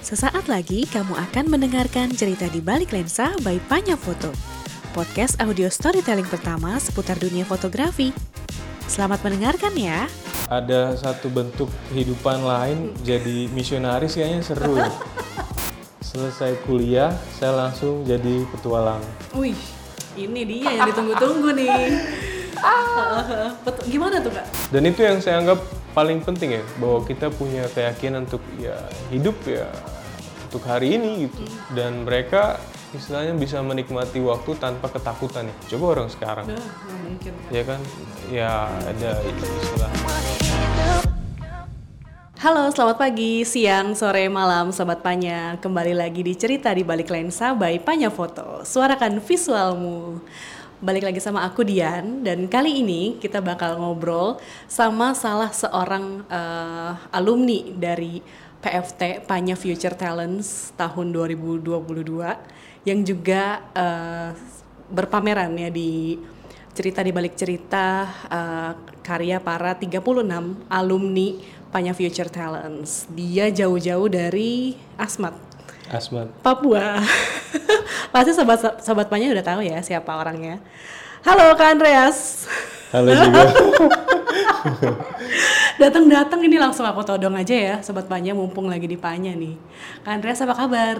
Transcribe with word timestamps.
Sesaat 0.00 0.44
lagi 0.50 0.84
kamu 0.90 1.14
akan 1.14 1.44
mendengarkan 1.48 2.10
cerita 2.12 2.50
di 2.50 2.58
balik 2.58 2.90
lensa 2.90 3.30
by 3.40 3.56
Panya 3.70 3.94
Foto. 3.94 4.34
Podcast 4.90 5.38
audio 5.38 5.70
storytelling 5.70 6.26
pertama 6.26 6.76
seputar 6.76 7.14
dunia 7.16 7.46
fotografi. 7.46 8.10
Selamat 8.84 9.22
mendengarkan 9.22 9.72
ya. 9.78 10.04
ada 10.50 10.98
satu 10.98 11.30
bentuk 11.30 11.70
kehidupan 11.88 12.42
lain 12.42 12.90
jadi 13.06 13.46
misionaris 13.54 14.18
kayaknya 14.18 14.42
seru 14.42 14.74
ya. 14.74 14.90
Selesai 16.02 16.58
kuliah, 16.66 17.14
saya 17.38 17.54
langsung 17.54 18.02
jadi 18.02 18.42
petualang. 18.50 18.98
Wih, 19.30 19.54
ini 20.18 20.42
dia 20.42 20.74
yang 20.74 20.90
ditunggu-tunggu 20.90 21.54
nih. 21.54 21.70
Betul- 23.62 23.86
Gimana 23.86 24.18
tuh 24.18 24.34
kak? 24.34 24.42
Dan 24.74 24.90
itu 24.90 25.06
yang 25.06 25.22
saya 25.22 25.38
anggap 25.38 25.62
paling 25.90 26.22
penting 26.22 26.54
ya, 26.58 26.62
bahwa 26.78 27.02
kita 27.02 27.30
punya 27.34 27.66
keyakinan 27.70 28.26
untuk 28.26 28.42
ya 28.58 28.78
hidup 29.10 29.36
ya 29.46 29.66
untuk 30.46 30.62
hari 30.66 30.98
ini 30.98 31.26
gitu. 31.26 31.42
Dan 31.74 32.06
mereka 32.06 32.62
istilahnya 32.94 33.34
bisa 33.38 33.62
menikmati 33.62 34.18
waktu 34.22 34.54
tanpa 34.58 34.90
ketakutan 34.90 35.50
ya. 35.50 35.54
Coba 35.76 35.84
orang 35.98 36.08
sekarang, 36.10 36.46
Nah, 36.50 36.58
mungkin. 37.06 37.32
Ya 37.50 37.62
kan? 37.66 37.80
Ya 38.30 38.50
ada 38.86 39.10
istilah. 39.26 39.90
Halo, 42.40 42.72
selamat 42.72 42.96
pagi, 42.96 43.44
siang, 43.44 43.92
sore, 43.92 44.24
malam, 44.32 44.72
Sobat 44.72 45.04
Panya. 45.04 45.60
Kembali 45.60 45.92
lagi 45.92 46.24
di 46.24 46.32
Cerita 46.32 46.72
di 46.72 46.80
Balik 46.80 47.12
Lensa 47.12 47.52
by 47.52 47.76
Panya 47.84 48.08
Foto. 48.08 48.64
Suarakan 48.64 49.20
visualmu. 49.20 50.24
Balik 50.80 51.12
lagi 51.12 51.20
sama 51.20 51.44
aku 51.44 51.60
Dian, 51.60 52.24
dan 52.24 52.48
kali 52.48 52.80
ini 52.80 53.20
kita 53.20 53.44
bakal 53.44 53.76
ngobrol 53.76 54.40
sama 54.64 55.12
salah 55.12 55.52
seorang 55.52 56.24
eh, 56.24 56.92
alumni 57.12 57.68
dari 57.76 58.24
PFT 58.64 59.28
Panya 59.28 59.60
Future 59.60 59.92
Talents 59.92 60.72
tahun 60.80 61.12
2022 61.12 62.88
yang 62.88 63.04
juga 63.04 63.60
eh, 63.76 64.32
berpameran 64.88 65.52
ya 65.60 65.68
di 65.68 66.16
cerita 66.72 67.04
di 67.04 67.12
balik 67.12 67.36
cerita 67.36 68.08
eh, 68.32 68.72
karya 69.04 69.36
para 69.36 69.76
36 69.76 70.00
alumni 70.64 71.28
Panya 71.68 71.92
Future 71.92 72.32
Talents. 72.32 73.04
Dia 73.12 73.52
jauh-jauh 73.52 74.08
dari 74.08 74.80
Asmat, 74.96 75.49
Asmat. 75.90 76.30
Papua. 76.46 77.02
Pasti 78.14 78.30
sobat 78.30 78.62
sobat 78.78 79.10
Panya 79.10 79.34
udah 79.34 79.42
tahu 79.42 79.66
ya 79.66 79.82
siapa 79.82 80.14
orangnya. 80.14 80.62
Halo 81.26 81.50
Kak 81.58 81.74
Andreas. 81.74 82.46
Halo 82.94 83.10
juga. 83.10 83.42
Datang-datang 85.82 86.46
ini 86.46 86.62
langsung 86.62 86.86
aku 86.86 87.02
todong 87.02 87.34
aja 87.34 87.54
ya 87.54 87.74
sobat 87.82 88.06
Panya 88.06 88.38
mumpung 88.38 88.70
lagi 88.70 88.86
di 88.86 88.94
Panya 88.94 89.34
nih. 89.34 89.58
Kak 90.06 90.22
Andreas 90.22 90.38
apa 90.46 90.54
kabar? 90.54 90.98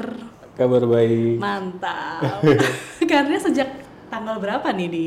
Kabar 0.58 0.82
baik. 0.82 1.38
Mantap. 1.38 2.42
Kak 3.08 3.18
Andreas 3.26 3.46
sejak 3.46 3.70
tanggal 4.10 4.42
berapa 4.42 4.74
nih 4.74 4.88
di 4.90 5.06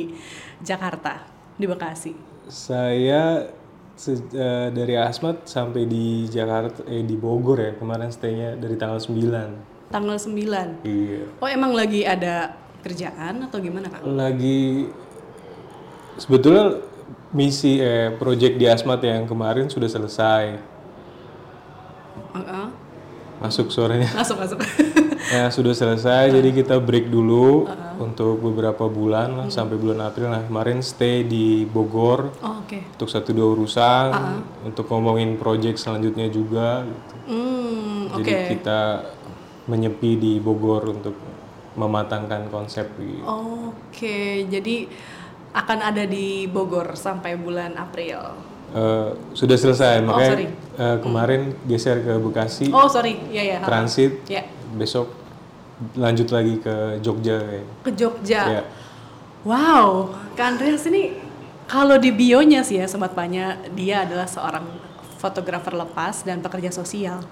Jakarta, 0.63 1.27
di 1.59 1.67
Bekasi? 1.67 2.15
Saya 2.47 3.51
se- 3.95 4.29
eh, 4.29 4.69
dari 4.69 4.95
Asmat 4.95 5.45
sampai 5.45 5.85
di 5.85 6.25
Jakarta 6.25 6.83
eh 6.85 7.01
di 7.01 7.13
Bogor 7.13 7.57
ya 7.57 7.71
kemarin 7.73 8.09
stay-nya 8.09 8.55
dari 8.55 8.75
tanggal 8.75 8.97
9. 8.97 9.89
Tanggal 9.89 10.17
9. 10.17 10.81
Iya. 10.81 11.23
Oh 11.37 11.47
emang 11.47 11.71
lagi 11.71 12.01
ada 12.01 12.57
kerjaan 12.81 13.43
atau 13.43 13.57
gimana 13.57 13.87
kak? 13.87 14.01
Lagi 14.03 14.89
sebetulnya 16.15 16.81
misi 17.31 17.77
eh 17.77 18.13
project 18.13 18.57
di 18.57 18.65
Asmat 18.65 19.01
yang 19.01 19.25
kemarin 19.25 19.69
sudah 19.69 19.87
selesai. 19.87 20.43
Heeh. 22.33 22.67
Masuk 23.41 23.69
suaranya. 23.69 24.09
Masuk 24.13 24.37
masuk. 24.39 24.59
ya 25.33 25.47
sudah 25.49 25.73
selesai 25.73 26.29
jadi 26.31 26.49
kita 26.51 26.77
break 26.77 27.07
dulu 27.07 27.65
untuk 27.99 28.39
beberapa 28.39 28.85
bulan 28.85 29.29
lah 29.35 29.47
sampai 29.47 29.75
bulan 29.75 30.05
April 30.05 30.29
nah 30.29 30.41
kemarin 30.41 30.79
stay 30.79 31.21
di 31.21 31.63
Bogor 31.63 32.33
oh, 32.39 32.61
Oke. 32.61 32.81
untuk 32.95 33.09
satu 33.09 33.29
dua 33.31 33.53
urusan 33.53 34.07
untuk 34.63 34.87
ngomongin 34.87 35.35
project 35.35 35.77
selanjutnya 35.77 36.27
juga 36.27 36.83
gitu. 36.83 37.13
Hmm, 37.27 38.09
oke. 38.09 38.23
Jadi 38.23 38.31
kita 38.55 38.79
menyepi 39.65 40.11
di 40.15 40.33
Bogor 40.37 40.91
untuk 40.91 41.15
mematangkan 41.73 42.47
konsep 42.47 42.85
gitu. 42.97 43.25
Oke, 43.25 44.45
jadi 44.45 44.85
akan 45.53 45.79
ada 45.81 46.03
di 46.05 46.45
Bogor 46.45 46.93
sampai 46.93 47.37
bulan 47.37 47.73
April. 47.75 48.19
Eh, 48.73 49.09
sudah 49.31 49.53
selesai 49.53 50.01
makanya 50.01 50.33
sorry. 50.33 50.47
eh, 50.81 50.97
kemarin 50.97 51.41
geser 51.69 52.01
ke 52.01 52.17
Bekasi 52.17 52.73
Oh 52.73 52.89
sorry, 52.89 53.21
ya 53.29 53.45
ya. 53.45 53.57
ha. 53.61 53.65
transit 53.69 54.25
Ya, 54.25 54.49
besok 54.73 55.13
lanjut 55.93 56.27
lagi 56.29 56.59
ke 56.59 56.99
Jogja 56.99 57.37
kayak. 57.39 57.65
ke 57.83 57.91
Jogja. 57.93 58.41
Ya. 58.59 58.63
Wow, 59.43 60.15
Kak 60.39 60.55
Andreas 60.55 60.87
ini 60.87 61.19
kalau 61.67 61.99
di 61.99 62.11
bionya 62.11 62.63
sih 62.63 62.79
ya 62.79 62.87
Sobat 62.87 63.11
Panya, 63.11 63.59
dia 63.75 64.07
adalah 64.07 64.27
seorang 64.27 64.63
fotografer 65.19 65.75
lepas 65.75 66.23
dan 66.23 66.39
pekerja 66.39 66.71
sosial. 66.71 67.23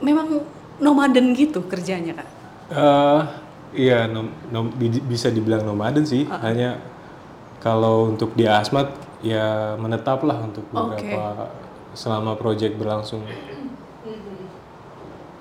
Memang 0.00 0.44
nomaden 0.80 1.36
gitu 1.36 1.64
kerjanya 1.68 2.20
Kak? 2.20 2.28
Eh, 2.70 3.20
iya 3.76 4.08
nom- 4.08 4.32
nom- 4.48 4.72
bisa 5.08 5.28
dibilang 5.28 5.64
nomaden 5.64 6.04
sih 6.04 6.24
hanya 6.40 6.80
kalau 7.60 8.08
untuk 8.08 8.32
di 8.32 8.48
Asmat 8.48 8.88
ya 9.20 9.76
menetap 9.76 10.24
lah 10.24 10.40
untuk 10.40 10.64
beberapa 10.72 11.52
selama 11.92 12.32
project 12.40 12.80
berlangsung 12.80 13.20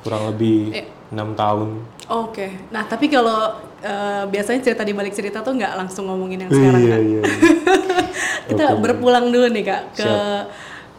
kurang 0.03 0.23
lebih 0.31 0.73
enam 1.09 1.33
tahun 1.33 1.69
Oke, 2.09 2.49
nah 2.69 2.83
tapi 2.83 3.05
kalau 3.05 3.53
eh, 3.79 4.23
biasanya 4.25 4.61
cerita 4.61 4.81
di 4.81 4.91
balik 4.91 5.13
cerita 5.13 5.39
tuh 5.39 5.53
nggak 5.53 5.77
langsung 5.77 6.05
ngomongin 6.05 6.45
yang 6.45 6.51
sekarang 6.51 6.81
iya 6.81 6.91
kan? 6.91 7.01
iya 7.03 7.21
Kita 8.49 8.65
berpulang 8.75 9.29
dulu 9.29 9.45
nih 9.45 9.63
kak 9.63 9.83
ke 9.93 10.11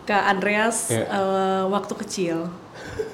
Kak 0.07 0.25
Andreas 0.29 0.91
Ya. 0.91 1.03
eh, 1.03 1.63
waktu 1.67 1.95
kecil. 1.97 2.47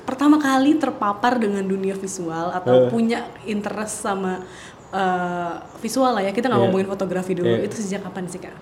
Pertama 0.04 0.36
kali 0.36 0.76
terpapar 0.76 1.36
dengan 1.36 1.64
dunia 1.64 1.92
visual 1.92 2.52
atau 2.52 2.88
punya 2.88 3.24
interest 3.44 4.00
sama 4.00 4.44
eh, 4.88 5.52
visual 5.78 6.12
lah 6.12 6.22
ya. 6.22 6.32
Kita 6.32 6.46
nggak 6.46 6.60
Iya. 6.60 6.68
ngomongin 6.68 6.88
fotografi 6.88 7.32
dulu. 7.32 7.48
Iya. 7.50 7.64
Itu 7.64 7.76
sejak 7.76 8.04
kapan 8.04 8.28
sih 8.28 8.40
kak? 8.40 8.56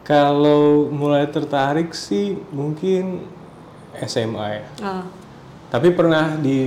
kalau 0.00 0.90
mulai 0.90 1.22
tertarik 1.26 1.94
sih 1.94 2.34
mungkin 2.50 3.22
SMA 4.00 4.46
ya 4.50 4.62
Ah, 4.80 5.04
tapi 5.70 5.94
pernah 5.94 6.34
di 6.36 6.58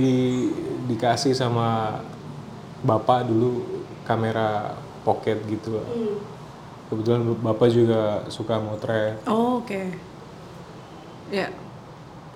dikasih 0.88 1.36
sama 1.36 2.00
bapak 2.84 3.28
dulu 3.28 3.64
kamera 4.04 4.76
pocket 5.04 5.40
gitu 5.48 5.80
kebetulan 6.88 7.20
bapak 7.40 7.68
juga 7.72 8.24
suka 8.28 8.60
motret 8.60 9.20
Oh 9.28 9.60
oke. 9.64 9.82
Ya. 11.32 11.48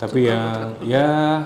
tapi 0.01 0.29
yang 0.29 0.81
ya 0.81 1.45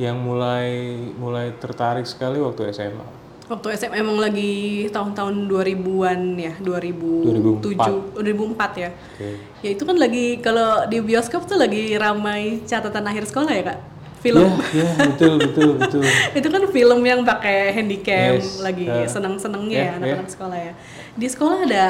yang 0.00 0.16
mulai 0.16 0.96
mulai 1.18 1.52
tertarik 1.60 2.08
sekali 2.08 2.40
waktu 2.40 2.72
SMA 2.72 3.18
Waktu 3.48 3.80
SMA 3.80 4.04
emang 4.04 4.20
lagi 4.20 4.84
tahun-tahun 4.92 5.48
2000-an 5.48 6.20
ya, 6.36 6.52
2007, 6.60 8.20
2004 8.20 8.76
ya. 8.76 8.92
Oke. 8.92 9.28
Ya 9.64 9.68
itu 9.72 9.82
kan 9.88 9.96
lagi 9.96 10.36
kalau 10.44 10.84
di 10.84 11.00
bioskop 11.00 11.48
tuh 11.48 11.56
lagi 11.56 11.96
ramai 11.96 12.60
catatan 12.68 13.08
akhir 13.08 13.24
sekolah 13.24 13.48
ya 13.48 13.72
kak, 13.72 13.78
film. 14.18 14.50
ya 14.74 14.82
ya 14.82 14.90
betul 15.06 15.34
betul 15.38 15.68
betul 15.78 16.04
itu 16.38 16.48
kan 16.48 16.62
film 16.68 17.00
yang 17.02 17.20
pakai 17.22 17.70
handycam 17.70 18.38
Yes, 18.38 18.58
lagi 18.58 18.84
uh, 18.84 19.06
seneng-senengnya 19.06 19.78
yeah, 19.78 19.90
ya 19.90 19.98
anak-anak 19.98 20.28
sekolah 20.28 20.58
ya. 20.58 20.72
Di 21.14 21.26
sekolah 21.26 21.58
ada 21.64 21.84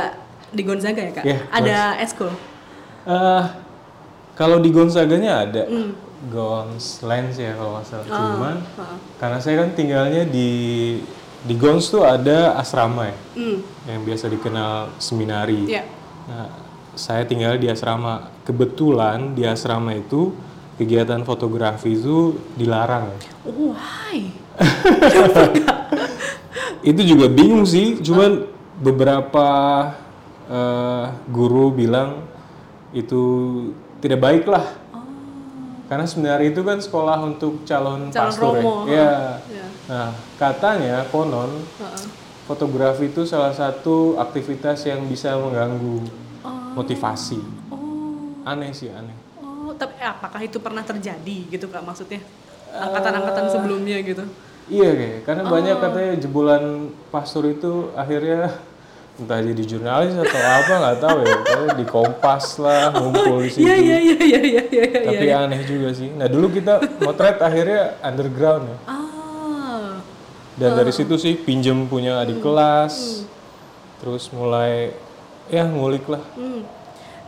di 0.48 0.62
Gonzaga 0.62 1.00
ya 1.00 1.12
kak, 1.12 1.24
Yeah, 1.24 1.40
ada 1.48 1.78
eskul. 1.98 2.32
Eh, 3.04 3.44
kalau 4.32 4.60
di 4.60 4.70
Gonzaganya 4.70 5.42
ada 5.42 5.64
Hmm. 5.64 5.92
Gons 6.28 6.98
Lens 7.00 7.38
ya 7.38 7.54
kalau 7.54 7.78
nggak 7.78 7.86
salah 7.86 8.04
Oh, 8.04 8.16
cuman 8.34 8.56
karena 9.16 9.38
saya 9.38 9.62
kan 9.62 9.70
tinggalnya 9.72 10.26
di 10.26 10.50
di 11.38 11.54
Gons 11.54 11.88
tuh 11.88 12.02
ada 12.02 12.58
asrama 12.58 13.06
ya 13.06 13.16
Hmm, 13.38 13.58
yang 13.86 14.02
biasa 14.02 14.26
dikenal 14.26 14.98
seminari 14.98 15.62
ya. 15.70 15.86
Nah, 16.26 16.50
saya 16.92 17.22
tinggal 17.22 17.56
di 17.56 17.70
asrama. 17.70 18.34
Kebetulan 18.42 19.32
di 19.32 19.46
asrama 19.46 19.94
itu 19.94 20.34
kegiatan 20.78 21.20
fotografi 21.26 21.92
itu 21.92 22.38
dilarang. 22.54 23.10
Oh, 23.42 23.74
why? 23.74 24.30
Itu 26.88 27.02
juga 27.02 27.26
bingung 27.26 27.66
sih, 27.66 27.98
cuman 27.98 28.46
beberapa 28.78 29.46
eh, 30.46 31.04
guru 31.28 31.74
bilang 31.74 32.22
itu 32.94 33.20
tidak 33.98 34.22
baik 34.22 34.44
lah. 34.46 34.64
Karena 35.88 36.04
sebenarnya 36.04 36.52
itu 36.52 36.60
kan 36.62 36.78
sekolah 36.78 37.18
untuk 37.24 37.64
calon, 37.66 38.08
Oh. 38.08 38.14
Calon 38.14 38.30
pastor 38.30 38.52
romo, 38.54 38.74
ya. 38.86 38.94
Iya. 38.94 39.10
Ya. 39.50 39.66
Nah, 39.88 40.08
katanya 40.38 40.96
konon 41.08 41.64
Heeh. 41.80 42.04
fotografi 42.44 43.08
itu 43.08 43.24
salah 43.24 43.50
satu 43.50 44.20
aktivitas 44.20 44.84
yang 44.86 45.02
bisa 45.08 45.34
mengganggu 45.34 45.98
Oh. 46.46 46.78
motivasi. 46.78 47.40
Oh, 47.74 48.38
Aneh 48.46 48.70
sih, 48.70 48.92
aneh. 48.92 49.16
Oh 49.78 49.86
Oh, 49.86 49.86
tapi 49.86 50.02
apakah 50.02 50.40
itu 50.42 50.58
pernah 50.58 50.82
terjadi 50.82 51.38
gitu 51.54 51.70
kak 51.70 51.86
maksudnya? 51.86 52.18
Angkatan-angkatan 52.74 53.46
sebelumnya 53.46 54.02
gitu. 54.02 54.26
Iya 54.66 54.90
kayak 54.90 55.18
karena 55.22 55.42
banyak 55.46 55.76
katanya 55.78 56.12
jebolan 56.18 56.64
pastor 57.14 57.46
itu 57.46 57.94
akhirnya 57.94 58.58
entah 59.18 59.38
jadi 59.38 59.62
jurnalis 59.64 60.14
atau 60.18 60.38
apa 60.38 60.72
nggak 60.82 60.98
tahu 60.98 61.18
ya 61.22 61.38
di 61.78 61.84
Kompas 61.86 62.58
lah 62.58 62.90
ngumpul 62.98 63.46
di 63.46 63.50
situ. 63.54 63.64
Iya 63.70 63.74
iya 63.78 63.96
iya 64.02 64.16
iya 64.18 64.40
iya 64.42 64.62
iya. 64.66 64.84
iya. 64.98 65.08
Tapi 65.14 65.26
aneh 65.30 65.60
juga 65.62 65.88
sih. 65.94 66.10
Nah 66.10 66.26
dulu 66.26 66.50
kita 66.50 66.82
motret 67.00 67.38
akhirnya 67.38 67.96
underground 68.02 68.66
ya. 68.66 68.76
Ah, 68.90 70.02
Dan 70.58 70.74
dari 70.74 70.90
situ 70.90 71.14
sih 71.16 71.38
pinjem 71.38 71.86
punya 71.86 72.18
adik 72.18 72.42
kelas, 72.42 73.22
terus 74.02 74.26
mulai 74.34 74.90
ya 75.46 75.64
ngulik 75.70 76.04
lah. 76.10 76.22
hmm. 76.34 76.62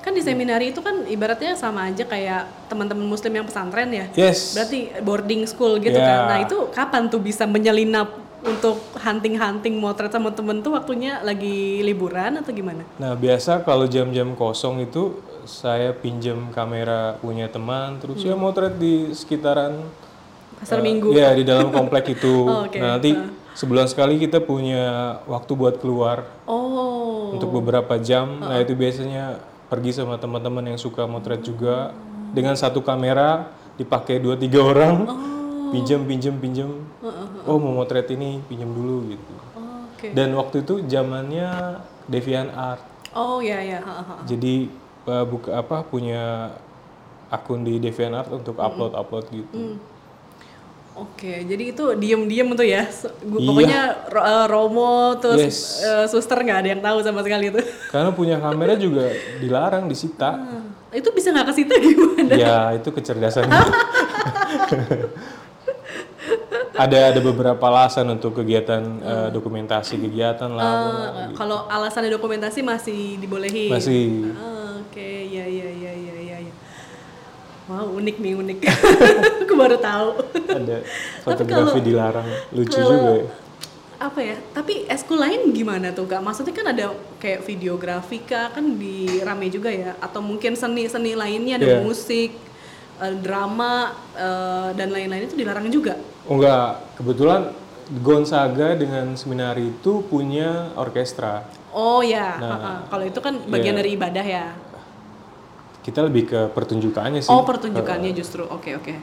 Kan 0.01 0.13
di 0.13 0.25
seminari 0.25 0.73
itu 0.73 0.81
kan 0.81 1.05
ibaratnya 1.05 1.53
sama 1.55 1.87
aja 1.87 2.03
kayak 2.03 2.49
teman-teman 2.67 3.05
muslim 3.05 3.33
yang 3.33 3.45
pesantren 3.45 3.93
ya. 3.93 4.07
Yes. 4.17 4.57
Berarti 4.57 4.79
boarding 5.01 5.45
school 5.45 5.77
gitu 5.77 5.93
Ya. 5.93 6.09
kan. 6.09 6.21
Nah 6.27 6.39
itu 6.41 6.57
kapan 6.73 7.07
tuh 7.07 7.21
bisa 7.21 7.45
menyelinap 7.45 8.09
untuk 8.41 8.81
hunting-hunting 8.97 9.77
motret 9.77 10.09
sama 10.09 10.33
temen 10.33 10.65
tuh 10.65 10.73
waktunya 10.73 11.21
lagi 11.21 11.85
liburan 11.85 12.41
atau 12.41 12.49
gimana? 12.51 12.89
Nah 12.97 13.13
biasa 13.13 13.61
kalau 13.61 13.85
jam-jam 13.85 14.33
kosong 14.33 14.81
itu 14.81 15.21
saya 15.45 15.93
pinjem 15.93 16.49
kamera 16.49 17.21
punya 17.21 17.53
teman, 17.53 18.01
terus 18.01 18.25
ya 18.25 18.33
motret 18.33 18.77
di 18.77 19.13
sekitaran 19.13 19.77
Pasar 20.57 20.81
eh, 20.81 20.85
Minggu. 20.85 21.13
Ya 21.13 21.33
di 21.33 21.45
dalam 21.45 21.69
komplek 21.69 22.17
itu. 22.17 22.45
Oh, 22.49 22.65
oke. 22.65 22.77
Nah 22.81 22.97
nanti 22.97 23.13
sebulan 23.53 23.89
sekali 23.89 24.17
kita 24.17 24.41
punya 24.41 25.17
waktu 25.29 25.53
buat 25.53 25.77
keluar 25.77 26.25
Oh. 26.49 27.37
untuk 27.37 27.53
beberapa 27.61 28.01
jam. 28.01 28.41
Nah 28.41 28.57
itu 28.61 28.73
biasanya 28.73 29.37
pergi 29.71 29.95
sama 29.95 30.19
teman-teman 30.19 30.75
yang 30.75 30.79
suka 30.81 31.07
motret 31.07 31.47
juga 31.47 31.95
dengan 32.35 32.59
satu 32.59 32.83
kamera 32.83 33.55
dipakai 33.79 34.19
dua 34.19 34.35
tiga 34.35 34.61
orang, 34.67 35.07
pinjam 35.71 36.03
pinjam 36.05 36.35
pinjam. 36.37 36.71
Oh 37.47 37.57
mau 37.57 37.73
motret 37.73 38.11
ini 38.11 38.43
pinjam 38.51 38.69
dulu 38.75 39.15
gitu. 39.15 39.35
Oh. 39.55 39.87
Dan 40.11 40.35
waktu 40.35 40.67
itu 40.67 40.83
zamannya 40.91 41.81
Deviant 42.11 42.51
Art. 42.53 42.83
Oh 43.15 43.39
ya 43.39 43.63
ya. 43.63 43.79
ha, 43.79 44.03
ha. 44.03 44.15
Jadi 44.27 44.71
uh, 45.07 45.25
buka 45.25 45.63
apa 45.63 45.87
punya 45.87 46.55
akun 47.31 47.63
di 47.63 47.79
DeviantArt 47.79 48.29
untuk 48.35 48.59
upload 48.59 48.93
upload 48.99 49.25
gitu. 49.31 49.55
Hmm. 49.55 49.77
Oke, 51.01 51.43
jadi 51.43 51.65
itu 51.67 51.85
diem-diem 51.95 52.49
tuh 52.51 52.63
ya. 52.63 52.85
Se- 52.87 53.09
gu- 53.21 53.39
Iya. 53.39 53.47
Pokoknya 53.47 53.81
eh, 54.07 54.47
Romo 54.47 54.93
terus 55.17 55.41
Yes. 55.41 55.59
eh, 55.81 56.07
suster 56.07 56.37
nggak 56.37 56.59
ada 56.59 56.69
yang 56.71 56.83
tahu 56.83 56.99
sama 57.01 57.21
sekali 57.21 57.49
itu. 57.49 57.61
Karena 57.93 58.11
punya 58.11 58.37
kamera 58.37 58.77
juga 58.77 59.09
dilarang 59.39 59.87
disita. 59.87 60.37
itu 60.91 61.07
bisa 61.09 61.31
nggak 61.31 61.47
kesita 61.49 61.75
gimana? 61.79 62.35
ya 62.35 62.57
itu 62.75 62.91
kecerdasan. 62.91 63.47
ada 66.77 66.99
ada 67.09 67.21
beberapa 67.21 67.61
alasan 67.63 68.09
untuk 68.11 68.35
kegiatan 68.35 68.81
uh, 68.99 69.29
dokumentasi 69.29 69.97
kegiatan 69.99 70.51
lah. 70.51 70.67
Eh, 70.67 71.35
kalau 71.35 71.65
alasannya 71.67 72.11
dokumentasi 72.11 72.61
masih 72.61 73.17
dibolehin. 73.17 73.71
Masih 73.71 74.33
Ah, 74.33 74.83
Oke, 74.83 75.07
ya 75.29 75.45
ya 75.45 75.69
ya. 75.71 75.90
ya. 75.90 75.90
Wow, 77.71 77.95
unik 77.95 78.17
nih 78.19 78.35
unik. 78.35 78.59
Aku 79.47 79.55
baru 79.55 79.79
tahu. 79.79 80.09
ada 80.51 80.83
fotografi 81.23 81.79
dilarang. 81.81 82.27
Lucu 82.51 82.75
juga 82.75 83.11
ya. 83.17 83.27
apa 84.01 84.17
ya 84.19 84.33
tapi 84.51 84.89
eskul 84.89 85.21
lain 85.21 85.53
gimana 85.53 85.93
tuh 85.93 86.09
kak 86.09 86.19
maksudnya 86.19 86.57
kan 86.57 86.67
ada 86.67 86.89
kayak 87.21 87.45
videografi 87.45 88.25
kak 88.25 88.57
kan 88.57 88.65
di 88.75 89.21
rame 89.21 89.53
juga 89.53 89.69
ya 89.69 89.93
atau 90.01 90.25
mungkin 90.25 90.57
seni 90.57 90.89
seni 90.89 91.13
lainnya 91.13 91.61
ada 91.61 91.69
Iya. 91.69 91.85
musik 91.85 92.33
eh, 92.97 93.15
drama 93.21 93.93
eh, 94.17 94.73
dan 94.73 94.89
lain-lain 94.89 95.29
itu 95.29 95.37
dilarang 95.37 95.69
juga 95.69 96.01
Oh 96.25 96.41
enggak, 96.41 96.97
kebetulan 96.97 97.53
Gonzaga 98.01 98.73
dengan 98.73 99.13
seminari 99.15 99.69
itu 99.69 100.01
punya 100.03 100.73
orkestra. 100.81 101.45
oh 101.71 102.01
ya 102.01 102.41
Nah, 102.41 102.89
kalau 102.89 103.05
itu 103.05 103.21
kan 103.21 103.37
bagian 103.47 103.77
iya. 103.77 103.81
dari 103.85 103.91
ibadah 103.95 104.25
ya 104.25 104.47
Kita 105.81 106.03
lebih 106.03 106.25
ke 106.27 106.41
pertunjukannya 106.51 107.21
sih. 107.21 107.29
oh 107.29 107.43
pertunjukannya 107.43 108.13
justru 108.13 108.43
oke 108.43 108.71
oke 108.77 108.95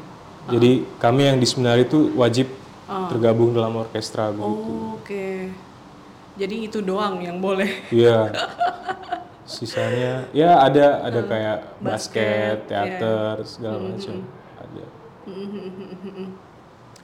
Jadi 0.47 0.71
kami 0.95 1.21
yang 1.25 1.38
di 1.38 1.45
seminari 1.45 1.83
itu 1.83 2.13
wajib 2.13 2.47
Ah. 2.85 3.12
tergabung 3.12 3.51
dalam 3.51 3.75
orkestra 3.75 4.31
begitu. 4.31 4.71
oh, 4.71 4.95
oke 4.95 5.27
jadi 6.33 6.56
itu 6.63 6.79
doang 6.79 7.19
yang 7.19 7.38
boleh 7.38 7.68
Iya. 7.89 8.31
Sisanya 9.44 10.27
ya 10.31 10.56
ada 10.57 11.03
ada 11.03 11.19
Hmm. 11.19 11.27
kayak 11.27 11.57
basket, 11.79 12.57
iya. 12.63 12.68
teater, 12.68 13.35
segala 13.44 13.79
macam. 13.81 14.24
Ada. 14.56 14.85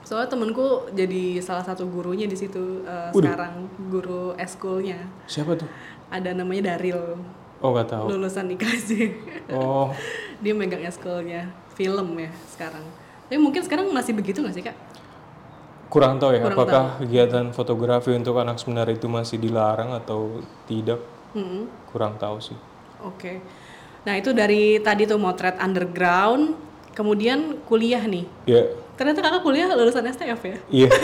soalnya 0.04 0.28
temenku 0.28 0.64
jadi 0.90 1.40
salah 1.40 1.64
satu 1.64 1.84
gurunya 1.84 2.24
di 2.24 2.36
situ 2.36 2.80
eh, 2.82 3.08
sekarang 3.10 3.68
guru 3.88 4.36
eskulnya 4.36 5.00
Siapa 5.24 5.52
tuh? 5.54 5.68
ada 6.08 6.32
namanya 6.32 6.72
Daril 6.72 7.16
Oh 7.58 7.70
nggak 7.70 7.88
tahu. 7.88 8.06
lulusan 8.10 8.50
IKJ 8.50 8.88
Oh 9.50 9.92
dia 10.42 10.52
megang 10.52 10.82
eskulnya 10.82 11.46
film 11.72 12.14
ya 12.16 12.30
sekarang 12.48 12.84
tapi 13.24 13.36
mungkin 13.36 13.60
sekarang 13.60 13.88
masih 13.88 14.12
begitu 14.12 14.38
nggak 14.38 14.52
sih 14.52 14.62
kak 14.62 14.76
kurang 15.86 16.18
tahu 16.18 16.32
ya. 16.32 16.42
Kurang 16.42 16.54
apakah 16.54 16.84
kegiatan 16.98 17.46
fotografi 17.50 18.10
untuk 18.10 18.34
anak 18.36 18.58
seminari 18.58 18.94
itu 18.94 19.06
masih 19.06 19.38
dilarang 19.38 19.94
atau 19.94 20.42
tidak? 20.64 20.98
Hmm, 21.30 21.66
Kurang 21.88 22.14
tahu 22.14 22.38
sih. 22.38 22.58
oke 22.98 23.38
nah 24.02 24.14
itu 24.14 24.30
dari 24.30 24.78
tadi 24.78 25.02
tuh 25.02 25.16
motret 25.16 25.56
underground 25.56 26.54
kemudian 26.92 27.58
kuliah 27.64 28.02
nih 28.02 28.22
Ya 28.44 28.62
ternyata 28.94 29.18
kakak 29.20 29.42
kuliah 29.42 29.66
lulusan 29.68 30.06
STF 30.06 30.40
ya 30.44 30.56
iya. 30.68 30.88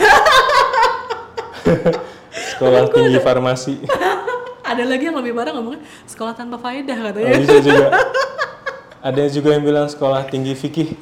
Sekolah 2.51 2.87
tinggi 2.89 3.19
farmasi. 3.19 3.75
Ada 4.71 4.83
lagi 4.83 5.03
yang 5.03 5.15
lebih 5.15 5.31
parah 5.31 5.51
ngomongnya 5.51 5.79
sekolah 6.05 6.33
tanpa 6.33 6.55
faedah 6.57 6.97
Oh, 6.97 7.05
katanya 7.09 7.37
bisa 7.37 7.57
juga. 7.59 7.87
Ada 9.01 9.23
juga 9.27 9.49
yang 9.51 9.63
bilang 9.63 9.87
sekolah 9.87 10.25
tinggi 10.25 10.53
fikih. 10.53 10.93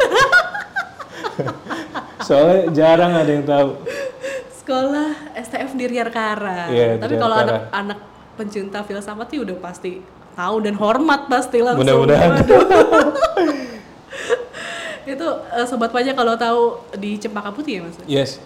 Soalnya 2.22 2.72
jarang 2.72 3.14
ada 3.14 3.28
yang 3.28 3.44
tahu. 3.44 3.70
sekolah 4.56 5.10
STF 5.36 5.74
di 5.74 5.86
Riarkara 5.88 6.70
Iya, 6.70 6.94
di 6.94 7.02
tapi 7.02 7.18
kalau 7.18 7.34
Riarkara. 7.34 7.58
anak-anak 7.66 8.00
pencinta 8.36 8.80
filsafat 8.82 9.28
sih 9.28 9.40
udah 9.40 9.58
pasti 9.58 9.98
tahu 10.32 10.62
dan 10.62 10.74
hormat 10.74 11.26
pasti 11.26 11.58
langsung 11.60 11.82
Mudah-mudahan. 11.82 12.38
Itu 15.10 15.26
eh, 15.50 15.66
sobat 15.66 15.90
pajak 15.90 16.14
kalau 16.14 16.38
tahu 16.38 16.62
di 16.96 17.18
Cempaka 17.18 17.50
Putih 17.50 17.74
ya 17.76 17.82
mas 17.82 17.98
Yes. 18.06 18.38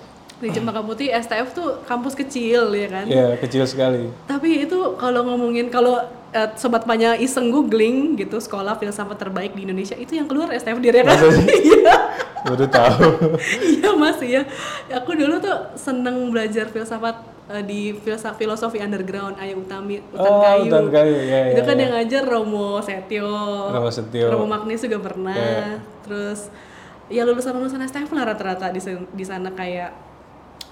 Di 0.44 0.52
Cempaka 0.52 0.80
Putih 0.80 1.08
STF 1.10 1.50
tuh 1.52 1.80
kampus 1.84 2.14
kecil 2.14 2.68
ya 2.70 2.88
kan 2.88 3.06
Ya 3.06 3.34
kecil 3.36 3.64
sekali. 3.64 4.12
tapi 4.26 4.62
itu 4.62 4.76
kalau 4.96 5.24
ngomongin 5.24 5.68
kalau 5.68 5.98
eh, 6.30 6.52
sobat 6.54 6.84
pajak 6.84 7.18
iseng 7.18 7.48
googling 7.48 8.14
gitu 8.16 8.38
sekolah 8.38 8.76
filsafat 8.76 9.16
terbaik 9.18 9.52
di 9.52 9.64
Indonesia 9.64 9.96
itu 9.96 10.14
yang 10.14 10.26
keluar 10.26 10.52
STF 10.52 10.78
di 10.78 10.92
sih? 10.92 11.48
iya 11.74 11.96
Baru 12.44 12.68
tahu. 12.68 13.08
iya 13.74 13.90
mas 13.94 14.20
ya 14.20 14.44
aku 14.92 15.16
dulu 15.16 15.40
tuh 15.40 15.56
seneng 15.74 16.28
belajar 16.28 16.68
filsafat 16.68 17.16
eh, 17.48 17.64
di 17.64 17.96
filsafat 17.96 18.36
filosofi 18.36 18.78
underground 18.78 19.40
Ayu 19.40 19.58
Utami 19.58 20.04
Utan 20.10 20.28
Oh, 20.28 20.44
Kayu 20.44 20.68
Utan 20.68 20.86
Kayu, 20.90 21.16
ya, 21.24 21.40
itu 21.50 21.62
ya, 21.62 21.64
kan 21.64 21.76
ya. 21.76 21.82
yang 21.82 21.92
ngajar 21.96 22.24
Romo 22.26 22.84
Setio 22.84 23.32
Romo 23.72 23.88
Setio. 23.88 24.28
Romo 24.28 24.46
Magnis 24.46 24.82
juga 24.82 25.00
pernah 25.00 25.32
Ya. 25.34 25.80
terus 26.04 26.52
ya 27.08 27.24
lulusan 27.24 27.54
lulusan 27.54 27.80
STF 27.84 28.12
lah 28.12 28.26
rata-rata 28.26 28.68
di 29.08 29.24
sana 29.24 29.52
kayak 29.52 29.92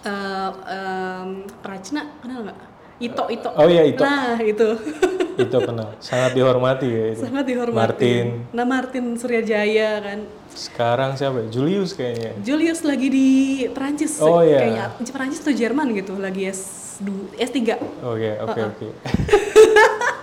eh 0.01 0.49
em, 0.67 1.27
Prajna 1.57 2.01
kenal 2.17 2.39
nggak 2.43 2.59
Ito 2.99 3.23
Ito 3.27 3.49
Oh 3.51 3.65
iya, 3.65 3.81
Ito. 3.83 4.01
nah 4.01 4.37
itu 4.37 4.67
Itu 5.41 5.57
kenal. 5.57 5.95
Sangat 5.97 6.33
dihormati 6.33 6.85
ya 6.85 7.05
itu. 7.11 7.21
sangat 7.23 7.45
dihormati 7.45 7.73
Martin. 7.73 8.25
nah 8.51 8.61
Martin 8.63 9.05
Suryajaya 9.15 9.89
kan 9.99 10.19
Sekarang 10.51 11.15
siapa? 11.15 11.41
ya? 11.41 11.47
Julius 11.49 11.91
kayaknya. 11.91 12.35
Julius 12.41 12.83
lagi 12.83 13.07
di 13.07 13.29
Perancis 13.67 14.19
Oh, 14.19 14.41
iya. 14.41 14.59
kayaknya 14.59 14.85
Perancis 15.07 15.39
atau 15.39 15.51
Jerman 15.51 15.93
gitu 15.93 16.13
lagi 16.15 16.45
S 16.45 16.61
S3 17.33 17.57
Oh 18.03 18.13
iya, 18.13 18.37
oke 18.39 18.59
oke. 18.67 18.87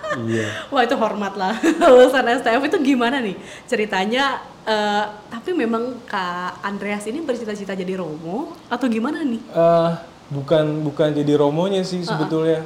Iya. 0.09 0.65
wah 0.67 0.81
itu 0.81 0.95
hormat 0.95 1.33
lah 1.33 1.53
lulusan 1.85 2.25
STF 2.35 2.63
itu 2.65 2.77
gimana 2.83 3.21
nih 3.21 3.37
ceritanya 3.65 4.41
eh, 4.69 5.05
tapi 5.33 5.49
memang 5.57 5.97
Kak 6.05 6.61
Andreas 6.61 7.09
ini 7.09 7.25
bercita-cita 7.25 7.73
jadi 7.73 7.97
Romo 7.97 8.53
atau 8.69 8.85
gimana 8.85 9.25
nih 9.25 9.41
Eh, 9.49 9.91
bukan 10.29 10.85
bukan 10.85 11.09
jadi 11.09 11.33
romonya 11.35 11.81
sih 11.81 12.05
sebetulnya. 12.05 12.61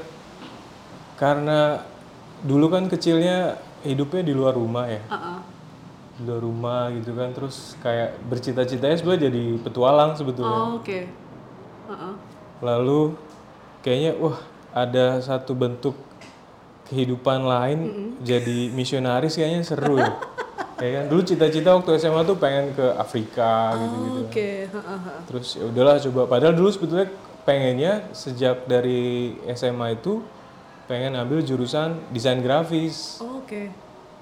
Karena 1.15 1.79
dulu 2.43 2.67
kan 2.67 2.91
kecilnya 2.91 3.55
hidupnya 3.87 4.19
di 4.27 4.33
luar 4.35 4.59
rumah 4.59 4.91
ya. 4.91 4.99
Heeh. 5.07 5.39
Di 6.19 6.21
luar 6.27 6.41
rumah 6.43 6.81
gitu 6.91 7.15
kan 7.15 7.31
terus 7.31 7.79
kayak 7.79 8.19
bercita-citanya 8.27 8.95
sebenarnya 8.99 9.31
jadi 9.31 9.43
petualang 9.63 10.11
sebetulnya. 10.19 10.59
oh, 10.59 10.83
oke 10.83 10.99
Heeh. 11.87 12.13
Lalu 12.59 13.15
kayaknya 13.79 14.11
wah 14.19 14.37
ada 14.75 15.23
satu 15.23 15.55
bentuk 15.55 15.95
kehidupan 16.91 17.47
lain 17.47 17.79
jadi 18.21 18.69
misionaris 18.75 19.39
kayaknya 19.39 19.63
seru 19.63 19.97
ya. 19.97 20.11
ya 20.83 20.91
kan 20.99 21.05
dulu 21.07 21.21
cita-cita 21.23 21.69
waktu 21.71 21.95
SMA 21.95 22.21
tuh 22.23 22.35
pengen 22.35 22.75
ke 22.75 22.85
Afrika 22.93 23.71
gitu-gitu 23.79 24.19
Oke, 24.27 24.49
ha, 24.67 24.81
ha, 24.83 24.95
ha. 24.99 25.13
terus 25.23 25.55
ya 25.55 25.63
udahlah 25.63 25.95
coba 26.03 26.21
padahal 26.27 26.53
dulu 26.53 26.69
sebetulnya 26.69 27.07
pengennya 27.43 27.93
sejak 28.11 28.67
dari 28.67 29.33
SMA 29.55 29.95
itu 29.95 30.19
pengen 30.83 31.15
ambil 31.15 31.39
jurusan 31.39 31.95
desain 32.11 32.43
grafis 32.43 33.23
Oh, 33.23 33.39
Oke. 33.39 33.71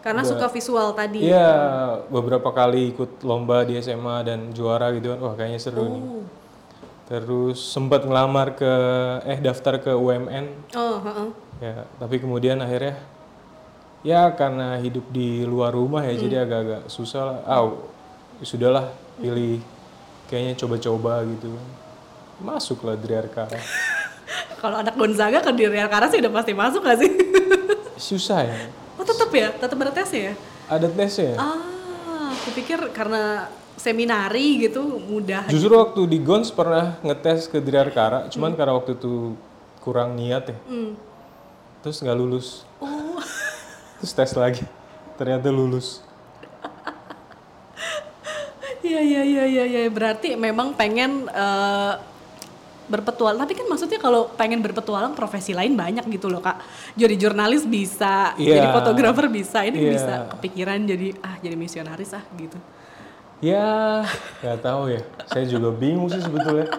Karena 0.01 0.25
suka 0.25 0.49
visual 0.49 0.97
tadi. 0.97 1.29
Iya, 1.29 1.53
beberapa 2.09 2.49
kali 2.49 2.89
ikut 2.89 3.21
lomba 3.21 3.61
di 3.61 3.77
SMA 3.77 4.25
dan 4.25 4.49
juara 4.49 4.89
gitu 4.97 5.13
kan. 5.13 5.21
Wah, 5.21 5.37
kayaknya 5.37 5.61
seru 5.61 5.85
nih. 5.93 6.01
Oh. 6.01 6.25
Terus 7.05 7.61
sempat 7.61 8.01
ngelamar 8.01 8.57
ke 8.57 8.73
eh 9.29 9.37
daftar 9.37 9.77
ke 9.77 9.93
UMN 9.93 10.73
Oh, 10.73 10.97
ha, 11.05 11.11
ha. 11.21 11.25
ya, 11.61 11.85
tapi 12.01 12.17
kemudian 12.17 12.57
akhirnya 12.57 12.97
ya 14.01 14.33
karena 14.33 14.77
hidup 14.81 15.05
di 15.13 15.45
luar 15.45 15.73
rumah 15.73 16.01
ya 16.05 16.13
jadi 16.17 16.45
agak-agak 16.45 16.81
susah 16.89 17.21
lah. 17.21 17.37
Ah, 17.45 17.69
sudahlah 18.41 18.89
pilih 19.21 19.61
kayaknya 20.29 20.57
coba-coba 20.57 21.21
gitu. 21.27 21.53
Masuklah 22.41 22.97
di 22.97 23.13
Arkara. 23.13 23.53
Kalau 24.61 24.77
anak 24.77 24.93
Gonzaga 24.93 25.41
ke 25.41 25.51
Diri 25.57 25.81
Alkara 25.81 26.05
sih 26.09 26.21
udah 26.21 26.31
pasti 26.33 26.53
masuk 26.53 26.85
gak 26.85 26.97
sih? 27.01 27.11
Susah 28.13 28.45
ya. 28.45 28.57
oh 28.97 29.05
tetap 29.05 29.29
ya, 29.33 29.49
tetap 29.53 29.77
ada 29.77 29.93
tesnya 29.93 30.21
ya? 30.21 30.33
Ada 30.69 30.87
tesnya. 30.89 31.33
ya? 31.33 31.37
Ah, 31.37 32.29
aku 32.33 32.49
pikir 32.57 32.79
karena 32.93 33.49
seminari 33.77 34.69
gitu 34.69 35.01
mudah. 35.01 35.49
Justru 35.49 35.73
waktu 35.73 36.01
di 36.05 36.21
Gons 36.21 36.53
pernah 36.53 37.01
ngetes 37.01 37.49
ke 37.49 37.57
Dirarkara, 37.57 38.29
cuman 38.29 38.53
karena 38.53 38.77
waktu 38.77 38.93
itu 38.93 39.33
kurang 39.81 40.13
niat 40.13 40.53
ya. 40.53 40.57
Hmm. 40.69 40.93
Terus 41.81 41.97
nggak 42.05 42.17
lulus. 42.17 42.47
Oh, 42.77 42.90
Terus 44.01 44.17
tes 44.17 44.33
lagi. 44.33 44.65
Ternyata 45.21 45.53
lulus. 45.53 46.01
iya 48.81 48.97
iya 48.97 49.21
iya 49.21 49.43
iya 49.45 49.63
iya. 49.69 49.81
Berarti 49.93 50.33
memang 50.33 50.73
pengen 50.73 51.29
eh, 51.29 51.93
berpetualang. 52.89 53.45
Tapi 53.45 53.53
kan 53.53 53.69
maksudnya 53.69 54.01
kalau 54.01 54.33
pengen 54.33 54.59
berpetualang 54.59 55.13
profesi 55.13 55.53
lain 55.53 55.77
banyak 55.77 56.03
gitu 56.09 56.27
loh 56.27 56.41
kak. 56.41 56.59
Jadi 56.97 57.15
jurnalis 57.15 57.63
bisa, 57.63 58.33
Iya. 58.35 58.57
jadi 58.59 58.67
fotografer 58.73 59.29
bisa. 59.29 59.63
Ini 59.63 59.77
Iya. 59.77 59.91
bisa 59.93 60.13
kepikiran 60.35 60.81
jadi 60.83 61.13
ah 61.21 61.37
jadi 61.39 61.55
misionaris 61.55 62.11
ah 62.17 62.23
gitu. 62.35 62.57
Ya, 63.41 64.05
nggak 64.41 64.59
tahu 64.61 64.93
ya. 64.93 65.01
Saya 65.25 65.45
juga 65.49 65.73
bingung 65.73 66.09
sih 66.09 66.21
sebetulnya. 66.21 66.69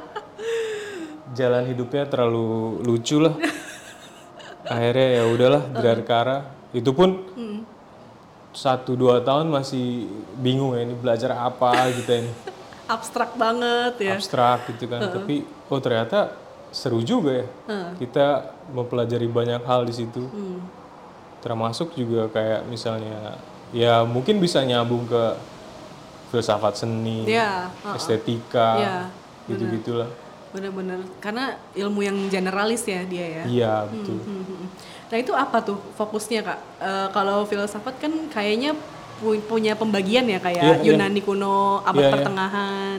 Jalan 1.33 1.65
hidupnya 1.65 2.05
terlalu 2.07 2.83
lucu 2.85 3.19
lah. 3.19 3.35
Akhirnya 4.69 5.09
ya 5.19 5.25
udahlah 5.27 5.63
Dirarkara. 5.75 6.62
Itu 6.73 6.91
pun 6.91 7.23
satu 8.53 8.93
dua 8.93 9.21
tahun 9.21 9.49
masih 9.49 10.05
bingung 10.37 10.73
ya 10.73 10.85
ini 10.85 10.93
belajar 10.93 11.33
apa 11.35 11.73
gitu 11.91 12.13
ini. 12.19 12.33
Abstrak 12.85 13.33
banget 13.35 13.95
ya. 14.05 14.13
abstrak 14.13 14.69
gitu 14.69 14.85
kan 14.85 15.01
tapi 15.09 15.41
oh 15.71 15.81
ternyata 15.81 16.37
seru 16.69 17.01
juga 17.01 17.41
ya 17.41 17.47
kita 17.97 18.27
mempelajari 18.69 19.25
banyak 19.25 19.63
hal 19.63 19.85
di 19.85 19.95
situ 19.95 20.21
Hmm. 20.25 20.61
termasuk 21.41 21.95
juga 21.95 22.29
kayak 22.29 22.69
misalnya 22.69 23.41
ya 23.71 24.05
mungkin 24.05 24.37
bisa 24.37 24.61
nyambung 24.61 25.09
ke 25.09 25.25
filsafat 26.29 26.77
seni 26.77 27.25
Iya, 27.25 27.73
estetika 27.93 28.69
Iya, 28.77 28.97
gitu 29.49 29.65
gitulah 29.73 30.11
bener-bener. 30.53 31.01
Karena 31.17 31.57
ilmu 31.73 32.05
yang 32.05 32.29
generalis 32.29 32.85
ya 32.85 33.01
dia 33.05 33.27
ya. 33.41 33.45
iya 33.47 33.75
betul 33.87 34.21
Hmm, 34.21 34.45
hmm. 34.45 34.67
Nah 35.13 35.21
itu 35.21 35.37
apa 35.37 35.61
tuh 35.61 35.77
fokusnya 35.93 36.41
kak? 36.41 36.59
Eh, 36.81 37.09
kalau 37.13 37.45
filsafat 37.45 38.01
kan 38.01 38.09
kayaknya 38.27 38.73
pu- 39.21 39.45
punya 39.45 39.77
pembagian 39.77 40.25
ya 40.25 40.41
kayak 40.41 40.65
Iya, 40.65 40.77
iya. 40.81 40.87
Yunani 40.89 41.21
kuno, 41.21 41.85
abad 41.85 42.01
Iya, 42.01 42.09
iya. 42.09 42.15
pertengahan, 42.17 42.99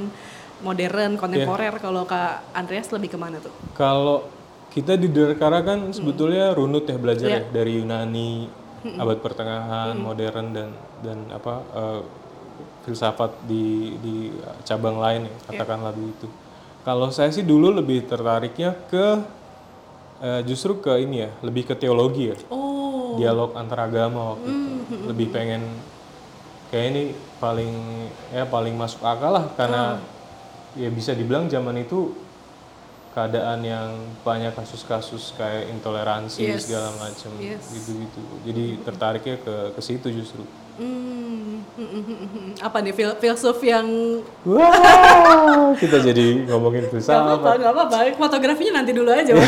modern, 0.62 1.12
kontemporer. 1.18 1.74
Kalau 1.76 2.06
kak 2.06 2.54
Andreas 2.54 2.94
lebih 2.94 3.10
ke 3.10 3.18
mana 3.18 3.42
tuh? 3.42 3.50
kalau 3.74 4.30
kita 4.70 4.94
di 4.94 5.06
Dirkara 5.06 5.62
kan 5.62 5.90
sebetulnya 5.90 6.50
runut 6.50 6.86
ya 6.86 6.98
belajar 6.98 7.28
Iya. 7.28 7.40
ya 7.40 7.50
dari 7.52 7.78
Yunani 7.78 8.46
abad 8.94 9.18
pertengahan 9.18 9.94
modern 9.96 10.48
dan 10.50 10.70
dan 11.02 11.18
apa 11.30 11.54
eh, 11.74 12.02
filsafat 12.82 13.42
di 13.44 13.66
di 13.98 14.16
cabang 14.62 14.98
lain 14.98 15.26
ya 15.26 15.34
katakanlah 15.48 15.94
begitu 15.94 16.28
kalau 16.82 17.08
saya 17.10 17.30
sih 17.30 17.42
dulu 17.42 17.72
lebih 17.72 18.04
tertariknya 18.04 18.76
ke 18.88 19.24
eh, 20.22 20.42
justru 20.46 20.78
ke 20.78 21.00
ini 21.00 21.26
ya 21.26 21.30
lebih 21.42 21.64
ke 21.70 21.74
teologi 21.74 22.30
ya. 22.30 22.38
Oh, 22.52 23.16
dialog 23.18 23.54
antar 23.56 23.88
agama 23.88 24.36
waktu 24.38 24.50
itu. 24.50 24.70
Lebih 25.10 25.28
pengen 25.32 25.62
kayak 26.70 26.86
ini 26.94 27.04
paling 27.38 27.74
ya 28.34 28.44
paling 28.46 28.76
masuk 28.78 29.02
akal 29.02 29.34
lah. 29.34 29.46
Karena 29.56 29.98
ya 30.74 30.90
bisa 30.90 31.14
dibilang 31.14 31.46
zaman 31.48 31.78
itu 31.82 32.14
keadaan 33.14 33.62
yang 33.62 33.94
banyak 34.26 34.58
kasus-kasus 34.58 35.38
kayak 35.38 35.70
intoleransi 35.70 36.50
Yes. 36.50 36.66
segala 36.66 36.90
macam 36.98 37.30
Yes. 37.38 37.70
gitu-gitu. 37.70 38.22
Jadi 38.42 38.66
tertariknya 38.82 39.38
ke 39.38 39.56
ke 39.78 39.82
situ 39.86 40.10
justru 40.10 40.42
hmm, 40.82 40.82
hmm, 40.82 40.98
hmm, 40.98 41.22
hmm, 41.22 41.42
hmm. 41.46 41.60
Apa 42.62 42.78
nih 42.86 42.94
fil 42.94 43.12
filsuf 43.18 43.58
yang 43.66 43.88
wah 44.46 45.74
kita 45.74 45.98
jadi 46.06 46.46
ngomongin 46.46 46.86
filsafat 46.94 47.42
apa-apa, 47.42 47.50
nggak 47.58 47.72
apa-apa. 47.74 47.98
Fotografinya 48.14 48.82
nanti 48.82 48.94
dulu 48.94 49.10
aja. 49.10 49.34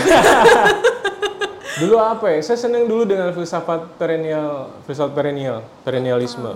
Dulu 1.75 1.99
apa 1.99 2.31
ya? 2.31 2.39
Saya 2.39 2.55
seneng 2.55 2.87
dulu 2.87 3.03
dengan 3.03 3.35
filsafat 3.35 3.99
perennial 3.99 4.71
filsafat 4.87 5.11
perennial 5.11 5.59
perennialisme. 5.83 6.55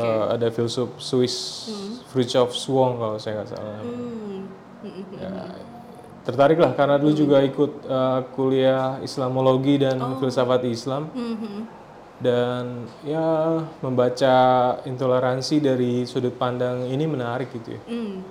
Eh, 0.00 0.24
ada 0.32 0.48
filsuf 0.48 0.96
Swiss 0.96 1.68
Fritjof 2.08 2.56
Swong 2.56 2.96
kalau 2.96 3.16
saya 3.20 3.44
nggak 3.44 3.50
salah. 3.52 3.76
Hmm, 3.84 4.48
hmm, 4.80 4.88
hmm. 4.88 5.16
ya, 5.20 5.30
tertarik 6.24 6.56
lah 6.56 6.72
karena 6.72 6.96
dulu 6.96 7.12
juga 7.12 7.44
ikut 7.44 7.72
eh, 7.84 8.20
kuliah 8.32 8.96
Islamologi 9.04 9.84
dan 9.84 10.00
filsafat 10.16 10.64
Islam. 10.64 11.12
Hmm, 11.12 11.36
hmm. 11.36 11.83
Dan 12.24 12.88
ya 13.04 13.60
membaca 13.84 14.36
intoleransi 14.88 15.60
dari 15.60 16.08
sudut 16.08 16.32
pandang 16.40 16.88
ini 16.88 17.04
menarik 17.04 17.52
gitu 17.52 17.76
ya 17.76 17.80
Hmm. 17.84 18.24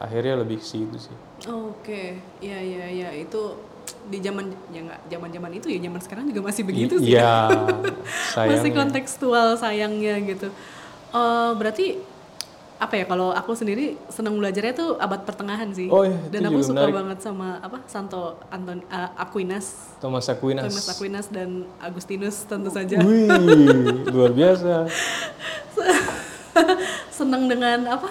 akhirnya 0.00 0.40
lebih 0.40 0.58
ke 0.58 0.66
situ 0.66 0.96
sih 0.96 1.16
Oke, 1.44 2.16
iya 2.40 2.56
iya 2.56 2.86
iya 2.88 3.08
itu 3.12 3.36
di 4.08 4.16
zaman 4.24 4.48
ya 4.72 4.80
nggak 4.80 5.00
zaman 5.12 5.28
zaman 5.28 5.50
itu 5.60 5.66
ya 5.68 5.78
zaman 5.84 6.00
sekarang 6.00 6.24
juga 6.32 6.40
masih 6.48 6.62
begitu 6.64 6.96
sih. 6.96 7.20
Iya, 7.20 7.52
Masih 8.48 8.70
kontekstual 8.72 9.60
sayangnya 9.60 10.24
gitu. 10.24 10.48
Eh 11.12 11.50
berarti 11.60 12.00
apa 12.74 12.94
ya 12.98 13.04
kalau 13.06 13.30
aku 13.30 13.54
sendiri 13.54 13.94
senang 14.10 14.34
belajarnya 14.34 14.74
tuh 14.74 14.98
abad 14.98 15.22
pertengahan 15.22 15.70
sih. 15.70 15.86
Oh 15.86 16.02
iya, 16.02 16.18
Dan 16.28 16.50
aku 16.50 16.58
suka 16.60 16.84
menarik. 16.84 16.94
banget 16.94 17.18
sama 17.22 17.62
apa 17.62 17.78
Santo 17.86 18.34
Anton 18.50 18.82
eh, 18.82 19.10
Aquinas, 19.14 19.94
Thomas 20.02 20.26
Aquinas. 20.26 20.66
Thomas 20.66 20.88
Aquinas 20.90 21.26
dan 21.30 21.64
Agustinus 21.78 22.42
tentu 22.44 22.68
saja. 22.74 22.98
Wih, 23.00 23.30
luar 24.14 24.32
biasa. 24.34 24.90
seneng 27.14 27.46
dengan 27.46 27.94
apa? 27.94 28.10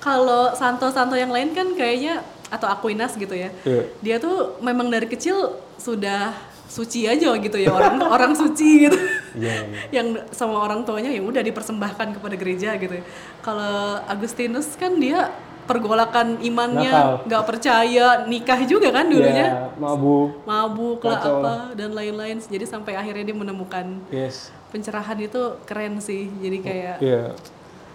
Kalau 0.00 0.54
santo-santo 0.54 1.18
yang 1.18 1.34
lain 1.34 1.50
kan 1.50 1.74
kayaknya 1.74 2.22
atau 2.46 2.70
Aquinas 2.70 3.18
gitu 3.18 3.34
ya. 3.34 3.50
Iya. 3.66 3.82
Dia 4.04 4.16
tuh 4.22 4.60
memang 4.62 4.86
dari 4.86 5.10
kecil 5.10 5.58
sudah 5.80 6.30
suci 6.66 7.06
aja 7.06 7.30
gitu 7.32 7.56
ya 7.56 7.70
orang 7.70 7.96
orang 8.14 8.32
suci 8.32 8.84
gitu. 8.84 8.98
Iya, 9.34 9.54
iya. 9.64 9.80
yang 10.02 10.18
sama 10.30 10.60
orang 10.60 10.82
tuanya 10.82 11.08
ya 11.08 11.20
udah 11.20 11.40
dipersembahkan 11.40 12.18
kepada 12.18 12.34
gereja 12.34 12.74
gitu. 12.74 12.98
Kalau 13.40 14.02
Agustinus 14.04 14.74
kan 14.74 14.96
dia 14.96 15.30
pergolakan 15.66 16.38
imannya 16.40 17.26
nggak 17.26 17.42
percaya 17.42 18.22
nikah 18.24 18.62
juga 18.62 18.94
kan 18.94 19.02
dulunya 19.04 19.46
Ya, 19.50 19.66
mabuk. 19.74 20.46
mabuk 20.46 21.02
lah 21.02 21.18
Kacau 21.18 21.42
apa 21.42 21.54
dan 21.74 21.90
lain-lain 21.90 22.38
jadi 22.38 22.62
sampai 22.62 22.94
akhirnya 22.94 23.26
dia 23.26 23.34
menemukan 23.34 23.98
Yes. 24.06 24.54
pencerahan 24.70 25.18
itu 25.18 25.58
keren 25.66 25.98
sih 25.98 26.30
jadi 26.38 26.58
kayak 26.62 26.96
Iya. 27.02 27.24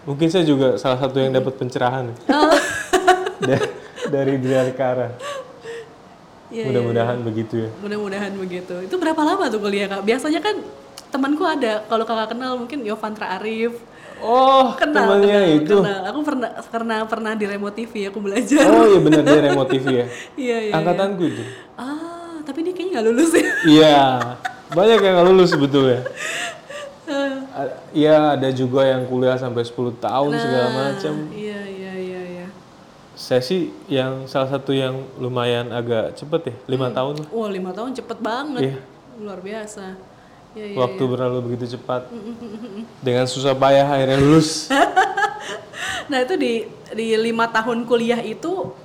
Mungkin 0.04 0.28
saya 0.28 0.44
juga 0.44 0.75
salah 0.75 1.00
satu 1.00 1.16
yang 1.16 1.32
dapat 1.32 1.56
pencerahan. 1.56 2.12
Oh. 2.28 2.51
Da- 3.48 3.72
dari 4.10 4.36
Dirkara. 4.36 5.16
Iya, 6.51 6.67
Mudah-mudahan 6.67 7.17
begitu 7.24 7.53
ya. 7.63 7.70
Mudah-mudahan 7.79 8.31
begitu. 8.36 8.75
Itu 8.84 8.96
berapa 9.00 9.22
lama 9.24 9.48
tuh 9.48 9.60
kuliah 9.60 9.88
kak? 9.88 10.03
Biasanya 10.03 10.43
kan 10.43 10.60
temanku 11.08 11.43
ada, 11.43 11.84
kalau 11.88 12.03
kakak 12.03 12.36
kenal 12.36 12.60
mungkin 12.60 12.84
Yovantra 12.84 13.39
Arif. 13.39 13.79
Oh, 14.22 14.77
Kenal, 14.77 15.17
temannya 15.17 15.34
kenal, 15.34 15.58
itu. 15.58 15.75
kenal. 15.81 16.01
Aku 16.13 16.20
pernah 16.22 16.50
karena 16.70 16.96
pernah 17.10 17.31
di 17.34 17.46
Remote 17.48 17.74
TV 17.74 18.05
aku 18.05 18.20
belajar. 18.22 18.70
Oh 18.70 18.86
iya 18.86 19.00
benar 19.01 19.25
dia 19.25 19.41
remote 19.41 19.70
TV 19.72 19.86
ya. 19.89 20.05
Iya 20.46 20.58
iya. 20.62 20.74
Angkatanku 20.77 21.24
itu. 21.25 21.41
Ah, 21.74 22.38
tapi 22.46 22.62
dia 22.62 22.70
kayaknya 22.72 23.01
nggak 23.01 23.05
lulus 23.10 23.31
ya. 23.34 23.46
Iya. 23.79 23.98
Banyak 24.70 25.00
yang 25.00 25.13
nggak 25.17 25.27
lulus 25.27 25.50
sebetulnya. 25.50 26.05
A- 27.51 27.75
Iya, 27.91 28.39
ada 28.39 28.50
juga 28.53 28.86
yang 28.86 29.03
kuliah 29.03 29.36
sampai 29.36 29.65
10 29.65 29.74
tahun 29.98 30.31
segala 30.31 30.67
macam. 30.72 31.13
Iya 31.27 31.36
iya 31.36 31.41
iya 31.41 31.60
iya. 31.60 31.61
Saya 33.22 33.46
sih 33.46 33.70
yang 33.86 34.25
salah 34.25 34.50
satu 34.50 34.74
yang 34.74 34.98
lumayan 35.22 35.70
agak 35.70 36.18
cepet 36.18 36.42
ya, 36.50 36.56
lima 36.66 36.90
tahun 36.90 37.22
lah. 37.22 37.28
Wah 37.30 37.50
lima 37.54 37.70
tahun 37.70 37.94
cepet 37.94 38.18
banget. 38.18 38.62
Iya. 38.66 38.78
Luar 39.22 39.38
biasa. 39.46 39.94
Iya, 40.58 40.66
iya, 40.74 40.78
Waktu 40.82 41.04
berlalu 41.06 41.38
begitu 41.54 41.78
cepat. 41.78 42.10
Dengan 43.06 43.30
susah 43.30 43.54
payah 43.54 43.86
akhirnya 43.86 44.18
lulus. 44.18 44.50
Nah 46.12 46.28
itu 46.28 46.36
di 46.36 46.68
di 46.92 47.16
lima 47.16 47.48
tahun 47.48 47.88
kuliah 47.88 48.20
itu 48.20 48.75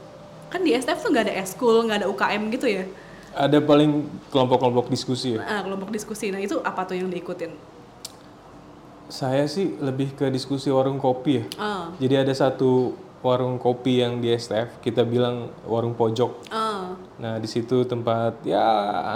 kan 0.46 0.62
di 0.62 0.70
STF 0.78 1.02
tuh 1.02 1.10
nggak 1.10 1.26
ada 1.26 1.34
eskul, 1.42 1.82
nggak 1.82 1.98
ada 2.04 2.06
UKM 2.06 2.42
gitu 2.54 2.70
ya? 2.70 2.86
Ada 3.34 3.58
paling 3.58 4.06
kelompok-kelompok 4.30 4.86
diskusi 4.94 5.34
ya. 5.34 5.42
Nah, 5.42 5.66
kelompok 5.66 5.90
diskusi. 5.90 6.30
Nah 6.30 6.38
itu 6.38 6.62
apa 6.62 6.86
tuh 6.86 6.94
yang 6.94 7.10
diikutin? 7.10 7.50
Saya 9.10 9.50
sih 9.50 9.74
lebih 9.82 10.14
ke 10.14 10.30
diskusi 10.30 10.70
warung 10.70 11.02
kopi 11.02 11.42
ya. 11.42 11.44
Ah, 11.58 11.84
Jadi 11.98 12.14
ada 12.14 12.30
satu 12.30 12.94
warung 13.26 13.58
kopi 13.58 13.98
yang 13.98 14.22
di 14.22 14.30
STF 14.30 14.78
kita 14.78 15.02
bilang 15.02 15.50
warung 15.66 15.98
pojok. 15.98 16.46
ah, 16.54 16.94
Nah 17.18 17.42
di 17.42 17.48
situ 17.50 17.82
tempat 17.82 18.46
ya 18.46 18.62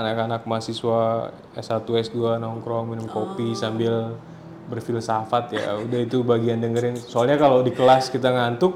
anak-anak 0.02 0.43
mahasiswa 0.50 1.31
S1 1.55 1.87
S2 1.87 2.43
nongkrong 2.43 2.90
minum 2.90 3.07
kopi 3.07 3.55
sambil 3.55 4.19
berfilsafat 4.67 5.55
ya. 5.55 5.79
Udah 5.79 6.00
itu 6.02 6.26
bagian 6.26 6.59
dengerin. 6.59 6.99
Soalnya 6.99 7.38
kalau 7.38 7.62
di 7.62 7.71
kelas 7.71 8.11
kita 8.11 8.35
ngantuk 8.35 8.75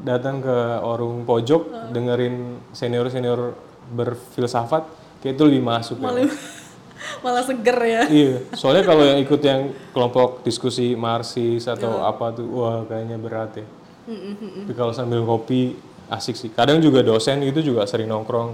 datang 0.00 0.38
ke 0.38 0.56
warung 0.80 1.26
pojok 1.26 1.90
dengerin 1.90 2.62
senior-senior 2.70 3.58
berfilsafat 3.90 4.86
kayak 5.20 5.34
itu 5.36 5.42
lebih 5.44 5.62
masuk 5.66 5.98
ya. 6.00 6.06
malah 6.06 6.30
malah 7.24 7.42
seger 7.44 7.78
ya. 7.84 8.02
Iya, 8.08 8.36
soalnya 8.54 8.84
kalau 8.84 9.04
yang 9.04 9.18
ikut 9.20 9.40
yang 9.40 9.72
kelompok 9.92 10.44
diskusi 10.44 10.94
marxis 10.96 11.64
atau 11.68 12.00
apa 12.04 12.32
tuh, 12.32 12.46
wah 12.48 12.84
kayaknya 12.88 13.16
berat 13.16 13.50
ya. 13.60 13.66
Tapi 14.10 14.72
kalau 14.74 14.92
sambil 14.92 15.22
kopi 15.22 15.78
asik 16.10 16.34
sih. 16.34 16.50
Kadang 16.50 16.82
juga 16.82 17.00
dosen 17.06 17.38
itu 17.46 17.62
juga 17.62 17.86
sering 17.86 18.10
nongkrong 18.10 18.50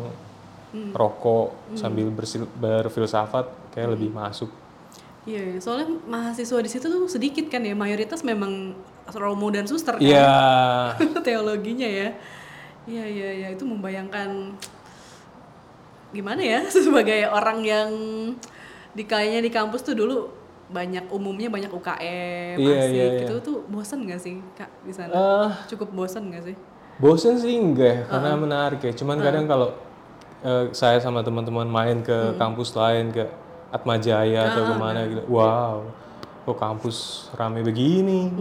rokok 0.92 1.72
sambil 1.72 2.12
bersil- 2.12 2.50
berfilsafat 2.60 3.72
kayak 3.72 3.96
lebih 3.96 4.12
masuk. 4.12 4.52
Iya, 5.26 5.58
soalnya 5.58 5.90
mahasiswa 6.06 6.58
di 6.62 6.70
situ 6.70 6.86
tuh 6.86 7.10
sedikit 7.10 7.50
kan 7.50 7.64
ya, 7.64 7.74
mayoritas 7.74 8.22
memang 8.22 8.76
Romo 9.10 9.50
dan 9.50 9.66
Suster 9.66 9.98
kan? 9.98 10.04
Iya, 10.04 10.30
teologinya 11.26 11.88
ya. 11.88 12.14
Iya, 12.86 13.04
iya, 13.10 13.28
iya, 13.34 13.48
itu 13.50 13.66
membayangkan 13.66 14.54
gimana 16.14 16.38
ya 16.38 16.60
sebagai 16.70 17.26
orang 17.26 17.58
yang 17.66 17.90
di 18.94 19.02
kayaknya 19.04 19.42
di 19.42 19.50
kampus 19.50 19.82
tuh 19.82 19.98
dulu 19.98 20.30
banyak 20.66 21.06
umumnya 21.08 21.46
banyak 21.46 21.70
UKM, 21.70 22.56
Iya, 22.58 22.74
asik 22.82 22.90
iya, 22.90 23.04
iya. 23.06 23.20
gitu 23.22 23.34
tuh 23.38 23.56
bosen 23.70 24.02
gak 24.04 24.18
sih 24.18 24.42
kak 24.52 24.66
di 24.82 24.90
sana? 24.90 25.12
Eh, 25.14 25.48
Cukup 25.70 25.94
bosen 25.94 26.30
gak 26.30 26.42
sih? 26.42 26.56
bosen 26.96 27.36
sih 27.36 27.54
enggak 27.54 27.86
ya, 27.86 28.00
karena 28.08 28.34
menarik 28.34 28.80
ya. 28.80 28.90
Cuman 28.90 29.20
kadang 29.20 29.44
kalau 29.44 29.76
eh, 30.40 30.72
saya 30.72 30.98
sama 30.98 31.20
teman-teman 31.20 31.68
main 31.68 32.00
ke 32.00 32.34
kampus 32.34 32.72
lain 32.72 33.12
ke 33.12 33.28
Atma 33.68 33.94
Jaya 33.96 34.48
atau 34.48 34.62
ke 34.64 34.74
mana 34.74 35.04
gitu, 35.04 35.22
wow, 35.28 35.84
kok 36.42 36.56
kampus 36.56 37.28
rame 37.36 37.60
begini. 37.60 38.32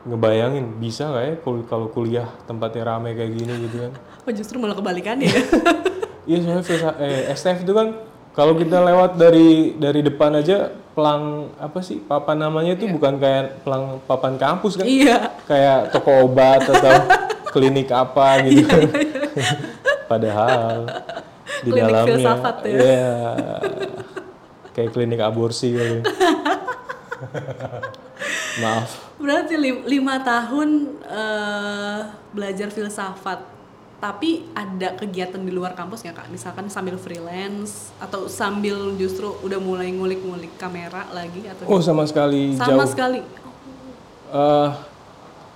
Ngebayangin 0.00 0.80
bisa 0.80 1.12
nggak 1.12 1.24
ya 1.24 1.34
kalau 1.68 1.86
kuliah 1.92 2.28
tempatnya 2.44 2.88
rame 2.88 3.12
kayak 3.12 3.32
gini 3.36 3.54
gitu 3.68 3.76
kan? 3.86 3.92
Oh 4.28 4.32
justru 4.36 4.60
malah 4.60 4.76
kebalikannya 4.76 5.28
ya? 5.28 5.42
Iya 6.28 6.60
soalnya 6.62 6.92
eh, 7.00 7.32
STF 7.32 7.64
itu 7.64 7.72
kan 7.72 7.96
kalau 8.36 8.52
kita 8.54 8.76
lewat 8.78 9.16
dari 9.16 9.74
dari 9.74 10.04
depan 10.04 10.36
aja 10.36 10.68
pelang 10.90 11.48
apa 11.56 11.78
sih 11.80 12.02
papan 12.02 12.42
namanya 12.42 12.74
itu 12.74 12.84
bukan 12.90 13.16
kayak 13.16 13.62
pelang 13.62 14.02
papan 14.04 14.34
kampus 14.36 14.74
kan? 14.74 14.84
iya. 14.84 15.30
kayak 15.46 15.94
toko 15.94 16.26
obat 16.26 16.66
atau 16.66 16.94
klinik 17.54 17.88
apa 17.90 18.42
gitu 18.46 18.62
kan. 18.66 18.82
Padahal 20.06 20.86
di 21.62 21.70
Klinik 21.70 21.82
dalamnya 21.82 22.08
filsafat 22.08 22.56
ya. 22.66 22.74
iya, 22.78 23.14
kayak 24.74 24.90
klinik 24.94 25.20
aborsi 25.22 25.68
kali. 25.74 25.98
Maaf. 28.62 28.90
Berarti 29.20 29.54
lim- 29.56 29.84
lima 29.84 30.16
tahun 30.24 30.68
eh, 31.04 31.98
belajar 32.32 32.68
filsafat, 32.72 33.40
tapi 34.00 34.48
ada 34.52 34.96
kegiatan 34.96 35.38
di 35.38 35.52
luar 35.52 35.76
kampus 35.76 36.00
nggak 36.00 36.16
kak? 36.16 36.28
Misalkan 36.28 36.66
sambil 36.66 36.96
freelance 36.96 37.92
atau 38.00 38.26
sambil 38.26 38.96
justru 38.96 39.28
udah 39.40 39.60
mulai 39.60 39.92
ngulik-ngulik 39.92 40.56
kamera 40.56 41.04
lagi 41.12 41.44
atau 41.44 41.68
Oh 41.68 41.78
sama 41.78 42.08
sekali 42.08 42.56
sama 42.56 42.82
jauh. 42.82 42.88
sekali? 42.88 43.20
Eh, 44.30 44.68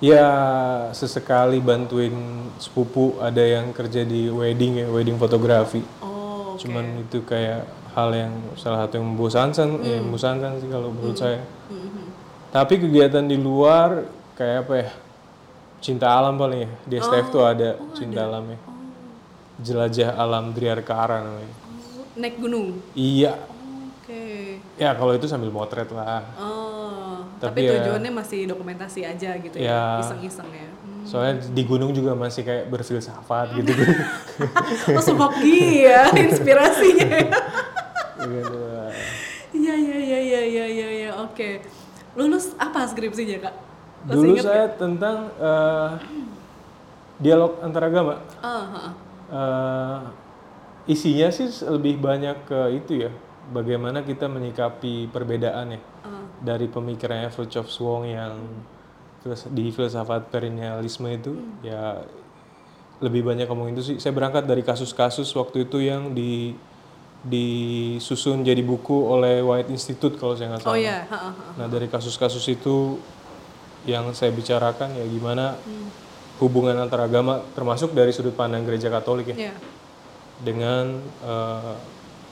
ya 0.05 0.29
sesekali 0.93 1.57
bantuin 1.59 2.13
sepupu 2.59 3.17
ada 3.17 3.41
yang 3.41 3.73
kerja 3.73 4.05
di 4.05 4.29
wedding 4.29 4.85
ya 4.85 4.87
wedding 4.93 5.17
fotografi. 5.17 5.81
Oh, 6.05 6.53
oke. 6.53 6.61
Cuman 6.61 7.01
itu 7.01 7.25
kayak 7.25 7.65
hal 7.95 8.11
yang 8.11 8.35
salah 8.59 8.85
satu 8.85 8.99
yang 8.99 9.07
membosankan, 9.09 9.69
ya, 9.81 9.97
Hmm. 9.97 10.11
membosankan 10.11 10.59
sih 10.59 10.69
kalau 10.69 10.91
menurut 10.91 11.17
saya. 11.17 11.41
Tapi 12.51 12.75
kegiatan 12.77 13.25
di 13.25 13.35
luar 13.35 14.05
kayak 14.35 14.57
apa 14.67 14.75
ya? 14.77 14.89
Cinta 15.85 16.09
alam 16.09 16.35
paling 16.35 16.65
ya. 16.65 16.71
Di 16.83 16.97
STF 16.97 17.27
tuh 17.29 17.45
ada 17.45 17.77
cinta 17.93 18.25
alam 18.25 18.49
ya. 18.49 18.59
Jelajah 19.57 20.17
alam 20.17 20.51
Driarkara 20.51 21.21
namanya. 21.21 21.53
Oh, 21.95 22.09
naik 22.17 22.41
gunung. 22.41 22.81
Iya. 22.93 23.37
Oke. 24.01 24.57
Ya 24.75 24.91
kalau 24.93 25.13
itu 25.13 25.25
sambil 25.25 25.49
motret 25.49 25.87
lah. 25.91 26.25
Oh, 26.35 27.21
Tapi 27.37 27.61
tapi, 27.61 27.69
ya- 27.69 27.85
tujuannya 27.85 28.11
masih 28.11 28.41
dokumentasi 28.47 29.01
aja 29.03 29.37
gitu 29.37 29.57
Ya. 29.57 30.01
ya, 30.01 30.03
iseng-iseng 30.03 30.49
ya. 30.49 30.69
Hmm. 30.73 31.05
Soalnya 31.05 31.35
di 31.47 31.63
gunung 31.63 31.93
juga 31.93 32.13
masih 32.15 32.43
kayak 32.43 32.69
berfilsafat 32.69 33.53
gitu. 33.55 33.73
Oh, 34.91 35.01
Sumoki 35.01 35.85
ya 35.85 36.09
inspirasinya. 36.19 37.09
ya. 37.15 37.29
Gitu. 38.19 38.59
Iya 39.55 39.75
iya 39.77 39.97
iya 40.01 40.19
iya 40.19 40.41
iya 40.43 40.67
iya 40.67 40.89
ya. 41.07 41.11
oke. 41.21 41.61
Lulus 42.15 42.57
apa 42.57 42.89
skripsinya 42.89 43.39
kak? 43.43 43.55
Masih 44.05 44.15
Dulu 44.15 44.35
saya 44.37 44.67
tentang 44.71 45.17
eh, 45.35 45.91
dialog 47.19 47.57
antaragama. 47.59 48.21
ah. 48.39 48.93
Eh, 49.25 50.01
isinya 50.87 51.29
sih 51.29 51.49
lebih 51.65 51.97
banyak 51.97 52.45
ke 52.45 52.61
itu 52.75 52.93
ya, 53.01 53.11
bagaimana 53.51 54.01
kita 54.01 54.29
menyikapi 54.29 55.09
perbedaan 55.09 55.73
ya 55.73 55.81
Ah. 56.05 56.29
dari 56.39 56.69
pemikirannya 56.69 57.29
Fritjof 57.29 57.73
Wong 57.79 58.05
yang 58.05 58.37
di 59.49 59.73
filsafat 59.73 60.29
perennialisme 60.29 61.09
itu 61.09 61.33
ya 61.63 62.05
lebih 63.01 63.25
banyak 63.25 63.49
ngomong 63.49 63.73
itu 63.73 63.81
sih. 63.83 63.97
Saya 63.97 64.13
berangkat 64.13 64.45
dari 64.45 64.61
kasus-kasus 64.61 65.33
waktu 65.33 65.65
itu 65.65 65.81
yang 65.81 66.13
di 66.13 66.53
disusun 67.25 68.45
jadi 68.45 68.61
buku 68.61 68.93
oleh 69.09 69.41
White 69.41 69.73
Institute 69.73 70.21
kalau 70.21 70.37
saya 70.37 70.53
nggak 70.53 70.63
Oh 70.63 70.69
salah. 70.69 70.79
ya, 70.79 70.99
ha, 71.09 71.17
ha, 71.19 71.31
ha. 71.33 71.51
Nah 71.57 71.67
dari 71.67 71.89
kasus-kasus 71.89 72.45
itu 72.47 73.01
yang 73.85 74.09
saya 74.13 74.33
bicarakan 74.33 74.97
ya 74.97 75.05
gimana 75.05 75.57
hubungan 76.41 76.75
antar 76.77 77.05
agama 77.05 77.45
termasuk 77.53 77.93
dari 77.93 78.11
sudut 78.11 78.35
pandang 78.35 78.65
gereja 78.65 78.89
Katolik 78.89 79.31
ya 79.31 79.51
Iya. 79.51 79.55
dengan 80.41 80.85
eh, 81.21 81.75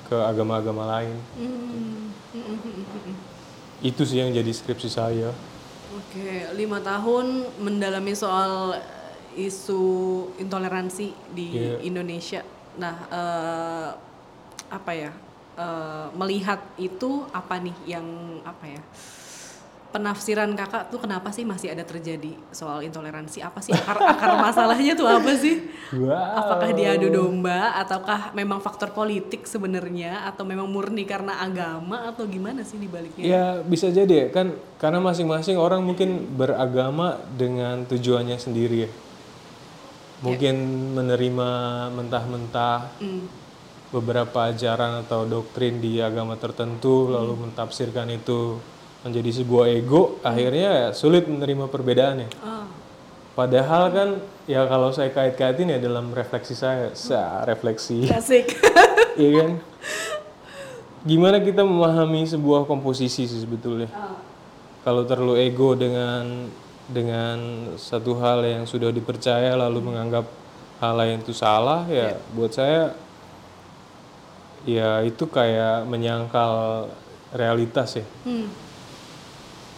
ke 0.05 0.17
agama-agama 0.19 0.85
lain. 0.91 1.17
Hmm, 1.38 2.11
hmm, 2.35 2.43
hmm, 2.43 2.59
hmm, 2.59 3.01
hmm. 3.09 3.17
Itu 3.81 4.03
sih 4.05 4.21
yang 4.21 4.29
jadi 4.29 4.51
skripsi 4.51 4.88
saya. 4.91 5.31
Oke, 5.93 6.53
lima 6.53 6.81
tahun 6.81 7.49
mendalami 7.57 8.12
soal 8.12 8.77
eh, 8.77 9.47
isu 9.49 9.83
intoleransi 10.37 11.12
di 11.31 11.47
Iya. 11.55 11.77
Indonesia. 11.83 12.41
Nah, 12.77 12.95
eh, 13.09 13.88
apa 14.69 14.93
ya? 14.93 15.12
eh, 15.53 16.07
melihat 16.12 16.61
itu 16.77 17.29
apa 17.29 17.57
nih 17.57 17.77
yang 17.87 18.07
apa 18.43 18.67
ya? 18.67 18.83
Penafsiran 19.93 20.49
kakak 20.57 20.89
tuh 20.89 21.05
kenapa 21.05 21.29
sih 21.37 21.45
masih 21.45 21.69
ada 21.69 21.85
terjadi 21.85 22.33
soal 22.49 22.81
intoleransi? 22.81 23.45
Apa 23.45 23.61
sih 23.61 23.77
akar 23.77 24.01
akar 24.01 24.41
masalahnya 24.41 24.97
tuh 24.97 25.05
apa 25.05 25.37
sih? 25.37 25.69
Wow. 25.93 26.17
Apakah 26.17 26.73
diadu 26.73 27.13
domba 27.13 27.77
ataukah 27.77 28.33
memang 28.33 28.65
faktor 28.65 28.97
politik 28.97 29.45
sebenarnya 29.45 30.25
atau 30.25 30.49
memang 30.49 30.65
murni 30.65 31.05
karena 31.05 31.45
agama 31.45 32.09
atau 32.09 32.25
gimana 32.25 32.65
sih 32.65 32.81
dibaliknya? 32.81 33.21
Ya 33.21 33.45
bisa 33.61 33.93
jadi 33.93 34.27
ya 34.27 34.27
kan 34.33 34.57
karena 34.81 35.05
masing-masing 35.05 35.61
orang 35.61 35.85
mungkin 35.85 36.25
beragama 36.41 37.21
dengan 37.37 37.85
tujuannya 37.85 38.41
sendiri 38.41 38.89
ya. 38.89 38.91
Mungkin 40.25 40.55
menerima 40.97 41.51
mentah-mentah 41.93 42.97
Hmm. 42.97 43.29
beberapa 43.93 44.49
ajaran 44.49 45.05
atau 45.05 45.29
doktrin 45.29 45.85
di 45.85 46.01
agama 46.01 46.41
tertentu 46.41 47.13
lalu 47.13 47.45
mentafsirkan 47.45 48.09
itu 48.09 48.57
menjadi 49.03 49.43
sebuah 49.43 49.67
ego 49.75 50.23
akhirnya 50.23 50.71
ya 50.71 50.88
sulit 50.95 51.27
menerima 51.27 51.67
perbedaannya. 51.67 52.29
Ah, 52.43 52.67
Padahal 53.33 53.85
kan 53.88 54.09
ya 54.45 54.69
kalau 54.69 54.93
saya 54.93 55.09
kait-kaitin 55.09 55.73
ya 55.73 55.81
dalam 55.81 56.12
refleksi 56.12 56.53
saya, 56.53 56.93
sa 56.93 57.41
refleksi, 57.49 58.05
asik. 58.12 58.61
iya 59.17 59.31
kan? 59.41 59.53
Gimana 61.03 61.41
kita 61.41 61.65
memahami 61.65 62.29
sebuah 62.29 62.69
komposisi 62.69 63.25
sih 63.27 63.41
sebetulnya? 63.41 63.88
Kalau 64.85 65.03
terlalu 65.09 65.49
ego 65.49 65.73
dengan 65.75 66.51
dengan 66.87 67.73
satu 67.81 68.21
hal 68.21 68.45
yang 68.45 68.65
sudah 68.69 68.93
dipercaya 68.93 69.57
lalu 69.57 69.81
menganggap 69.81 70.29
hal 70.83 70.95
lain 70.99 71.23
itu 71.25 71.33
salah 71.33 71.87
ya 71.88 72.19
buat 72.35 72.53
saya 72.53 72.93
ya 74.69 75.01
itu 75.03 75.25
kayak 75.27 75.88
menyangkal 75.88 76.87
realitas 77.33 77.99
ya. 77.99 78.07
Hmm, 78.29 78.47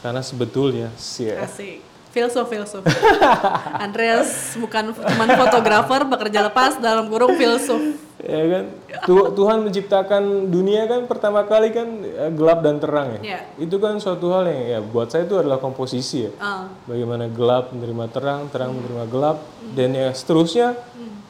Karena 0.05 0.21
sebetulnya 0.21 0.93
sih 0.95 1.33
ya, 1.33 1.41
asik. 1.41 1.81
Filsuf, 2.13 2.47
filsuf. 2.47 2.85
Andreas 3.85 4.55
bukan 4.55 4.93
cuma 4.93 5.25
fotografer, 5.27 6.05
bekerja 6.05 6.45
lepas 6.45 6.77
dalam 6.77 7.09
kurung 7.09 7.35
filsuf. 7.35 7.81
ya 8.21 8.41
kan 8.47 8.65
Tu- 9.03 9.31
Tuhan 9.35 9.59
menciptakan 9.61 10.23
dunia 10.47 10.87
kan 10.87 11.05
pertama 11.05 11.43
kali 11.43 11.69
kan 11.69 11.89
eh, 12.05 12.31
gelap 12.31 12.61
dan 12.61 12.79
terang 12.79 13.19
ya. 13.19 13.21
Iya. 13.21 13.41
Itu 13.59 13.77
kan 13.79 13.99
suatu 13.99 14.31
hal 14.31 14.47
yang 14.47 14.63
ya 14.63 14.79
buat 14.79 15.09
saya 15.09 15.25
itu 15.25 15.35
adalah 15.35 15.57
komposisi 15.57 16.29
ya. 16.29 16.33
Ah, 16.39 16.71
Bagaimana 16.85 17.27
gelap 17.27 17.73
menerima 17.73 18.07
terang, 18.09 18.47
terang 18.47 18.77
menerima 18.77 19.05
gelap 19.09 19.39
dan 19.73 19.91
ya 19.91 20.09
seterusnya 20.11 20.79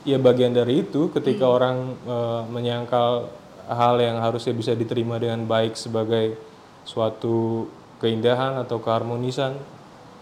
ya 0.03 0.21
bagian 0.21 0.53
dari 0.53 0.83
itu 0.83 1.09
ketika 1.11 1.49
orang 1.49 1.97
eh, 2.05 2.43
menyangkal 2.47 3.31
hal 3.65 3.95
yang 3.97 4.21
harusnya 4.21 4.53
bisa 4.53 4.77
diterima 4.77 5.17
dengan 5.17 5.49
baik 5.49 5.75
sebagai 5.75 6.37
suatu 6.85 7.65
keindahan 8.05 8.61
atau 8.61 8.77
keharmonisan 8.85 9.57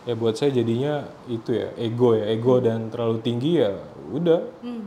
ya 0.07 0.15
buat 0.15 0.39
saya 0.39 0.55
jadinya 0.55 1.03
itu 1.27 1.51
ya 1.55 1.75
ego 1.75 2.15
ya 2.15 2.31
ego 2.31 2.63
dan 2.63 2.87
terlalu 2.95 3.19
tinggi 3.19 3.59
ya 3.59 3.75
udah. 4.15 4.41
Hmm, 4.63 4.87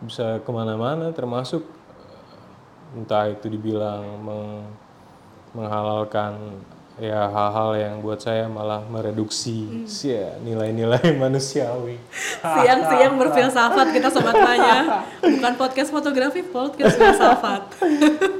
bisa 0.00 0.40
ke 0.40 0.50
mana-mana 0.52 1.12
termasuk 1.12 1.64
entah 2.96 3.28
itu 3.28 3.48
dibilang 3.48 4.04
meng- 4.24 4.68
menghalalkan 5.56 6.36
ya 6.96 7.28
hal-hal 7.28 7.76
yang 7.76 7.94
buat 8.00 8.16
saya 8.16 8.48
malah 8.48 8.80
mereduksi 8.88 9.84
sih 9.84 10.16
ya, 10.16 10.36
nilai-nilai 10.40 11.12
manusiawi. 11.22 12.00
Siang-siang 12.40 13.16
berfilsafat 13.20 13.92
kita 13.92 14.08
sobat 14.08 14.32
tanya. 14.32 15.04
Bukan 15.20 15.52
podcast 15.60 15.92
fotografi, 15.92 16.40
podcast 16.40 16.96
filsafat. 16.96 17.62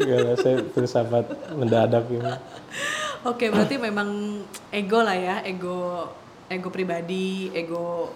ya 0.05 0.33
saya 0.41 0.65
filsafat 0.73 1.25
mendadak 1.53 2.09
ini 2.09 2.21
Oke, 3.27 3.51
berarti 3.51 3.75
memang 3.77 4.39
ego 4.71 5.03
lah 5.03 5.15
ya, 5.15 5.37
ego 5.43 6.07
ego 6.47 6.69
pribadi, 6.71 7.51
ego 7.51 8.15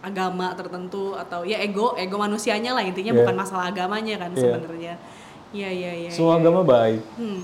agama 0.00 0.50
tertentu 0.52 1.12
atau 1.12 1.44
ya 1.44 1.60
ego 1.60 1.92
ego 1.94 2.16
manusianya 2.16 2.72
lah 2.72 2.80
intinya 2.80 3.12
Iya. 3.12 3.20
bukan 3.20 3.36
masalah 3.36 3.68
agamanya 3.68 4.16
kan 4.16 4.32
Iya. 4.32 4.40
sebenarnya. 4.42 4.94
Iya 5.50 5.68
iya 5.68 5.92
iya. 5.98 6.10
semua 6.10 6.38
agama 6.38 6.62
baik 6.62 7.02
Hmm. 7.14 7.42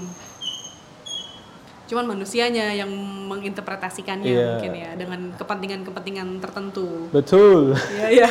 Cuman 1.86 2.02
manusianya 2.08 2.74
yang 2.74 2.90
menginterpretasikannya 3.30 4.26
Iya. 4.26 4.46
mungkin 4.56 4.72
ya 4.74 4.90
dengan 4.96 5.20
kepentingan-kepentingan 5.36 6.28
tertentu. 6.40 7.06
betul 7.12 7.78
Iya 7.94 8.06
iya. 8.10 8.28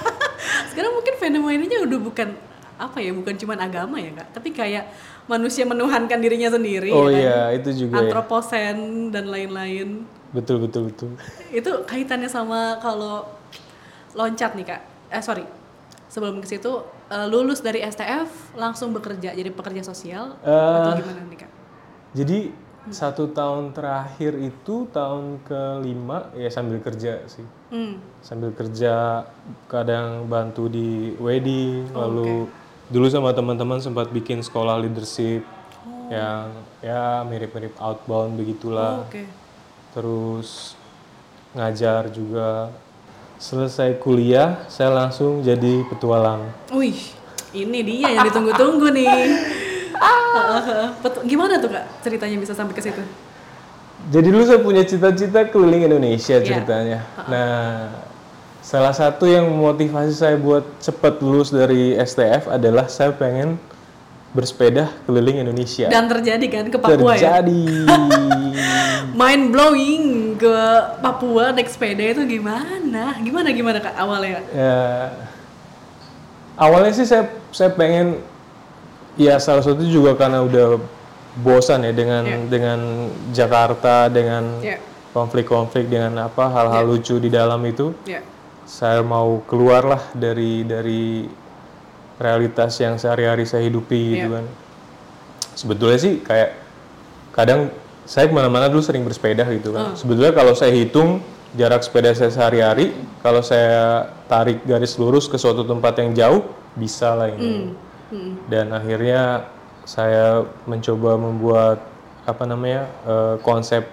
Sekarang 0.68 0.92
mungkin 0.92 1.14
fenomenanya 1.16 1.80
udah 1.84 1.98
bukan 2.00 2.28
apa 2.76 2.98
ya, 2.98 3.14
bukan 3.14 3.38
cuman 3.38 3.62
agama 3.62 3.94
ya 3.96 4.10
kak, 4.10 4.28
tapi 4.34 4.50
kayak 4.50 4.90
manusia 5.24 5.62
menuhankan 5.62 6.18
dirinya 6.18 6.48
sendiri. 6.48 6.90
oh 6.90 7.06
ya 7.06 7.12
kan? 7.12 7.20
iya 7.20 7.38
itu 7.54 7.70
juga 7.78 7.94
ya 7.94 8.00
Antroposen 8.04 8.76
dan 9.08 9.26
lain-lain. 9.26 10.02
betul 10.30 10.58
betul 10.58 10.88
betul 10.88 11.10
Itu 11.50 11.84
kaitannya 11.84 12.26
sama 12.26 12.78
kalau 12.78 13.28
loncat 14.12 14.52
nih 14.52 14.66
kak. 14.66 14.80
Eh 15.08 15.20
sorry, 15.20 15.44
sebelum 16.06 16.38
ke 16.38 16.48
situ 16.48 16.72
eh, 17.06 17.26
lulus 17.26 17.60
dari 17.60 17.80
STF 17.80 18.28
langsung 18.54 18.90
bekerja 18.90 19.30
jadi 19.30 19.50
pekerja 19.50 19.82
sosial 19.82 20.36
atau 20.38 20.90
Eh, 20.90 20.98
gimana 20.98 21.20
nih 21.24 21.38
kak? 21.38 21.50
jadi 22.12 22.38
satu 22.84 23.30
tahun 23.30 23.70
terakhir 23.70 24.34
itu 24.36 24.90
tahun 24.90 25.38
kelima 25.42 26.34
ya 26.34 26.50
sambil 26.50 26.76
kerja 26.78 27.22
sih 27.26 27.46
Hmm. 27.68 27.96
sambil 28.20 28.52
kerja 28.52 29.24
kadang 29.64 30.26
bantu 30.26 30.66
di 30.66 31.16
wedding 31.16 31.88
Oh, 31.90 32.04
lalu 32.04 32.52
dulu 32.88 33.06
sama 33.06 33.30
teman-teman 33.30 33.78
sempat 33.78 34.08
bikin 34.08 34.40
sekolah 34.40 34.78
leadership 34.78 35.44
Oh. 35.82 36.06
yang 36.08 36.46
ya 36.78 37.22
mirip-mirip 37.22 37.74
outbound 37.76 38.38
begitulah 38.38 39.02
Oh, 39.02 39.06
Oke. 39.06 39.26
terus 39.90 40.78
ngajar 41.52 42.06
juga 42.08 42.70
selesai 43.36 43.98
kuliah 43.98 44.62
saya 44.66 44.88
langsung 44.88 45.42
jadi 45.42 45.82
petualang 45.84 46.46
Wih, 46.70 46.94
ini 47.50 47.82
dia 47.82 48.14
yang 48.14 48.22
ditunggu-tunggu 48.24 48.94
nih. 48.94 49.10
Betul. 51.02 51.22
Gimana 51.26 51.58
tuh 51.58 51.68
kak 51.68 51.84
ceritanya 52.00 52.38
bisa 52.38 52.54
sampai 52.54 52.72
ke 52.72 52.80
situ? 52.80 53.02
Jadi 54.08 54.28
dulu 54.30 54.42
saya 54.42 54.58
punya 54.58 54.82
cita-cita 54.82 55.46
keliling 55.46 55.82
Indonesia 55.84 56.38
Iya. 56.38 56.46
ceritanya. 56.46 56.98
Nah, 57.26 57.90
salah 58.62 58.94
satu 58.94 59.26
yang 59.26 59.44
memotivasi 59.44 60.14
saya 60.14 60.36
buat 60.38 60.62
cepat 60.78 61.18
lulus 61.18 61.50
dari 61.50 61.98
STF 61.98 62.46
adalah 62.48 62.86
saya 62.86 63.10
pengen 63.10 63.58
bersepeda 64.32 64.88
keliling 65.04 65.44
Indonesia. 65.44 65.92
Dan 65.92 66.08
terjadi 66.08 66.46
kan 66.48 66.64
ke 66.70 66.78
Papua 66.78 67.12
ya? 67.12 67.42
Terjadi. 67.42 67.84
Mind 69.20 69.52
blowing 69.52 70.04
ke 70.40 70.56
Papua 70.98 71.52
naik 71.52 71.68
sepeda 71.68 72.00
itu 72.00 72.24
gimana? 72.24 73.18
Gimana 73.20 73.52
gimana 73.52 73.78
kak 73.78 73.92
awalnya? 73.92 74.40
ya, 74.48 75.12
awalnya 76.56 76.96
sih 76.96 77.04
saya 77.04 77.28
saya 77.52 77.68
pengen 77.68 78.24
ya 79.20 79.36
salah 79.36 79.60
satu 79.60 79.84
juga 79.84 80.16
karena 80.16 80.40
udah 80.40 80.80
bosan 81.34 81.84
ya 81.84 81.92
dengan 81.92 82.24
Iya. 82.24 82.38
dengan 82.48 82.78
Jakarta 83.32 84.08
dengan 84.08 84.64
Ya, 84.64 84.80
konflik-konflik 85.12 85.92
dengan 85.92 86.16
apa 86.24 86.48
hal-hal 86.48 86.88
lucu 86.88 87.20
di 87.20 87.28
dalam 87.28 87.60
itu. 87.68 87.92
ya. 88.08 88.24
Saya 88.72 89.04
mau 89.04 89.44
keluar 89.44 89.84
lah 89.84 90.02
dari 90.16 90.64
dari 90.64 91.28
realitas 92.16 92.80
yang 92.80 92.96
sehari-hari 92.96 93.44
saya 93.44 93.68
hidupi 93.68 94.16
gitu 94.16 94.32
Iya. 94.32 94.36
kan. 94.40 94.44
Sebetulnya 95.52 95.98
sih 96.00 96.14
kayak 96.24 96.56
kadang 97.36 97.68
saya 98.08 98.26
ke 98.26 98.34
mana-mana 98.34 98.72
dulu 98.72 98.80
sering 98.80 99.04
bersepeda 99.04 99.44
gitu 99.52 99.76
kan. 99.76 99.92
Sebetulnya 99.92 100.32
kalau 100.32 100.56
saya 100.56 100.72
hitung 100.72 101.20
jarak 101.52 101.84
sepeda 101.84 102.16
saya 102.16 102.32
sehari-hari, 102.32 102.96
kalau 103.20 103.44
saya 103.44 104.08
tarik 104.24 104.64
garis 104.64 104.96
lurus 104.96 105.28
ke 105.28 105.36
suatu 105.36 105.68
tempat 105.68 106.00
yang 106.00 106.16
jauh 106.16 106.40
bisa 106.72 107.12
lah 107.12 107.28
ini. 107.28 107.76
Hmm. 108.08 108.40
Dan 108.48 108.72
akhirnya 108.72 109.52
saya 109.84 110.48
mencoba 110.64 111.20
membuat 111.20 111.78
apa 112.24 112.44
namanya 112.48 112.88
eh, 113.04 113.34
konsep 113.44 113.84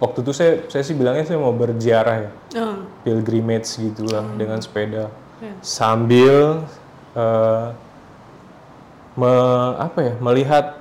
waktu 0.00 0.18
itu 0.18 0.32
saya 0.32 0.52
saya 0.66 0.82
sih 0.82 0.92
bilangnya 0.92 1.22
saya 1.22 1.36
mau 1.36 1.52
berziarah 1.52 2.16
ya. 2.18 2.30
Oh, 2.58 2.82
pilgrimage 3.02 3.68
gitulah 3.76 4.24
dengan 4.34 4.58
sepeda. 4.58 5.12
Ya. 5.38 5.56
sambil 5.60 6.64
eh, 7.14 7.66
me- 9.14 9.74
apa 9.78 9.98
ya 10.02 10.14
melihat 10.18 10.76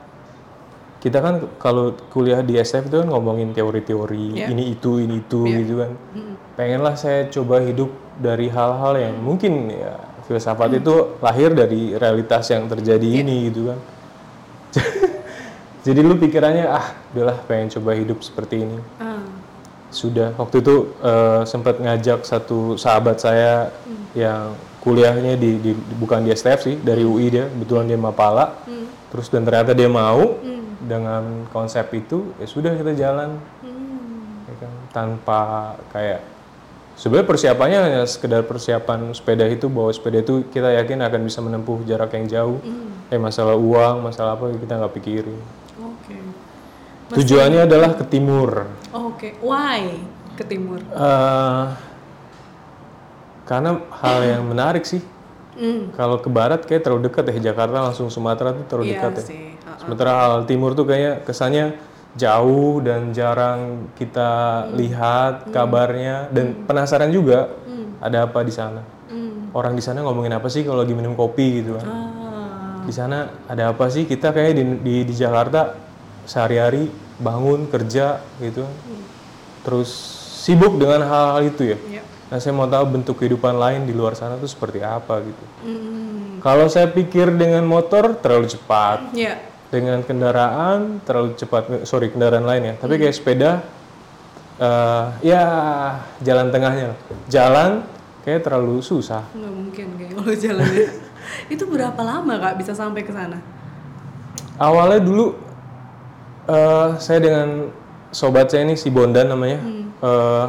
kita 1.00 1.16
kan 1.18 1.36
kalau 1.56 1.96
kuliah 2.10 2.40
di 2.40 2.56
SF 2.56 2.88
itu 2.88 3.00
kan 3.00 3.08
ngomongin 3.08 3.52
teori-teori 3.52 4.36
Ya. 4.36 4.48
ini 4.48 4.68
itu 4.70 5.00
ini 5.00 5.20
itu 5.20 5.42
Ya. 5.44 5.56
gitu 5.58 5.74
kan. 5.78 5.92
Pengenlah 6.56 6.96
saya 6.96 7.28
coba 7.30 7.60
hidup 7.60 7.88
dari 8.16 8.48
hal-hal 8.48 9.00
yang 9.00 9.16
mungkin 9.16 9.72
ya 9.72 9.96
filsafat 10.28 10.76
itu 10.76 10.92
lahir 11.20 11.52
dari 11.52 11.96
realitas 11.96 12.46
yang 12.48 12.68
terjadi 12.68 13.24
ini 13.24 13.48
gitu 13.48 13.72
kan 13.72 13.80
jadi 15.80 16.00
lu 16.04 16.20
pikirannya 16.20 16.66
ah 16.68 16.92
udahlah 17.16 17.40
pengen 17.48 17.72
coba 17.72 17.96
hidup 17.96 18.20
seperti 18.20 18.68
ini. 18.68 18.80
Ah. 19.00 19.24
sudah. 19.90 20.38
Waktu 20.38 20.62
itu 20.62 20.94
eh, 21.02 21.42
sempat 21.50 21.82
ngajak 21.82 22.22
satu 22.22 22.78
sahabat 22.78 23.18
saya 23.18 23.74
yang 24.14 24.54
kuliahnya 24.86 25.34
di, 25.34 25.58
di- 25.58 25.82
bukan 25.98 26.22
di 26.22 26.30
STF 26.30 26.60
sih 26.62 26.76
dari 26.78 27.02
UI 27.02 27.34
dia. 27.34 27.50
Kebetulan 27.50 27.90
dia 27.90 27.98
Mapala. 27.98 28.60
Terus 29.10 29.34
dan 29.34 29.48
ternyata 29.48 29.74
dia 29.74 29.90
mau. 29.90 30.38
Dengan 30.80 31.50
konsep 31.50 31.90
itu 31.92 32.32
ya 32.38 32.46
sudah 32.46 32.72
kita 32.78 32.94
jalan. 32.94 33.36
Ya 34.46 34.54
kan, 34.62 34.72
tanpa 34.94 35.42
kayak 35.90 36.22
sebenarnya 36.94 37.28
persiapannya 37.28 37.80
hanya 37.82 38.02
sekedar 38.06 38.46
persiapan 38.46 39.10
sepeda 39.12 39.50
itu 39.50 39.68
bawa 39.68 39.90
sepeda 39.90 40.22
itu 40.22 40.46
kita 40.54 40.70
yakin 40.80 41.02
akan 41.02 41.22
bisa 41.26 41.40
menempuh 41.42 41.82
jarak 41.84 42.14
yang 42.14 42.28
jauh. 42.30 42.60
Eh 43.10 43.18
masalah 43.18 43.58
uang 43.58 44.06
masalah 44.06 44.38
apa 44.38 44.54
kita 44.54 44.78
nggak 44.78 44.94
pikirin 45.02 45.40
Tujuannya 47.10 47.66
adalah 47.66 47.98
ke 47.98 48.06
timur 48.06 48.70
Oke. 48.90 49.38
Why 49.42 50.02
ke 50.34 50.44
timur? 50.48 50.80
Eh, 50.80 51.66
karena 53.44 53.82
hal 53.92 54.20
yang 54.24 54.44
menarik 54.48 54.88
sih. 54.88 55.04
Hmm. 55.60 55.92
Kalau 55.92 56.24
ke 56.24 56.32
barat 56.32 56.64
kayak 56.64 56.88
terlalu 56.88 57.12
dekat 57.12 57.28
ya 57.36 57.52
Jakarta 57.52 57.84
langsung 57.84 58.08
Sumatera 58.08 58.56
tuh 58.56 58.64
terlalu 58.64 58.86
Iya 58.88 58.96
dekat 58.96 59.14
ya. 59.20 59.24
sih. 59.28 59.44
Ah. 59.68 59.76
Sementara 59.76 60.12
hal 60.16 60.48
timur 60.48 60.72
tuh 60.72 60.88
kayaknya 60.88 61.20
kesannya 61.28 61.66
jauh 62.16 62.80
dan 62.80 63.12
jarang 63.12 63.92
kita 64.00 64.64
Hmm. 64.66 64.80
lihat 64.80 65.52
kabarnya 65.52 66.32
dan 66.32 66.64
penasaran 66.64 67.12
juga 67.12 67.52
ada 68.00 68.24
apa 68.24 68.40
di 68.40 68.54
sana. 68.56 68.80
Hmm. 69.12 69.52
Orang 69.52 69.76
di 69.76 69.84
sana 69.84 70.00
ngomongin 70.00 70.32
apa 70.32 70.48
sih 70.48 70.64
kalau 70.64 70.80
lagi 70.80 70.96
minum 70.96 71.12
kopi 71.14 71.60
gitu 71.60 71.76
kan. 71.76 71.86
Ah. 71.86 72.88
Di 72.88 72.94
sana 72.96 73.28
ada 73.44 73.76
apa 73.76 73.92
sih 73.92 74.08
kita 74.08 74.32
kayak 74.32 74.56
di, 74.56 74.64
di, 74.80 74.96
di 75.04 75.14
Jakarta 75.14 75.76
sehari-hari 76.30 76.94
bangun 77.18 77.66
kerja 77.66 78.22
gitu 78.38 78.64
kan. 78.64 78.76
Terus 79.66 79.90
sibuk 80.40 80.78
dengan 80.78 81.04
hal-hal 81.04 81.42
itu 81.50 81.74
ya. 81.74 81.78
Ya. 82.00 82.04
Nah, 82.30 82.38
saya 82.38 82.54
mau 82.54 82.70
tahu 82.70 82.86
bentuk 82.94 83.18
kehidupan 83.18 83.58
lain 83.58 83.90
di 83.90 83.94
luar 83.98 84.14
sana 84.14 84.38
tuh 84.38 84.46
seperti 84.46 84.86
apa 84.86 85.18
gitu. 85.26 85.46
Hmm. 85.66 86.38
Kalau 86.40 86.70
saya 86.70 86.86
pikir 86.88 87.34
dengan 87.34 87.66
motor 87.66 88.14
terlalu 88.22 88.48
cepat, 88.48 89.12
Iya. 89.18 89.42
dengan 89.74 90.06
kendaraan 90.06 91.02
terlalu 91.04 91.34
cepat, 91.36 91.84
sorry 91.90 92.14
kendaraan 92.14 92.46
lain 92.46 92.64
ya. 92.64 92.74
Tapi 92.78 93.02
kayak 93.02 93.16
sepeda, 93.18 93.52
eh, 94.62 95.06
ya 95.26 95.44
jalan 96.22 96.54
tengahnya, 96.54 96.94
jalan 97.28 97.82
kayak 98.24 98.46
terlalu 98.46 98.80
susah. 98.86 99.26
Nggak 99.34 99.54
mungkin 99.58 99.88
kayak 99.98 100.12
kalau 100.16 100.34
jalannya. 100.38 100.88
itu 101.54 101.64
berapa 101.66 102.02
lama 102.06 102.34
kak 102.40 102.56
bisa 102.62 102.72
sampai 102.78 103.02
ke 103.02 103.12
sana? 103.12 103.42
Awalnya 104.62 105.02
dulu 105.02 105.49
eh, 106.50 106.88
saya 106.98 107.20
dengan 107.22 107.70
sobat 108.10 108.50
saya 108.50 108.66
ini 108.66 108.74
si 108.74 108.90
Bondan 108.90 109.30
namanya, 109.30 109.60
eh, 110.02 110.46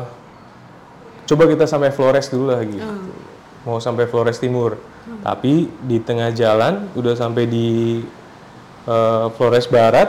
coba 1.29 1.45
kita 1.45 1.69
sampai 1.69 1.93
Flores 1.93 2.33
dulu 2.33 2.57
lagi, 2.57 2.81
mau 3.69 3.77
sampai 3.77 4.09
Flores 4.09 4.41
Timur. 4.41 4.81
Tapi 5.21 5.69
di 5.85 6.01
tengah 6.01 6.33
jalan 6.33 6.89
udah 6.97 7.13
sampai 7.13 7.45
di 7.45 8.01
eh, 8.89 9.27
Flores 9.37 9.69
Barat, 9.69 10.09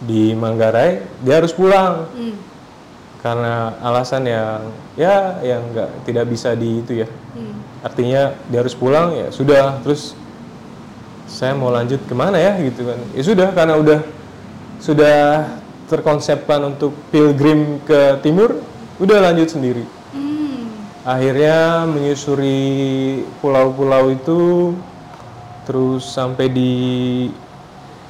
di 0.00 0.32
Manggarai, 0.32 1.02
dia 1.20 1.42
harus 1.42 1.52
pulang. 1.52 2.06
Hmm. 2.14 2.36
karena 3.20 3.76
alasan 3.84 4.24
yang 4.24 4.72
ya 4.96 5.36
yang 5.44 5.60
nggak 5.76 6.08
tidak 6.08 6.24
bisa 6.24 6.56
di 6.56 6.80
itu 6.80 7.04
ya. 7.04 7.08
Hmm. 7.36 7.52
Artinya 7.84 8.32
dia 8.48 8.64
harus 8.64 8.72
pulang 8.72 9.12
ya 9.12 9.28
sudah. 9.28 9.76
Terus 9.84 10.16
saya 11.28 11.52
mau 11.52 11.68
lanjut 11.68 12.00
ke 12.08 12.14
mana 12.16 12.40
ya 12.40 12.56
gitu 12.64 12.88
kan. 12.88 12.96
Ya 13.12 13.22
sudah 13.22 13.48
karena 13.52 13.76
udah 13.76 14.00
sudah 14.80 15.46
terkonsepkan 15.86 16.64
untuk 16.66 16.96
pilgrim 17.08 17.78
ke 17.84 18.18
timur 18.20 18.56
udah 18.96 19.18
lanjut 19.22 19.48
sendiri 19.48 19.84
Hmm. 20.10 20.66
akhirnya 21.02 21.86
menyusuri 21.86 22.60
pulau-pulau 23.38 24.10
itu 24.10 24.74
terus 25.62 26.02
sampai 26.02 26.48
di 26.48 26.72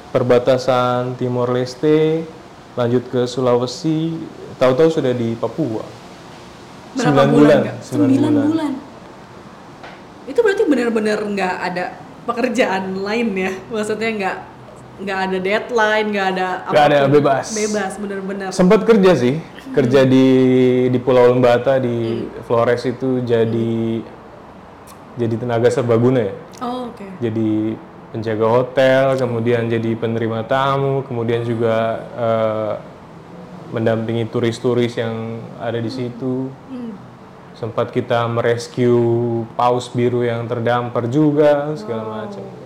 perbatasan 0.09 1.15
Timor 1.15 1.53
Leste 1.53 2.25
lanjut 2.73 3.05
ke 3.07 3.27
Sulawesi 3.27 4.17
tahu-tahu 4.57 4.89
sudah 4.91 5.13
di 5.13 5.35
Papua 5.35 5.85
Berapa 6.91 7.07
Sembilan 7.07 7.29
bulan? 7.29 7.39
bulan, 7.39 7.59
Kak? 7.63 7.77
sembilan 7.81 8.09
Sembilan 8.11 8.33
bulan. 8.33 8.47
bulan. 8.51 8.73
Itu 10.27 10.39
berarti 10.43 10.63
benar-benar 10.67 11.19
nggak 11.23 11.55
ada 11.63 11.85
pekerjaan 12.21 12.85
lain 12.99 13.29
ya? 13.33 13.53
Maksudnya 13.71 14.11
nggak 14.11 14.37
nggak 15.01 15.19
ada 15.23 15.39
deadline, 15.39 16.07
nggak 16.09 16.27
ada 16.31 16.49
Nggak 16.67 16.85
ada, 16.85 16.97
apa 16.97 17.05
pun. 17.05 17.13
bebas. 17.15 17.47
Bebas, 17.51 17.93
benar-benar. 17.97 18.49
sempat 18.51 18.81
kerja 18.83 19.13
sih 19.15 19.35
kerja 19.71 20.03
di 20.03 20.27
di 20.87 20.99
Pulau 20.99 21.31
Lembata 21.31 21.79
di 21.79 22.27
Flores 22.43 22.83
itu 22.85 23.23
jadi 23.23 24.03
jadi 25.17 25.35
tenaga 25.37 25.69
serbaguna 25.69 26.21
ya 26.23 26.35
Oh, 26.61 26.89
oke. 26.89 27.07
jadi 27.19 27.79
penjaga 28.11 28.47
hotel 28.51 29.05
kemudian 29.17 29.67
jadi 29.67 29.95
penerima 29.95 30.43
tamu 30.45 31.01
kemudian 31.03 31.41
juga 31.43 31.77
eh, 32.13 32.73
mendampingi 33.71 34.27
turis-turis 34.27 34.93
yang 34.95 35.15
ada 35.57 35.79
di 35.79 35.89
situ 35.89 36.51
Hmm. 36.67 36.93
sempat 37.55 37.89
kita 37.91 38.27
merescue 38.27 38.99
paus 39.55 39.87
biru 39.89 40.21
yang 40.21 40.45
terdampar 40.45 41.07
juga 41.07 41.71
segala 41.75 42.27
macam 42.27 42.43
Wow. 42.43 42.59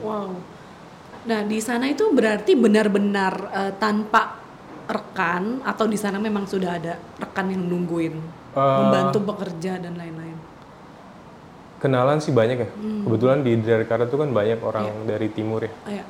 Nah, 1.24 1.40
di 1.40 1.56
sana 1.56 1.88
itu 1.88 2.12
berarti 2.12 2.52
benar-benar 2.52 3.34
eh, 3.48 3.72
tanpa 3.80 4.36
rekan 4.84 5.64
atau 5.64 5.88
di 5.88 5.96
sana 5.96 6.20
memang 6.20 6.44
sudah 6.44 6.76
ada 6.76 7.00
rekan 7.16 7.48
yang 7.48 7.64
nungguin, 7.64 8.14
Eh, 8.54 8.76
membantu 8.84 9.18
bekerja 9.24 9.80
dan 9.80 9.96
lain-lain. 9.96 10.36
kenalan 11.80 12.16
sih 12.16 12.32
banyak 12.32 12.64
ya. 12.64 12.68
Kebetulan 13.04 13.44
di 13.44 13.60
Jakarta 13.60 14.08
itu 14.08 14.16
kan 14.16 14.32
banyak 14.32 14.56
orang 14.64 15.04
dari 15.04 15.28
timur 15.28 15.60
ya. 15.60 15.72
Oh, 15.84 15.92
ya. 15.92 16.04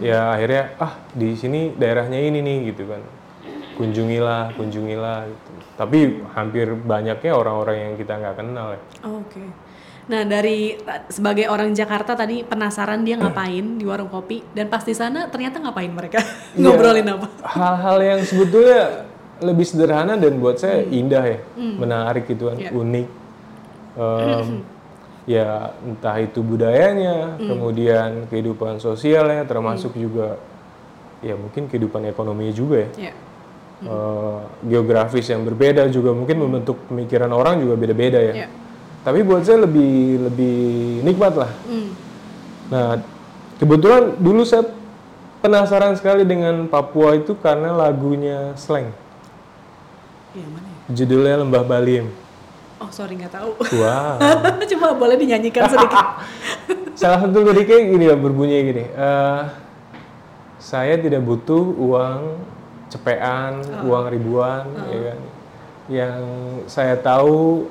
ya 0.00 0.20
akhirnya 0.32 0.72
ah 0.80 0.96
di 1.12 1.36
sini 1.36 1.76
daerahnya 1.76 2.16
ini 2.16 2.40
nih 2.40 2.72
gitu 2.72 2.88
kan. 2.88 3.04
Kunjungilah 3.76 4.56
kunjungilah 4.56 5.28
gitu. 5.28 5.50
Tapi 5.76 6.24
hampir 6.32 6.72
banyaknya 6.72 7.32
orang-orang 7.36 7.76
yang 7.84 7.94
kita 8.00 8.16
nggak 8.16 8.36
kenal 8.40 8.80
ya. 8.80 8.82
Oh, 9.04 9.20
Oke. 9.20 9.44
Nah, 10.08 10.24
dari 10.24 10.72
sebagai 11.06 11.46
orang 11.46 11.76
Jakarta 11.76 12.16
tadi 12.16 12.40
penasaran 12.40 13.04
dia 13.04 13.20
ngapain 13.20 13.76
di 13.76 13.84
warung 13.84 14.08
kopi 14.08 14.40
dan 14.56 14.66
pas 14.66 14.80
di 14.80 14.96
sana 14.96 15.28
ternyata 15.28 15.60
ngapain 15.60 15.92
mereka? 15.92 16.24
Ngobrolin 16.56 17.04
apa? 17.06 17.28
hal-hal 17.44 17.98
yang 18.00 18.20
sebetulnya 18.24 19.04
lebih 19.38 19.62
sederhana 19.62 20.16
dan 20.16 20.40
buat 20.40 20.56
saya 20.56 20.82
indah 20.82 21.22
ya 21.22 21.38
menarik 21.54 22.26
gitu 22.26 22.50
kan 22.50 22.58
Iya. 22.58 22.70
unik 22.74 23.08
Em, 23.98 24.62
ya 25.26 25.74
entah 25.78 26.16
itu 26.16 26.40
budayanya 26.40 27.36
kemudian 27.36 28.26
kehidupan 28.26 28.78
sosialnya 28.78 29.42
termasuk 29.42 29.92
juga 29.92 30.38
ya 31.18 31.34
mungkin 31.34 31.66
kehidupan 31.66 32.06
ekonominya 32.06 32.50
juga 32.52 32.76
ya 32.82 32.90
Ya. 32.98 33.12
Eh, 33.78 34.38
geografis 34.66 35.26
yang 35.26 35.42
berbeda 35.42 35.86
juga 35.86 36.10
mungkin 36.10 36.34
membentuk 36.40 36.82
pemikiran 36.88 37.30
orang 37.30 37.62
juga 37.62 37.74
beda-beda 37.76 38.18
ya. 38.18 38.34
Ya. 38.42 38.48
Tapi 39.06 39.22
buat 39.22 39.42
saya 39.46 39.64
lebih 39.64 40.26
lebih 40.28 40.58
nikmat 41.06 41.34
lah. 41.38 41.50
Hmm. 41.64 41.90
Nah, 42.68 42.90
kebetulan 43.56 44.18
dulu 44.20 44.42
saya 44.44 44.68
penasaran 45.40 45.94
sekali 45.96 46.26
dengan 46.26 46.66
Papua 46.66 47.16
itu 47.16 47.32
karena 47.38 47.72
lagunya 47.72 48.52
Slang. 48.58 48.90
Iya, 50.34 50.46
mana 50.50 50.68
ya? 50.68 50.78
Judulnya 50.92 51.34
Lembah 51.40 51.64
Balim. 51.64 52.10
Oh, 52.78 52.90
sorry 52.94 53.18
nggak 53.18 53.34
tahu. 53.34 53.58
Wah. 53.82 54.18
Coba 54.76 54.94
boleh 54.94 55.16
dinyanyikan 55.18 55.66
sedikit. 55.66 56.06
Salah 57.00 57.22
satu 57.22 57.42
liriknya 57.42 57.78
gini 57.90 58.04
ya 58.10 58.16
berbunyi 58.18 58.56
gini. 58.70 58.84
eh, 58.90 59.42
saya 60.58 60.98
tidak 60.98 61.22
butuh 61.22 61.62
uang 61.78 62.20
cepean, 62.90 63.62
uang 63.86 64.04
ribuan, 64.10 64.66
ya 64.90 64.98
kan. 65.10 65.18
Yang 65.88 66.20
saya 66.66 66.94
tahu 66.98 67.66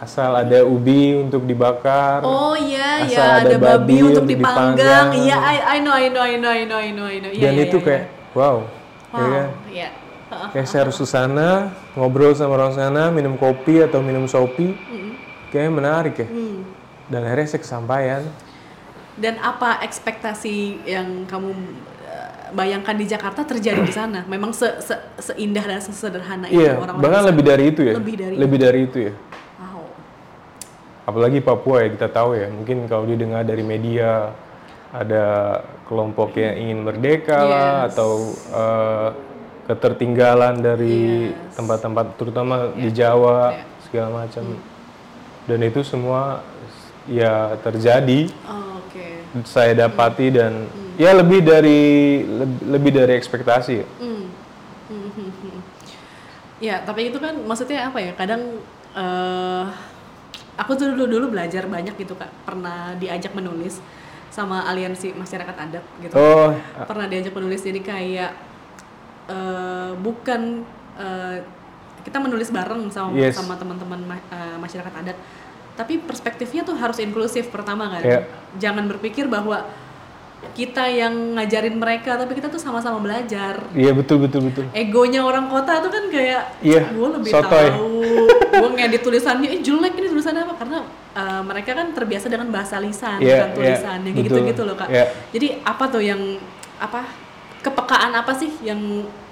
asal 0.00 0.32
ada 0.32 0.64
ubi 0.64 1.12
untuk 1.20 1.44
dibakar. 1.44 2.24
Oh 2.24 2.56
iya, 2.56 3.04
Asal 3.04 3.12
ya 3.12 3.24
ada 3.44 3.52
ada 3.52 3.56
babi 3.60 4.00
babi 4.00 4.08
untuk 4.08 4.24
dipanggang. 4.24 5.12
Iya, 5.12 5.36
I, 5.36 5.56
I 5.76 5.78
know, 5.84 5.92
I 5.92 6.08
know, 6.08 6.24
I 6.24 6.34
know, 6.40 6.50
I 6.50 6.64
know, 6.64 6.78
I 6.80 6.90
know, 6.90 7.06
I 7.06 7.16
know. 7.20 7.32
Iya, 7.36 7.44
Dan 7.44 7.52
iya, 7.52 7.64
itu 7.68 7.78
iya, 7.78 7.84
kayak 7.84 8.04
wow. 8.32 8.56
iya. 8.64 9.20
ya 9.20 9.28
kan? 9.28 9.44
Wow, 9.44 9.68
iya. 9.68 9.88
Kayak 10.30 10.66
saya 10.70 10.80
harus 10.86 10.96
ke 10.96 11.06
sana, 11.10 11.74
ngobrol 11.98 12.32
sama 12.32 12.56
orang 12.56 12.72
sana, 12.72 13.12
minum 13.12 13.36
kopi 13.36 13.84
atau 13.84 14.00
minum 14.00 14.24
sopi. 14.24 14.72
Kayaknya 15.52 15.72
menarik 15.74 16.14
ya. 16.16 16.28
Hmm. 16.30 16.62
Dan 17.10 17.20
akhirnya 17.26 17.46
saya 17.50 17.60
kesampaian. 17.60 18.22
Dan 19.18 19.36
apa 19.42 19.82
ekspektasi 19.82 20.86
yang 20.86 21.26
kamu 21.26 21.50
eh, 22.06 22.30
bayangkan 22.54 22.94
di 22.94 23.04
Jakarta 23.10 23.42
terjadi 23.42 23.82
di 23.82 23.90
sana? 23.90 24.22
Memang 24.30 24.54
se, 24.54 24.70
se, 24.80 24.94
seindah 25.18 25.66
dan 25.66 25.82
sesederhana 25.82 26.46
itu 26.46 26.62
Iya, 26.62 26.78
orang-orang 26.78 27.02
bahkan 27.02 27.22
lebih 27.26 27.44
dari 27.44 27.64
itu 27.68 27.80
ya. 27.82 27.94
Lebih 27.98 28.14
dari 28.14 28.34
lebih 28.38 28.58
dari 28.62 28.80
itu 28.86 28.98
ya. 29.10 29.14
Apalagi 31.10 31.42
Papua 31.42 31.82
ya 31.82 31.88
kita 31.90 32.08
tahu 32.08 32.32
ya. 32.32 32.46
Mungkin 32.46 32.86
kalau 32.86 33.04
didengar 33.04 33.42
dari 33.42 33.60
media 33.60 34.30
ada 34.90 35.24
kelompok 35.84 36.34
yang 36.34 36.54
ingin 36.56 36.78
merdeka 36.82 37.38
lah 37.42 37.70
Yes. 37.82 37.86
atau 37.94 38.10
eh, 38.50 39.08
ketertinggalan 39.66 40.58
dari 40.58 41.30
tempat-tempat 41.52 42.14
terutama 42.14 42.74
di 42.74 42.90
Jawa 42.90 43.54
Iya. 43.54 43.62
segala 43.84 44.08
macam. 44.22 44.44
Dan 45.46 45.60
itu 45.62 45.82
semua 45.82 46.42
ya 47.06 47.54
terjadi 47.58 48.30
Oh, 48.46 48.78
Oke. 48.82 49.22
saya 49.42 49.74
dapati 49.76 50.30
dan 50.30 50.66
ya 50.94 51.10
lebih 51.10 51.40
dari 51.40 51.80
leb- 52.22 52.62
lebih 52.66 52.90
dari 52.92 53.12
ekspektasi 53.14 53.72
ya. 53.76 53.86
Hmm. 53.98 54.24
Hmm, 54.90 55.10
hmm, 55.10 55.30
hmm. 55.32 55.58
Ya, 56.60 56.82
tapi 56.82 57.08
itu 57.08 57.16
kan 57.16 57.34
maksudnya 57.40 57.88
apa 57.88 57.98
ya? 57.98 58.12
Kadang 58.12 58.42
eh 58.90 59.64
aku 60.60 60.76
tuh 60.76 60.92
dulu 60.92 61.08
dulu 61.08 61.26
belajar 61.32 61.64
banyak 61.64 61.96
gitu 61.96 62.12
kak. 62.14 62.28
Pernah 62.44 62.92
diajak 62.94 63.32
menulis 63.32 63.80
sama 64.28 64.62
aliansi 64.62 65.10
masyarakat 65.10 65.56
adat 65.56 65.84
gitu. 65.98 66.14
Oh, 66.14 66.52
Pernah 66.84 67.08
diajak 67.08 67.32
menulis 67.32 67.64
jadi 67.64 67.80
kayak 67.80 68.30
eh 69.30 69.90
bukan 69.96 70.62
eh, 70.94 71.36
kita 72.00 72.16
menulis 72.16 72.48
bareng 72.50 72.88
sama 72.88 73.12
Yes. 73.12 73.36
sama 73.36 73.54
teman-teman 73.56 74.00
ma- 74.04 74.26
eh, 74.28 74.56
masyarakat 74.58 74.92
adat. 74.92 75.16
Tapi 75.74 75.96
perspektifnya 75.98 76.60
tuh 76.60 76.76
harus 76.76 77.00
inklusif 77.00 77.48
pertama 77.48 77.88
kan. 77.88 78.02
Iya. 78.02 78.20
Jangan 78.58 78.84
berpikir 78.86 79.26
bahwa 79.26 79.64
kita 80.50 80.88
yang 80.88 81.36
ngajarin 81.36 81.76
mereka 81.76 82.16
tapi 82.16 82.32
kita 82.32 82.48
tuh 82.48 82.56
sama-sama 82.56 82.96
belajar 82.98 83.60
iya 83.72 83.92
betul 83.92 84.24
betul 84.24 84.48
betul. 84.48 84.64
egonya 84.72 85.20
orang 85.20 85.46
kota 85.46 85.78
tuh 85.78 85.88
kan 85.88 86.04
kayak 86.08 86.42
Iya, 86.60 86.90
gue 86.90 87.08
lebih 87.12 87.30
sotoy." 87.30 87.68
tahu 87.70 88.02
gue 88.50 88.70
ngedit 88.74 89.02
tulisannya 89.04 89.48
eh 89.52 89.60
jelek 89.60 89.94
ini 89.94 90.08
tulisannya 90.08 90.42
apa 90.42 90.54
karena 90.56 90.78
uh, 91.14 91.42
mereka 91.44 91.70
kan 91.76 91.92
terbiasa 91.92 92.26
dengan 92.26 92.48
bahasa 92.48 92.80
lisan 92.80 93.20
Iya, 93.20 93.36
bukan 93.36 93.48
iya, 93.48 93.56
tulisan 93.56 93.98
yang 94.00 94.12
kayak 94.12 94.26
betul. 94.26 94.36
gitu-gitu 94.42 94.62
loh 94.64 94.76
kak 94.76 94.88
Iya. 94.88 95.04
jadi 95.30 95.48
apa 95.62 95.84
tuh 95.86 96.02
yang 96.02 96.20
apa 96.80 97.00
kepekaan 97.60 98.12
apa 98.16 98.32
sih 98.32 98.50
yang 98.64 98.80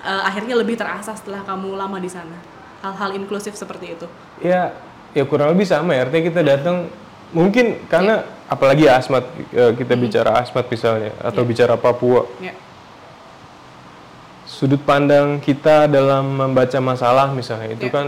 uh, 0.04 0.22
akhirnya 0.22 0.54
lebih 0.54 0.76
terasa 0.76 1.16
setelah 1.16 1.40
kamu 1.42 1.74
lama 1.74 1.96
di 1.96 2.12
sana 2.12 2.36
hal-hal 2.78 3.16
inklusif 3.16 3.56
seperti 3.56 3.96
itu 3.96 4.06
Ya, 4.38 4.70
ya 5.10 5.24
kurang 5.26 5.50
lebih 5.50 5.66
sama 5.66 5.98
ya. 5.98 6.06
Artinya 6.06 6.24
kita 6.30 6.40
datang 6.46 6.86
mungkin 7.30 7.76
karena 7.86 8.24
apalagi 8.46 8.88
asmat 8.88 9.24
eh, 9.52 9.72
kita 9.76 9.94
bicara 9.94 10.40
asmat 10.40 10.64
misalnya 10.66 11.12
atau 11.20 11.44
Iya. 11.44 11.48
bicara 11.48 11.74
Papua 11.76 12.24
Ya. 12.40 12.56
sudut 14.48 14.80
pandang 14.80 15.38
kita 15.38 15.84
dalam 15.86 16.24
membaca 16.34 16.78
masalah 16.80 17.28
misalnya 17.30 17.76
itu 17.76 17.86
Ya. 17.86 17.92
kan 17.92 18.06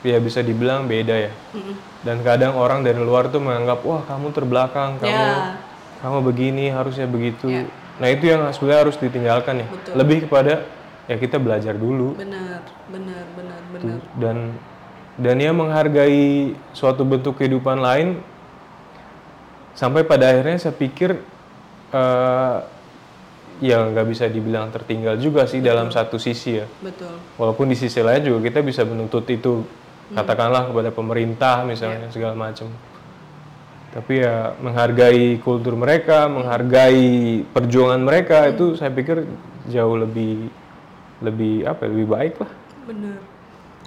ya 0.00 0.16
bisa 0.16 0.40
dibilang 0.40 0.86
beda 0.86 1.12
ya 1.12 1.32
Mm-mm. 1.52 1.74
dan 2.06 2.22
kadang 2.22 2.56
orang 2.56 2.80
dari 2.80 2.96
luar 2.96 3.28
tuh 3.28 3.42
menganggap 3.42 3.82
wah 3.82 4.00
kamu 4.06 4.30
terbelakang 4.32 4.96
kamu 4.96 5.10
Ya. 5.12 5.58
kamu 6.00 6.18
begini 6.24 6.64
harusnya 6.70 7.04
begitu 7.04 7.50
Ya. 7.50 7.66
nah 7.98 8.08
itu 8.08 8.24
yang 8.24 8.46
sebenarnya 8.48 8.80
harus 8.86 8.96
ditinggalkan 8.96 9.54
ya 9.60 9.66
Betul. 9.68 9.92
lebih 9.98 10.18
kepada 10.24 10.64
ya 11.04 11.16
kita 11.18 11.36
belajar 11.36 11.74
dulu 11.74 12.14
Benar, 12.16 12.62
benar, 12.88 13.24
benar, 13.34 13.60
benar. 13.74 13.98
dan 14.16 14.36
dan 15.20 15.36
ya 15.36 15.52
menghargai 15.52 16.54
suatu 16.72 17.02
bentuk 17.04 17.36
kehidupan 17.36 17.76
lain 17.76 18.22
sampai 19.80 20.04
pada 20.04 20.28
akhirnya 20.28 20.60
saya 20.60 20.76
pikir 20.76 21.16
eh, 21.96 22.58
ya 23.64 23.76
nggak 23.88 24.06
bisa 24.12 24.28
dibilang 24.28 24.68
tertinggal 24.68 25.16
juga 25.16 25.48
sih 25.48 25.64
dalam 25.64 25.88
satu 25.88 26.20
sisi 26.20 26.60
ya 26.60 26.68
Betul. 26.84 27.16
walaupun 27.40 27.72
di 27.72 27.76
sisi 27.80 28.04
lain 28.04 28.20
juga 28.20 28.52
kita 28.52 28.60
bisa 28.60 28.84
menuntut 28.84 29.24
itu 29.32 29.64
katakanlah 30.12 30.68
kepada 30.68 30.92
pemerintah 30.92 31.64
misalnya 31.64 32.12
segala 32.12 32.36
macam 32.36 32.68
tapi 33.90 34.20
ya 34.20 34.52
menghargai 34.60 35.40
kultur 35.40 35.80
mereka 35.80 36.28
menghargai 36.28 37.42
perjuangan 37.48 38.04
mereka 38.04 38.52
itu 38.52 38.76
saya 38.76 38.92
pikir 38.92 39.24
jauh 39.72 39.96
lebih 39.96 40.52
lebih 41.24 41.64
apa 41.64 41.84
ya, 41.84 41.88
lebih 41.88 42.06
baik 42.08 42.34
lah 42.36 42.52
Bener. 42.90 43.18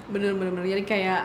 Bener, 0.08 0.32
bener, 0.38 0.52
bener. 0.56 0.66
Jadi 0.70 0.84
kayak 0.86 1.24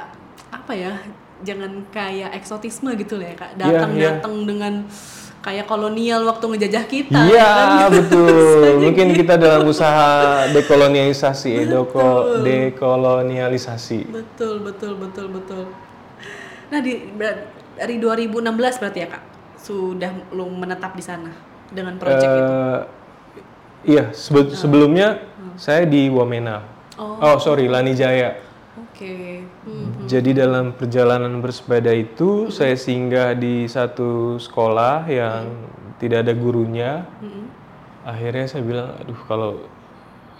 apa 0.50 0.72
ya? 0.74 0.92
Jangan 1.38 1.86
kayak 1.90 2.34
eksotisme 2.34 2.90
gitu 2.98 3.14
lah 3.16 3.30
ya 3.30 3.36
kak. 3.38 3.50
Iya, 3.54 3.62
Datang-datang 3.62 4.34
dengan 4.42 4.72
kayak 5.38 5.64
kolonial 5.64 6.26
waktu 6.26 6.44
ngejajah 6.50 6.84
kita. 6.90 7.18
Iya 7.30 7.46
kan? 7.46 7.68
betul. 7.94 8.82
Mungkin 8.82 9.06
kita 9.14 9.34
dalam 9.38 9.62
usaha 9.64 10.44
dekolonialisasi, 10.50 11.52
deko, 11.64 12.42
dekolonialisasi. 12.42 13.98
Betul, 14.10 14.66
betul, 14.66 14.92
betul, 14.98 15.26
betul. 15.30 15.64
Nah 16.68 16.80
di 16.82 17.06
dari 17.78 17.96
2016 17.96 18.82
berarti 18.82 18.98
ya 18.98 19.08
kak 19.08 19.22
sudah 19.58 20.10
lu 20.34 20.50
menetap 20.50 20.92
di 20.92 21.04
sana 21.06 21.30
dengan 21.70 21.94
proyek 21.96 22.18
itu. 22.18 22.52
Eh, 22.52 22.80
iya, 23.86 24.04
sebe- 24.10 24.52
sebelumnya 24.52 25.22
saya 25.54 25.86
di 25.86 26.10
Wamena. 26.10 26.62
Oh, 26.98 27.38
sorry, 27.38 27.70
Lanijaya. 27.70 28.42
Oke. 28.74 29.06
Hmm. 29.06 29.27
Jadi 30.08 30.32
dalam 30.32 30.72
perjalanan 30.72 31.44
bersepeda 31.44 31.92
itu 31.92 32.48
saya 32.48 32.72
singgah 32.80 33.36
di 33.36 33.68
satu 33.68 34.40
sekolah 34.40 35.04
yang 35.04 35.68
tidak 36.00 36.24
ada 36.24 36.32
gurunya. 36.32 37.04
Hmm. 37.20 37.52
Akhirnya 38.08 38.48
saya 38.48 38.64
bilang, 38.64 38.96
aduh 38.96 39.20
kalau 39.28 39.50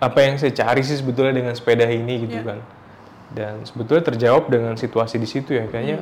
apa 0.01 0.25
yang 0.25 0.41
saya 0.41 0.57
cari 0.57 0.81
sih 0.81 0.97
sebetulnya 0.97 1.37
dengan 1.37 1.53
sepeda 1.53 1.85
ini 1.85 2.25
gitu 2.25 2.41
kan. 2.41 2.65
Dan 3.29 3.69
sebetulnya 3.69 4.09
terjawab 4.09 4.49
dengan 4.49 4.73
situasi 4.81 5.21
di 5.21 5.29
situ 5.29 5.53
ya 5.53 5.69
kayaknya 5.69 6.01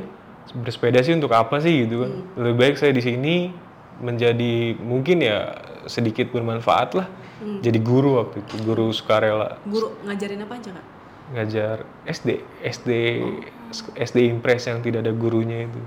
bersepeda 0.62 1.02
sih 1.02 1.18
untuk 1.18 1.35
apa 1.35 1.59
sih 1.59 1.90
gitu 1.90 2.07
kan. 2.07 2.11
Lebih 2.38 2.55
baik 2.55 2.74
saya 2.79 2.94
di 2.94 3.02
sini 3.02 3.50
menjadi 3.98 4.79
mungkin 4.79 5.26
ya 5.26 5.59
sedikit 5.90 6.31
bermanfaat 6.31 6.94
lah. 6.94 7.11
Jadi 7.37 7.83
guru 7.83 8.16
waktu 8.16 8.40
itu, 8.40 8.64
guru 8.64 8.88
sukarela 8.94 9.61
Guru 9.68 9.92
ngajarin 10.09 10.40
apa 10.40 10.57
aja 10.57 10.70
kak? 10.72 10.87
ngajar 11.35 11.83
SD, 12.07 12.38
SD, 12.62 12.90
SD 13.74 14.31
Impres 14.31 14.66
yang 14.68 14.83
tidak 14.83 15.07
ada 15.07 15.12
gurunya 15.14 15.66
itu. 15.66 15.81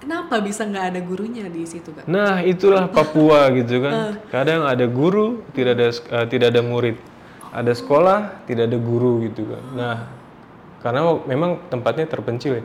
Kenapa 0.00 0.40
bisa 0.40 0.64
nggak 0.64 0.96
ada 0.96 1.00
gurunya 1.04 1.44
di 1.52 1.68
situ 1.68 1.92
kak? 1.92 2.08
Nah 2.08 2.40
itulah 2.40 2.88
Papua 2.88 3.48
gitu 3.60 3.84
kan. 3.84 4.16
Kadang 4.32 4.64
ada 4.64 4.88
guru, 4.88 5.44
tidak 5.52 5.76
ada 5.76 5.88
eh, 5.92 6.26
tidak 6.32 6.56
ada 6.56 6.62
murid. 6.64 6.96
Ada 7.52 7.76
sekolah, 7.76 8.48
tidak 8.48 8.72
ada 8.72 8.78
guru 8.80 9.28
gitu 9.28 9.44
kan. 9.44 9.64
Nah 9.76 9.96
karena 10.80 11.04
memang 11.28 11.60
tempatnya 11.68 12.08
terpencil 12.08 12.64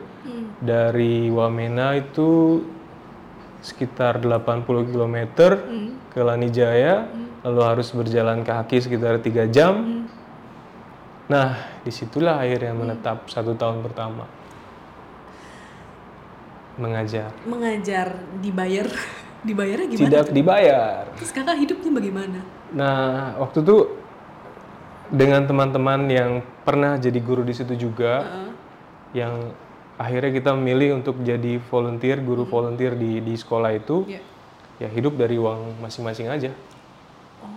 Dari 0.56 1.28
Wamena 1.28 1.92
itu 2.00 2.64
sekitar 3.60 4.24
80 4.24 4.64
km 4.88 5.16
ke 6.08 6.20
Lanijaya, 6.24 7.04
lalu 7.44 7.60
harus 7.60 7.92
berjalan 7.92 8.40
kaki 8.40 8.80
sekitar 8.80 9.20
tiga 9.20 9.44
jam. 9.44 10.08
Nah 11.28 11.75
di 11.86 11.94
situlah 11.94 12.42
akhirnya 12.42 12.74
menetap 12.74 13.30
satu 13.30 13.54
tahun 13.54 13.86
pertama 13.86 14.26
mengajar. 16.76 17.32
Mengajar 17.48 18.20
dibayar, 18.40 18.86
dibayarnya 19.48 19.86
gimana? 19.88 20.08
Tidak 20.08 20.26
dibayar. 20.32 21.02
Terus 21.16 21.32
kakak 21.32 21.56
hidupnya 21.56 21.90
bagaimana? 21.92 22.40
Nah, 22.72 23.36
waktu 23.40 23.64
itu 23.64 23.76
dengan 25.08 25.46
teman-teman 25.46 26.00
yang 26.10 26.30
pernah 26.66 26.98
jadi 27.00 27.16
guru 27.22 27.46
di 27.46 27.54
situ 27.56 27.78
juga, 27.78 28.26
yang 29.16 29.54
akhirnya 29.96 30.32
kita 30.34 30.50
memilih 30.52 31.00
untuk 31.00 31.22
jadi 31.24 31.56
volunteer, 31.72 32.20
guru 32.20 32.44
volunteer 32.44 32.92
di 32.98 33.24
di 33.24 33.34
sekolah 33.38 33.72
itu, 33.72 34.04
Ya. 34.10 34.20
ya 34.82 34.88
hidup 34.92 35.16
dari 35.16 35.40
uang 35.40 35.80
masing-masing 35.80 36.28
aja. 36.28 36.52
Oh. 37.40 37.48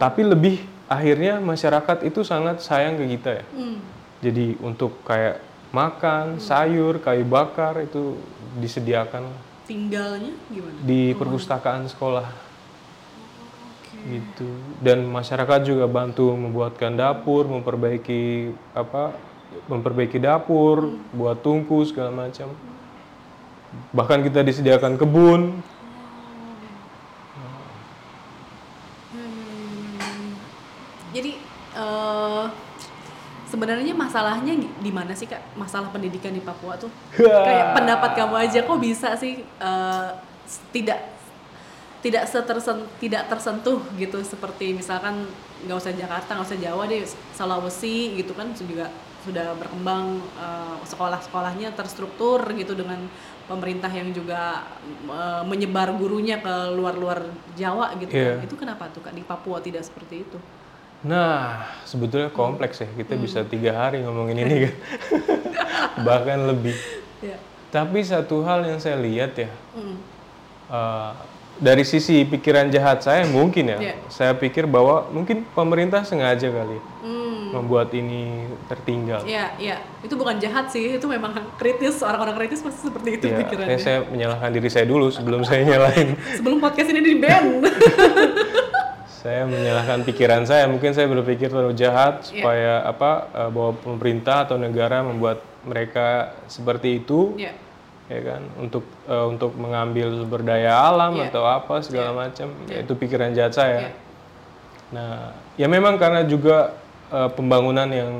Tapi 0.00 0.24
lebih 0.24 0.64
akhirnya 0.90 1.38
masyarakat 1.38 2.02
itu 2.02 2.26
sangat 2.26 2.60
sayang 2.60 2.98
ke 2.98 3.06
kita 3.16 3.30
ya. 3.40 3.44
Hmm. 3.54 3.78
Jadi 4.20 4.58
untuk 4.60 5.00
kayak 5.06 5.40
makan, 5.70 6.42
sayur, 6.42 6.98
kayu 6.98 7.22
bakar 7.24 7.78
itu 7.80 8.18
disediakan 8.58 9.30
Tinggalnya 9.64 10.34
gimana? 10.50 10.76
di 10.82 11.14
perpustakaan 11.14 11.86
sekolah. 11.86 12.26
Gitu 14.00 14.48
dan 14.80 15.04
masyarakat 15.04 15.60
juga 15.60 15.84
bantu 15.84 16.32
membuatkan 16.32 16.96
dapur 16.96 17.44
memperbaiki 17.44 18.48
apa 18.72 19.12
memperbaiki 19.68 20.16
dapur 20.16 20.96
buat 21.12 21.44
tungku 21.44 21.84
segala 21.84 22.08
macam 22.08 22.48
bahkan 23.92 24.24
kita 24.24 24.40
disediakan 24.40 24.96
kebun 24.96 25.60
Hmm. 29.10 30.38
Jadi 31.10 31.34
eh, 31.74 32.44
sebenarnya 33.50 33.92
masalahnya 33.92 34.54
di 34.56 34.90
mana 34.90 35.12
sih 35.12 35.26
kak? 35.26 35.42
Masalah 35.54 35.90
pendidikan 35.90 36.30
di 36.30 36.40
Papua 36.40 36.74
tuh? 36.76 36.88
Kayak 37.46 37.74
pendapat 37.74 38.10
kamu 38.14 38.34
aja 38.40 38.58
kok 38.62 38.78
bisa 38.78 39.12
sih 39.14 39.42
s- 40.46 40.62
tidak 40.70 40.98
tidak 42.00 42.24
setersen 42.24 42.88
tidak 42.96 43.28
tersentuh 43.28 43.76
gitu 43.94 44.24
seperti 44.24 44.72
misalkan 44.72 45.28
nggak 45.60 45.76
usah 45.76 45.92
Jakarta 45.92 46.32
nggak 46.32 46.48
usah 46.48 46.56
Jawa 46.58 46.82
deh 46.86 47.04
Sulawesi 47.36 48.16
gitu 48.16 48.32
kan 48.32 48.56
juga 48.56 48.88
sudah 49.20 49.52
berkembang 49.52 50.16
eh, 50.16 50.76
sekolah-sekolahnya 50.86 51.76
terstruktur 51.76 52.40
gitu 52.54 52.72
dengan 52.72 53.04
pemerintah 53.44 53.92
yang 53.92 54.08
juga 54.10 54.64
eh, 55.04 55.42
menyebar 55.44 55.92
gurunya 55.92 56.40
ke 56.40 56.48
luar-luar 56.72 57.28
Jawa 57.52 57.92
gitu 57.98 58.08
Iya. 58.10 58.40
kan. 58.40 58.46
itu 58.48 58.54
kenapa 58.56 58.88
tuh 58.88 59.02
kak 59.02 59.12
di 59.12 59.20
Papua 59.20 59.60
tidak 59.60 59.84
seperti 59.84 60.24
itu 60.24 60.38
nah 61.00 61.64
sebetulnya 61.82 62.28
kompleks 62.28 62.78
ya. 62.78 62.88
Kita 62.90 63.14
bisa 63.14 63.40
tiga 63.42 63.72
hari 63.78 64.00
ngomongin 64.00 64.36
ini 64.38 64.56
kan? 64.64 64.74
Bahkan 66.06 66.38
lebih. 66.46 66.76
Ya. 67.20 67.36
Tapi 67.68 68.00
satu 68.00 68.42
hal 68.42 68.64
yang 68.64 68.76
saya 68.76 68.96
lihat 68.96 69.32
ya 69.34 69.48
Mm. 69.70 69.96
eh, 70.68 71.10
dari 71.56 71.84
sisi 71.84 72.24
pikiran 72.24 72.68
jahat 72.68 73.00
saya 73.00 73.22
mungkin 73.24 73.68
ya 73.68 73.78
Iya. 73.78 73.94
saya 74.08 74.32
pikir 74.32 74.64
bahwa 74.64 75.04
mungkin 75.08 75.44
pemerintah 75.50 76.00
sengaja 76.02 76.48
kali 76.48 76.74
ya 76.74 76.84
Hmm. 77.00 77.52
membuat 77.52 77.90
ini 77.90 78.44
tertinggal. 78.64 79.20
Ya 79.24 79.52
ya. 79.56 79.76
Itu 80.00 80.14
bukan 80.14 80.36
jahat 80.36 80.68
sih 80.68 80.94
itu 80.94 81.06
memang 81.06 81.30
kritis. 81.54 82.00
Orang-orang 82.00 82.36
kritis 82.36 82.60
pasti 82.60 82.86
seperti 82.86 83.08
itu 83.14 83.24
Ya, 83.26 83.36
pikirannya. 83.40 83.76
saya, 83.76 83.80
saya 83.80 83.98
menyalahkan 84.06 84.50
diri 84.50 84.68
saya 84.68 84.84
dulu 84.84 85.08
sebelum 85.08 85.42
saya 85.42 85.64
nyalahin. 85.64 86.14
sebelum 86.38 86.58
podcast 86.58 86.88
ini 86.88 87.00
di 87.00 87.14
ban 87.16 87.44
saya 89.20 89.44
menyalahkan 89.44 90.00
pikiran 90.02 90.42
saya. 90.42 90.64
Mungkin 90.64 90.90
saya 90.90 91.04
berpikir 91.06 91.46
terlalu 91.46 91.76
jahat 91.76 92.24
Iya. 92.24 92.40
supaya 92.40 92.72
apa 92.82 93.10
eh, 93.30 93.50
bahwa 93.50 93.72
pemerintah 93.76 94.48
atau 94.48 94.56
negara 94.56 95.04
membuat 95.04 95.38
mereka 95.60 96.32
seperti 96.48 96.98
itu, 96.98 97.36
ya 97.36 97.52
ya 98.08 98.20
kan, 98.26 98.42
untuk 98.56 98.82
eh, 99.04 99.26
untuk 99.28 99.52
mengambil 99.54 100.10
sumber 100.16 100.40
daya 100.42 100.72
alam 100.82 101.14
Iya. 101.14 101.28
atau 101.28 101.44
apa 101.44 101.78
segala 101.78 102.10
macam. 102.16 102.48
Ya, 102.66 102.80
Itu 102.80 102.96
pikiran 102.96 103.30
jahat 103.30 103.52
Iya. 103.52 103.60
saya. 103.60 103.78
Nah, 104.90 105.30
ya 105.54 105.66
memang 105.66 105.94
karena 105.96 106.24
juga 106.24 106.74
eh, 107.10 107.30
pembangunan 107.30 107.86
yang 107.86 108.10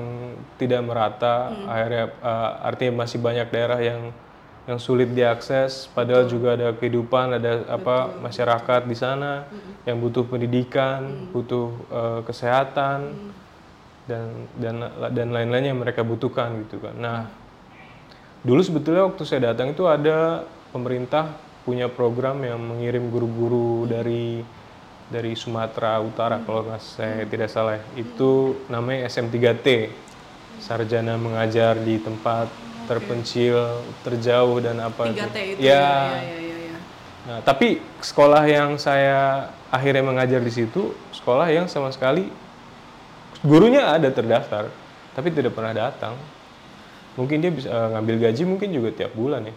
tidak 0.57 0.83
merata, 0.83 1.49
Hmm. 1.49 1.64
akhirnya 1.64 2.05
eh, 2.12 2.51
artinya 2.61 2.93
masih 3.01 3.18
banyak 3.18 3.49
daerah 3.49 3.79
yang 3.81 4.12
yang 4.69 4.77
sulit 4.77 5.11
diakses, 5.11 5.89
padahal 5.91 6.29
juga 6.29 6.55
ada 6.55 6.71
kehidupan, 6.77 7.41
ada 7.41 7.65
apa 7.67 8.13
masyarakat 8.21 8.85
di 8.87 8.97
sana 8.97 9.49
Hmm. 9.49 9.73
yang 9.89 9.97
butuh 9.99 10.25
pendidikan, 10.29 11.31
butuh 11.33 11.73
eh, 11.91 12.21
kesehatan 12.29 12.99
Hmm. 13.11 13.33
dan 14.07 14.27
dan 14.61 14.75
dan 15.17 15.29
lain-lain 15.33 15.75
yang 15.75 15.79
mereka 15.81 16.05
butuhkan 16.05 16.67
gitu 16.67 16.83
kan. 16.83 16.95
Nah, 16.99 17.21
dulu 18.45 18.61
sebetulnya 18.61 19.07
waktu 19.09 19.23
saya 19.25 19.53
datang 19.53 19.73
itu 19.73 19.85
ada 19.89 20.45
pemerintah 20.71 21.35
punya 21.65 21.89
program 21.93 22.41
yang 22.41 22.61
mengirim 22.61 23.09
guru-guru 23.13 23.85
dari 23.87 24.43
dari 25.11 25.35
Sumatera 25.35 25.99
Utara 25.99 26.39
kalau 26.47 26.63
nggak 26.69 26.81
saya 26.81 27.27
tidak 27.27 27.51
salah. 27.51 27.83
Itu 27.99 28.63
namanya 28.71 29.11
SM3T. 29.11 29.91
Sarjana 30.61 31.17
mengajar 31.17 31.81
di 31.81 31.97
tempat 31.99 32.47
terpencil, 32.91 33.59
terjauh 34.03 34.59
dan 34.59 34.82
apa 34.82 35.07
3T 35.07 35.36
itu 35.55 35.59
Ya. 35.62 35.78
ya, 35.78 35.86
ya, 35.86 36.18
ya, 36.18 36.38
ya, 36.43 36.57
ya. 36.66 36.76
Nah, 37.20 37.38
tapi 37.41 37.78
sekolah 38.03 38.43
yang 38.45 38.74
saya 38.74 39.47
akhirnya 39.70 40.03
mengajar 40.03 40.43
di 40.43 40.51
situ, 40.51 40.91
sekolah 41.14 41.47
yang 41.49 41.70
sama 41.70 41.95
sekali 41.95 42.26
gurunya 43.41 43.86
ada 43.86 44.11
terdaftar, 44.11 44.68
tapi 45.14 45.30
tidak 45.30 45.55
pernah 45.55 45.72
datang. 45.72 46.18
Mungkin 47.14 47.38
dia 47.38 47.51
bisa 47.51 47.68
eh, 47.68 47.88
ngambil 47.95 48.16
gaji 48.26 48.43
mungkin 48.43 48.68
juga 48.70 48.91
tiap 48.91 49.12
bulan 49.14 49.47
ya. 49.47 49.55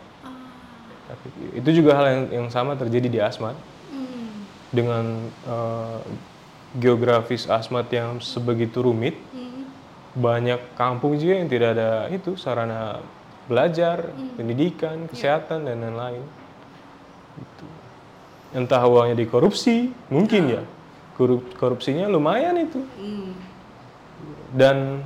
Tapi 1.04 1.28
itu 1.58 1.70
juga 1.74 1.98
hal 1.98 2.06
yang, 2.10 2.24
yang 2.32 2.48
sama 2.48 2.74
terjadi 2.74 3.08
di 3.10 3.20
Asmat 3.20 3.58
Hmm, 3.90 4.46
dengan 4.70 5.06
eh, 5.46 6.00
geografis 6.74 7.46
Asmat 7.46 7.90
yang 7.90 8.18
sebegitu 8.18 8.82
rumit. 8.82 9.14
hmm, 9.32 9.66
Banyak 10.14 10.78
kampung 10.78 11.18
juga 11.18 11.42
yang 11.42 11.50
tidak 11.50 11.74
ada 11.74 11.90
itu 12.10 12.34
sarana 12.38 13.02
belajar, 13.46 14.10
pendidikan, 14.36 15.08
kesehatan 15.08 15.68
dan 15.68 15.84
lain-lain. 15.84 16.24
Gitu. 17.38 17.66
Entah 18.54 18.84
uangnya 18.86 19.18
dikorupsi, 19.18 19.90
mungkin 20.08 20.44
ya. 20.50 20.62
Korup- 21.14 21.54
korupsinya 21.58 22.10
lumayan 22.10 22.58
itu. 22.58 22.80
hmm. 22.82 23.32
Dan 24.54 25.02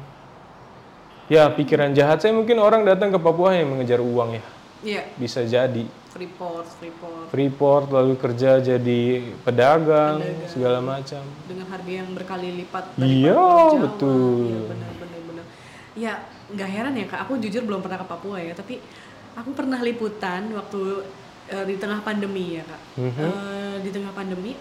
ya 1.27 1.47
pikiran 1.47 1.91
jahat 1.91 2.19
saya 2.19 2.35
mungkin 2.35 2.59
orang 2.59 2.83
datang 2.83 3.11
ke 3.11 3.19
Papua 3.19 3.55
yang 3.55 3.75
mengejar 3.75 3.99
uang 3.99 4.35
ya. 4.35 4.43
Iya, 4.77 5.01
Bisa 5.17 5.41
jadi 5.41 5.89
Freeport, 6.13 6.65
Freeport 6.77 7.27
freeport 7.29 7.87
lalu 7.93 8.13
kerja 8.17 8.57
jadi 8.57 9.01
pedagang, 9.41 10.21
segala 10.49 10.81
macam. 10.81 11.21
dengan 11.45 11.65
harga 11.69 11.91
yang 11.91 12.09
berkali 12.13 12.49
lipat 12.63 12.83
Iya, 12.97 13.37
betul. 13.77 14.47
Iya, 14.47 14.59
benar 14.65 14.91
benar 14.97 15.21
benar. 15.25 15.45
Ya, 15.93 16.13
nggak 16.47 16.69
heran 16.71 16.93
ya 16.95 17.05
Kak, 17.05 17.19
aku 17.27 17.39
jujur 17.39 17.63
belum 17.67 17.83
pernah 17.83 17.99
ke 17.99 18.07
Papua 18.07 18.39
ya, 18.39 18.55
tapi 18.55 18.79
aku 19.35 19.51
pernah 19.51 19.79
liputan 19.83 20.47
waktu 20.55 21.03
eh, 21.47 21.65
di 21.67 21.75
tengah 21.79 22.03
pandemi 22.03 22.59
ya 22.59 22.63
Kak. 22.63 22.81
Mhm. 22.99 23.23
Eh, 23.23 23.75
di 23.83 23.89
tengah 23.91 24.11
pandemi 24.11 24.55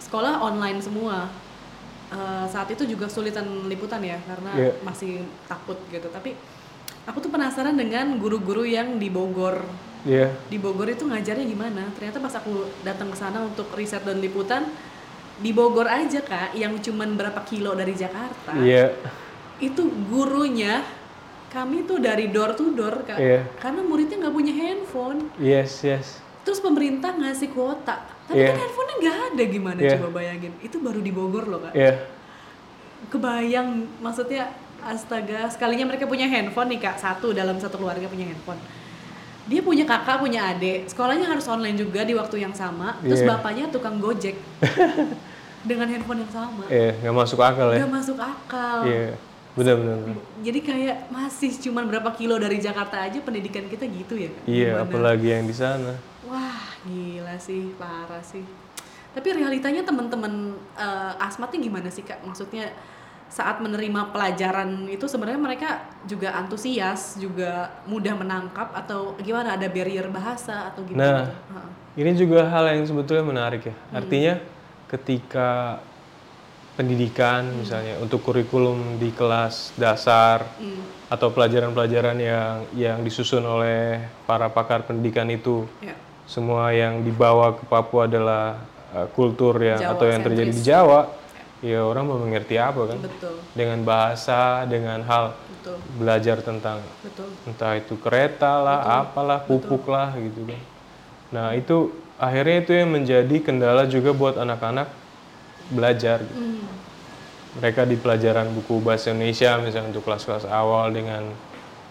sekolah 0.00 0.40
online 0.40 0.80
semua. 0.80 1.28
Eh, 2.06 2.46
saat 2.48 2.68
itu 2.70 2.86
juga 2.86 3.10
sulitan 3.10 3.66
liputan 3.66 3.98
ya 4.00 4.20
karena 4.24 4.50
Iya. 4.54 4.72
masih 4.84 5.26
takut 5.50 5.76
gitu. 5.90 6.06
Tapi 6.08 6.36
aku 7.04 7.18
tuh 7.18 7.30
penasaran 7.32 7.74
dengan 7.74 8.14
guru-guru 8.16 8.62
yang 8.62 8.96
di 8.96 9.10
Bogor 9.10 9.64
Iya. 10.06 10.30
di 10.46 10.54
Bogor 10.62 10.86
itu 10.86 11.02
ngajarnya 11.02 11.42
gimana? 11.42 11.82
Ternyata 11.98 12.22
pas 12.22 12.34
aku 12.38 12.70
datang 12.86 13.10
ke 13.10 13.18
sana 13.18 13.42
untuk 13.42 13.66
riset 13.74 14.06
dan 14.06 14.22
liputan 14.22 14.70
di 15.36 15.50
Bogor 15.50 15.84
aja 15.90 16.22
kak, 16.22 16.54
yang 16.56 16.78
cuman 16.78 17.18
berapa 17.18 17.42
kilo 17.44 17.74
dari 17.74 17.92
Jakarta, 17.92 18.54
Iya. 18.56 18.94
itu 19.58 19.82
gurunya 20.08 20.80
kami 21.56 21.82
tuh 21.82 21.96
dari 21.98 22.28
door 22.28 22.52
to 22.52 22.68
door 22.70 23.00
kak, 23.02 23.16
Iya. 23.16 23.48
karena 23.56 23.80
muridnya 23.80 24.20
nggak 24.20 24.34
punya 24.34 24.52
handphone, 24.52 25.32
Yes, 25.36 25.80
yes. 25.80 26.20
terus 26.44 26.60
pemerintah 26.60 27.10
ngasih 27.10 27.48
kuota, 27.50 27.96
tapi 28.24 28.36
Iya. 28.36 28.52
kan 28.52 28.60
handphonenya 28.60 28.96
nggak 29.00 29.18
ada 29.26 29.42
gimana 29.48 29.78
Iya. 29.80 29.92
coba 29.96 30.08
bayangin, 30.14 30.52
itu 30.60 30.76
baru 30.78 31.00
di 31.00 31.08
Bogor 31.10 31.44
loh 31.46 31.60
kak, 31.62 31.72
Iya. 31.72 31.94
kebayang 33.08 33.68
maksudnya 33.98 34.52
astaga 34.82 35.48
sekalinya 35.48 35.86
mereka 35.86 36.04
punya 36.04 36.26
handphone 36.26 36.68
nih 36.68 36.80
kak 36.80 36.96
satu 36.96 37.32
dalam 37.32 37.56
satu 37.56 37.76
keluarga 37.76 38.06
punya 38.06 38.22
handphone 38.24 38.58
dia 39.46 39.62
punya 39.62 39.82
kakak 39.82 40.18
punya 40.18 40.42
adik 40.48 40.86
sekolahnya 40.86 41.22
harus 41.24 41.46
online 41.46 41.74
juga 41.74 42.02
di 42.02 42.14
waktu 42.14 42.38
yang 42.40 42.52
sama 42.52 42.98
terus 43.00 43.22
Iya. 43.22 43.30
bapaknya 43.32 43.64
tukang 43.70 43.98
gojek 43.98 44.34
dengan 45.70 45.86
handphone 45.86 46.22
yang 46.22 46.32
sama 46.32 46.64
Iya, 46.66 46.98
nggak 47.00 47.14
masuk 47.14 47.38
akal 47.40 47.68
ya. 47.70 47.78
nggak 47.82 47.92
masuk 47.94 48.18
akal 48.18 48.78
Iya. 48.84 49.14
Benar, 49.14 49.35
benar. 49.56 49.74
benar. 49.74 49.96
jadi 50.38 50.58
kayak 50.60 50.96
masih 51.08 51.50
cuman 51.58 51.88
berapa 51.88 52.12
kilo 52.12 52.36
dari 52.36 52.60
Jakarta 52.60 53.02
aja 53.02 53.18
pendidikan 53.18 53.64
kita 53.66 53.88
gitu 53.88 54.14
ya? 54.14 54.30
Iya, 54.44 54.70
Gimana? 54.76 54.84
apalagi 54.84 55.26
yang 55.26 55.44
di 55.44 55.56
sana. 55.56 55.96
wah 56.22 56.60
gila 56.84 57.34
sih 57.36 57.72
parah 57.74 58.20
sih 58.20 58.44
tapi 59.10 59.32
realitanya 59.32 59.80
teman-teman 59.80 60.52
eh, 60.76 61.24
asmatnya 61.24 61.58
gimana 61.58 61.88
sih 61.88 62.04
kak 62.04 62.20
maksudnya 62.20 62.68
saat 63.26 63.58
menerima 63.58 64.14
pelajaran 64.14 64.86
itu 64.86 65.08
sebenarnya 65.10 65.40
mereka 65.40 65.70
juga 66.06 66.30
antusias 66.36 67.18
juga 67.18 67.74
mudah 67.82 68.14
menangkap 68.14 68.70
atau 68.70 69.18
gimana 69.18 69.58
ada 69.58 69.66
barrier 69.66 70.06
bahasa 70.12 70.70
atau 70.70 70.84
Nah. 70.84 70.88
gimana 70.88 71.20
tuh? 71.24 71.34
Heeh. 71.50 71.70
Ini 71.96 72.10
juga 72.14 72.44
hal 72.46 72.76
yang 72.76 72.86
sebetulnya 72.86 73.24
menarik 73.24 73.66
ya. 73.66 73.74
Artinya 73.90 74.36
ketika 74.86 75.80
pendidikan 76.76 77.56
misalnya 77.56 77.96
untuk 78.04 78.20
kurikulum 78.20 79.00
di 79.00 79.08
kelas 79.16 79.72
dasar 79.80 80.44
Hmm, 80.60 80.84
atau 81.08 81.32
pelajaran-pelajaran 81.32 82.18
yang 82.20 82.54
yang 82.76 82.98
disusun 83.00 83.42
oleh 83.42 84.04
para 84.28 84.52
pakar 84.52 84.84
pendidikan 84.84 85.26
itu. 85.32 85.64
Ya. 85.80 85.96
semua 86.26 86.74
yang 86.74 87.06
dibawa 87.06 87.54
ke 87.54 87.62
Papua 87.70 88.10
adalah 88.10 88.58
uh, 88.90 89.06
kultur 89.14 89.62
yang 89.62 89.78
Jawa 89.78 89.94
atau 89.94 90.06
yang 90.10 90.22
terjadi 90.26 90.50
di 90.50 90.62
Jawa, 90.66 91.00
ya. 91.62 91.86
Orang 91.86 92.10
mau 92.10 92.18
mengerti 92.18 92.58
apa 92.58 92.82
kan? 92.82 92.98
betul. 92.98 93.38
Dengan 93.54 93.86
bahasa, 93.86 94.66
dengan 94.66 95.06
hal 95.06 95.38
betul. 95.54 95.78
belajar 95.94 96.42
tentang 96.42 96.82
betul. 96.98 97.30
entah 97.46 97.78
itu 97.78 97.94
kereta 98.02 98.58
lah, 98.58 99.06
apalah, 99.06 99.46
pupuk 99.46 99.86
lah 99.86 100.18
gitu 100.18 100.50
kan. 100.50 100.60
Nah 101.30 101.54
itu 101.54 101.94
akhirnya 102.18 102.56
itu 102.66 102.72
yang 102.74 102.90
menjadi 102.90 103.36
kendala 103.38 103.86
juga 103.86 104.10
buat 104.10 104.34
anak-anak 104.34 105.05
belajar. 105.70 106.22
gitu. 106.22 106.36
Hmm, 106.36 106.64
Mereka 107.56 107.88
di 107.88 107.96
pelajaran 107.96 108.52
buku 108.52 108.84
bahasa 108.84 109.10
Indonesia 109.10 109.56
misalnya 109.58 109.96
untuk 109.96 110.04
kelas-kelas 110.04 110.44
awal 110.44 110.92
dengan 110.92 111.24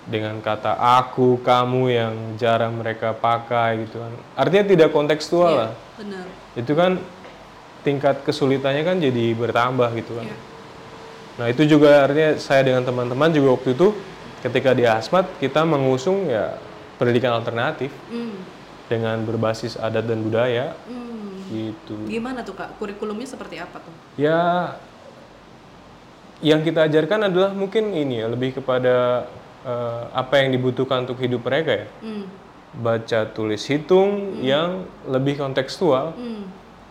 dengan 0.06 0.38
kata 0.38 0.78
aku, 0.78 1.42
kamu 1.42 1.82
yang 1.90 2.14
jarang 2.38 2.78
mereka 2.78 3.18
pakai 3.18 3.90
gitu 3.90 3.98
kan. 3.98 4.14
Artinya 4.38 4.66
tidak 4.70 4.90
kontekstual 4.94 5.54
lah. 5.58 5.72
benar 5.98 6.30
Itu 6.54 6.78
kan 6.78 7.02
tingkat 7.82 8.22
kesulitannya 8.22 8.86
kan 8.86 9.02
jadi 9.02 9.34
bertambah 9.34 9.90
gitu 9.98 10.22
kan. 10.22 10.30
Iya. 10.30 10.38
Nah 11.36 11.46
itu 11.50 11.66
juga 11.66 12.06
artinya 12.06 12.38
saya 12.38 12.62
dengan 12.62 12.86
teman-teman 12.86 13.34
juga 13.34 13.58
waktu 13.58 13.74
itu 13.74 13.98
ketika 14.46 14.78
di 14.78 14.86
Asmat 14.86 15.26
kita 15.42 15.66
mengusung 15.66 16.30
ya 16.30 16.62
pendidikan 17.02 17.34
alternatif 17.34 17.90
Hmm, 18.08 18.38
dengan 18.86 19.18
berbasis 19.26 19.74
adat 19.76 20.06
dan 20.06 20.22
budaya 20.22 20.78
hmm. 20.86 21.15
Gitu. 21.50 21.96
gimana 22.08 22.42
tuh 22.42 22.56
kak? 22.58 22.78
Kurikulumnya 22.78 23.28
seperti 23.28 23.60
apa 23.62 23.78
tuh? 23.82 23.94
Ya 24.16 24.76
yang 26.44 26.62
kita 26.62 26.86
ajarkan 26.86 27.32
adalah 27.32 27.56
mungkin 27.56 27.96
ini 27.96 28.22
ya 28.22 28.28
lebih 28.28 28.60
kepada 28.60 29.26
eh, 29.64 30.04
apa 30.12 30.44
yang 30.44 30.52
dibutuhkan 30.52 31.08
untuk 31.08 31.20
hidup 31.20 31.42
mereka 31.48 31.86
ya. 31.86 31.88
Hmm, 32.04 32.26
Baca 32.76 33.20
tulis 33.32 33.64
hitung 33.72 34.44
yang 34.44 34.84
lebih 35.08 35.40
kontekstual. 35.40 36.12
hmm, 36.12 36.44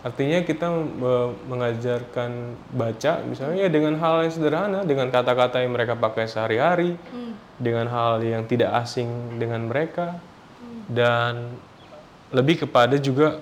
Artinya 0.04 0.44
kita 0.44 0.68
me- 0.68 1.32
mengajarkan 1.48 2.30
baca 2.72 3.24
misalnya 3.24 3.64
ya 3.64 3.70
dengan 3.72 3.96
hal 3.96 4.24
yang 4.28 4.32
sederhana, 4.32 4.80
dengan 4.84 5.08
kata-kata 5.08 5.60
yang 5.64 5.72
mereka 5.72 5.96
pakai 5.96 6.28
sehari-hari, 6.28 6.96
hmm, 6.96 7.32
dengan 7.60 7.88
hal 7.88 8.20
yang 8.20 8.44
tidak 8.44 8.72
asing 8.80 9.08
dengan 9.40 9.64
mereka, 9.64 10.20
dan 10.88 11.56
lebih 12.32 12.64
kepada 12.66 12.96
juga 13.00 13.40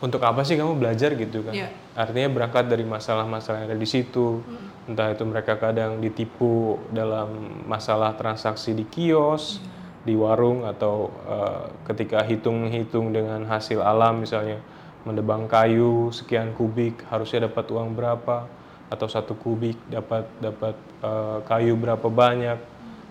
untuk 0.00 0.24
apa 0.24 0.40
sih 0.48 0.56
kamu 0.56 0.80
belajar 0.80 1.12
gitu 1.12 1.44
kan? 1.44 1.52
Iya. 1.52 1.68
Artinya 1.92 2.32
berangkat 2.32 2.72
dari 2.72 2.88
masalah-masalah 2.88 3.64
yang 3.64 3.68
ada 3.68 3.78
di 3.78 3.88
situ, 3.88 4.40
entah 4.88 5.12
itu 5.12 5.24
mereka 5.28 5.60
kadang 5.60 6.00
ditipu 6.00 6.80
dalam 6.88 7.60
masalah 7.68 8.16
transaksi 8.16 8.72
di 8.72 8.88
kios, 8.88 9.60
di 10.00 10.16
warung 10.16 10.64
atau 10.64 11.12
eh, 11.28 11.64
ketika 11.92 12.24
hitung-hitung 12.24 13.12
dengan 13.12 13.44
hasil 13.44 13.84
alam 13.84 14.24
misalnya 14.24 14.56
mendebang 15.04 15.44
kayu 15.48 16.08
sekian 16.12 16.56
kubik 16.56 17.04
harusnya 17.12 17.52
dapat 17.52 17.68
uang 17.68 17.92
berapa? 17.92 18.48
Atau 18.90 19.06
satu 19.06 19.36
kubik 19.36 19.76
dapat 19.92 20.24
dapat 20.40 20.74
eh, 21.04 21.38
kayu 21.44 21.76
berapa 21.76 22.08
banyak? 22.08 22.58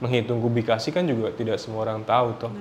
Menghitung 0.01 0.41
kubikasi 0.41 0.89
kan 0.95 1.05
juga 1.05 1.29
tidak 1.35 1.59
semua 1.61 1.85
orang 1.85 2.01
tahu 2.07 2.33
toh. 2.39 2.53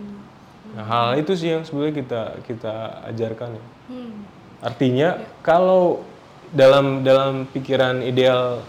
Nah 0.75 0.85
hal 0.85 1.23
itu 1.23 1.33
sih 1.33 1.55
yang 1.55 1.65
sebenarnya 1.65 1.95
kita 2.05 2.23
kita 2.45 2.75
ajarkan 3.15 3.57
ya. 3.57 3.65
Hmm. 3.89 4.18
Artinya 4.65 5.23
kalau 5.45 6.03
dalam 6.51 7.05
dalam 7.05 7.45
pikiran 7.51 8.01
ideal 8.03 8.65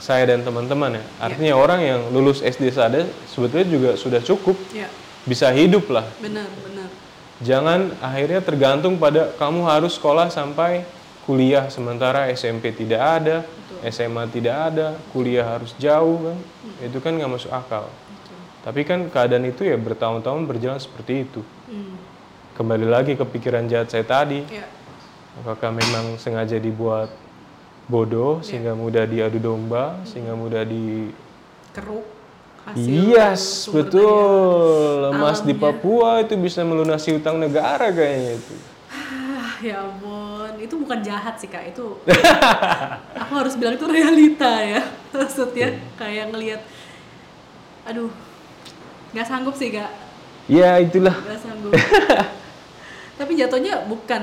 saya 0.00 0.28
dan 0.32 0.42
teman-teman 0.42 0.98
ya 0.98 1.04
artinya 1.20 1.54
orang 1.56 1.80
yang 1.84 2.00
lulus 2.10 2.40
SD 2.42 2.72
saja 2.72 3.06
sebetulnya 3.28 3.66
juga 3.68 3.90
sudah 3.94 4.20
cukup 4.24 4.56
ya 4.72 4.88
bisa 5.28 5.52
hidup 5.52 5.88
lah 5.92 6.08
benar 6.18 6.48
benar 6.64 6.70
Jangan 7.40 7.96
akhirnya 8.04 8.44
tergantung 8.44 9.00
pada 9.00 9.32
kamu 9.40 9.64
harus 9.64 9.96
sekolah 9.96 10.28
sampai 10.28 10.84
kuliah 11.24 11.72
sementara 11.72 12.28
SMP 12.36 12.68
tidak 12.68 13.00
ada, 13.00 13.36
SMA 13.88 14.28
tidak 14.28 14.56
ada, 14.72 14.92
kuliah 15.08 15.48
harus 15.48 15.72
jauh 15.80 16.20
kan. 16.20 16.38
Itu 16.84 17.00
kan 17.00 17.16
nggak 17.16 17.32
masuk 17.32 17.48
akal. 17.48 17.88
Tapi 18.60 18.84
kan 18.84 19.08
keadaan 19.08 19.48
itu 19.48 19.64
ya 19.64 19.80
bertahun-tahun 19.80 20.44
berjalan 20.44 20.80
seperti 20.80 21.24
itu. 21.24 21.40
Hmm. 21.70 21.96
kembali 22.60 22.92
lagi 22.92 23.16
ke 23.16 23.24
pikiran 23.24 23.70
jahat 23.70 23.88
saya 23.88 24.04
tadi 24.04 24.44
Ya. 24.50 24.66
Apakah 25.38 25.70
memang 25.70 26.18
sengaja 26.18 26.58
dibuat 26.58 27.14
bodoh 27.86 28.42
sehingga 28.42 28.74
mudah 28.74 29.06
diadu 29.06 29.38
domba 29.38 30.02
sehingga 30.02 30.34
mudah 30.34 30.66
di 30.66 31.14
Keruk 31.70 32.20
Yes, 32.76 33.66
betul. 33.72 35.10
Emas 35.10 35.42
di. 35.42 35.56
Papua 35.56 36.22
itu 36.22 36.36
bisa 36.38 36.62
melunasi 36.62 37.16
utang 37.18 37.40
negara 37.40 37.90
kayaknya 37.90 38.38
itu. 38.38 38.54
Ah, 38.90 39.52
ya 39.58 39.76
ampun, 39.82 40.54
itu 40.60 40.74
bukan 40.78 41.02
jahat 41.02 41.34
sih 41.40 41.50
kak, 41.50 41.72
itu 41.74 41.98
aku 43.20 43.32
harus 43.34 43.54
bilang 43.58 43.74
itu 43.74 43.86
realita 43.90 44.60
ya, 44.62 44.82
maksudnya 45.14 45.82
kayak 45.98 46.30
ngelihat, 46.30 46.62
aduh, 47.88 48.12
nggak 49.16 49.26
sanggup 49.26 49.54
sih 49.58 49.74
kak, 49.74 49.90
Ya 50.46 50.78
itulah. 50.78 51.16
nggak 51.16 51.40
sanggup. 51.42 51.72
tapi 53.18 53.32
jatuhnya 53.36 53.84
bukan 53.84 54.22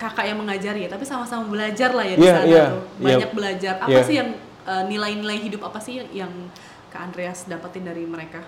kakak 0.00 0.24
yang 0.24 0.40
mengajari 0.40 0.88
ya, 0.88 0.90
tapi 0.90 1.04
sama-sama 1.04 1.44
belajar 1.44 1.92
lah 1.92 2.02
ya 2.02 2.16
di 2.16 2.24
Iya, 2.24 2.32
sana 2.32 2.46
iya, 2.48 2.64
tuh, 2.66 2.80
iya. 2.80 3.04
banyak 3.04 3.30
belajar. 3.36 3.74
Apa 3.78 3.90
Iya. 3.92 4.02
sih 4.02 4.16
yang 4.16 4.30
eh, 4.64 4.84
nilai-nilai 4.88 5.38
hidup 5.38 5.60
apa 5.62 5.76
sih 5.78 6.00
yang, 6.00 6.08
yang 6.24 6.32
kak 6.88 7.04
Andreas 7.04 7.44
dapetin 7.44 7.84
dari 7.84 8.08
mereka? 8.08 8.40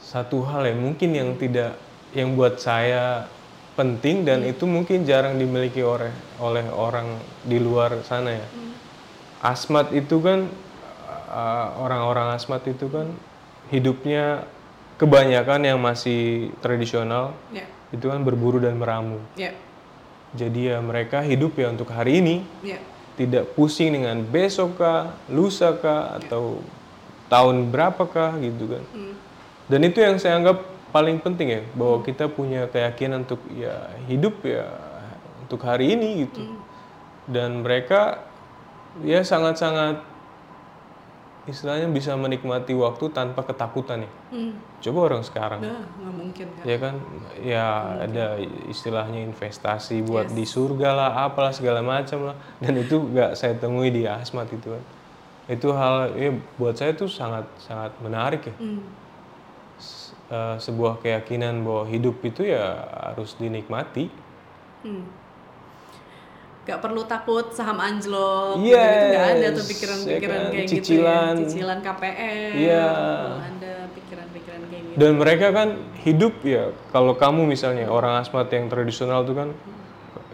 Satu 0.00 0.44
hal 0.44 0.64
yang 0.64 0.80
mungkin 0.80 1.10
yang 1.12 1.30
tidak 1.36 1.76
yang 2.12 2.32
buat 2.32 2.56
saya 2.56 3.26
penting 3.74 4.22
dan 4.22 4.46
itu 4.46 4.64
mungkin 4.64 5.02
jarang 5.02 5.34
dimiliki 5.34 5.82
oleh 5.82 6.08
oleh 6.38 6.62
orang 6.70 7.18
di 7.42 7.58
luar 7.58 8.00
sana 8.00 8.30
ya. 8.32 8.46
Asmat 9.42 9.90
itu 9.90 10.22
kan 10.22 10.46
uh, 11.28 11.68
orang-orang 11.76 12.32
asmat 12.32 12.64
itu 12.64 12.86
kan 12.86 13.10
hidupnya 13.68 14.46
kebanyakan 14.96 15.66
yang 15.66 15.78
masih 15.82 16.48
tradisional 16.62 17.34
Ya, 17.50 17.66
itu 17.90 18.06
kan 18.06 18.22
berburu 18.22 18.62
dan 18.62 18.78
meramu. 18.78 19.18
ya, 19.34 19.50
Jadi 20.34 20.74
ya 20.74 20.82
mereka 20.82 21.22
hidup 21.22 21.54
ya 21.54 21.70
untuk 21.70 21.90
hari 21.94 22.18
ini, 22.18 22.36
ya, 22.66 22.82
tidak 23.14 23.54
pusing 23.54 23.94
dengan 23.94 24.26
besok 24.26 24.82
kah, 24.82 25.14
lusa 25.30 25.78
kah, 25.78 26.18
atau 26.18 26.58
tahun 27.30 27.70
berapakah 27.70 28.36
gitu 28.42 28.74
kan. 28.74 28.84
Hmm. 28.90 29.14
Dan 29.70 29.80
itu 29.86 30.02
yang 30.02 30.18
saya 30.18 30.36
anggap 30.42 30.66
paling 30.90 31.22
penting 31.22 31.48
ya, 31.50 31.62
bahwa 31.78 32.02
kita 32.02 32.26
punya 32.26 32.66
keyakinan 32.66 33.22
untuk 33.26 33.42
ya 33.54 33.94
hidup 34.10 34.42
ya 34.42 34.66
untuk 35.46 35.62
hari 35.62 35.94
ini 35.94 36.26
gitu. 36.26 36.58
Dan 37.30 37.62
mereka 37.62 38.26
ya 39.02 39.22
sangat-sangat 39.22 40.13
istilahnya 41.44 41.88
bisa 41.92 42.16
menikmati 42.16 42.72
waktu 42.72 43.12
tanpa 43.12 43.44
ketakutan 43.44 44.08
ya. 44.08 44.12
Hmm. 44.32 44.52
Coba 44.80 44.98
orang 45.12 45.22
sekarang. 45.24 45.60
Nah, 45.64 45.84
nggak 45.96 46.12
mungkin 46.12 46.46
kak. 46.56 46.64
Ya 46.64 46.76
kan, 46.80 46.94
ya 47.40 47.66
ada 48.04 48.26
istilahnya 48.68 49.20
investasi 49.24 50.04
buat 50.04 50.32
di 50.32 50.44
surga 50.44 50.88
lah, 50.92 51.10
apalah 51.28 51.52
segala 51.52 51.80
macam 51.84 52.32
lah, 52.32 52.36
dan 52.60 52.74
itu 52.80 52.96
nggak 52.96 53.36
saya 53.36 53.56
temui 53.56 53.88
di 53.92 54.04
Asmat 54.08 54.48
itu 54.52 54.72
kan. 54.72 54.84
Itu 55.44 55.76
hal, 55.76 56.16
ya 56.16 56.32
buat 56.56 56.76
saya 56.76 56.96
tuh 56.96 57.08
sangat 57.08 57.44
sangat 57.60 57.92
menarik 58.00 58.42
ya. 58.48 58.54
Hmm. 58.60 58.80
S- 59.76 60.16
eh, 60.30 60.56
sebuah 60.56 61.02
keyakinan 61.04 61.60
bahwa 61.66 61.84
hidup 61.90 62.24
itu 62.24 62.48
ya 62.48 62.84
harus 63.12 63.36
dinikmati. 63.36 64.08
Hmm. 64.84 65.23
Gak 66.64 66.80
perlu 66.80 67.04
takut 67.04 67.52
saham 67.52 67.76
anjlok, 67.76 68.56
Yes, 68.64 68.72
gitu 68.72 69.04
nggak 69.12 69.26
ada 69.36 69.46
tuh 69.52 69.64
pikiran-pikiran 69.68 70.16
ya 70.16 70.40
kan, 70.40 70.52
kayak 70.52 70.68
cicilan. 70.72 71.34
gitu 71.36 71.40
ya, 71.44 71.48
cicilan 71.52 71.78
KPR, 71.84 72.52
Iya. 72.56 72.86
belum 72.88 73.42
ada 73.44 73.72
pikiran-pikiran 73.92 74.60
kayak 74.72 74.82
gitu. 74.88 74.96
Dan 74.96 75.10
mereka 75.20 75.46
kan 75.52 75.68
hidup 76.00 76.34
ya, 76.40 76.64
kalau 76.88 77.12
kamu 77.14 77.44
misalnya 77.44 77.84
orang 77.92 78.16
Asmat 78.16 78.48
yang 78.48 78.72
tradisional 78.72 79.28
tuh 79.28 79.36
kan 79.36 79.48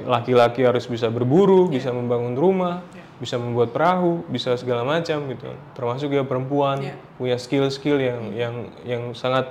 laki-laki 0.06 0.62
harus 0.62 0.86
bisa 0.86 1.10
berburu, 1.10 1.66
bisa 1.66 1.90
membangun 1.90 2.38
rumah, 2.38 2.86
bisa 3.18 3.36
membuat 3.36 3.74
perahu, 3.74 4.24
bisa 4.30 4.54
segala 4.54 4.80
macam 4.80 5.28
gitu. 5.28 5.50
Termasuk 5.74 6.14
ya 6.14 6.22
perempuan 6.22 6.78
Iya. 6.80 6.94
punya 7.18 7.36
skill-skill 7.36 7.98
yang 7.98 8.20
yang 8.32 8.54
yang 8.86 9.02
sangat 9.12 9.50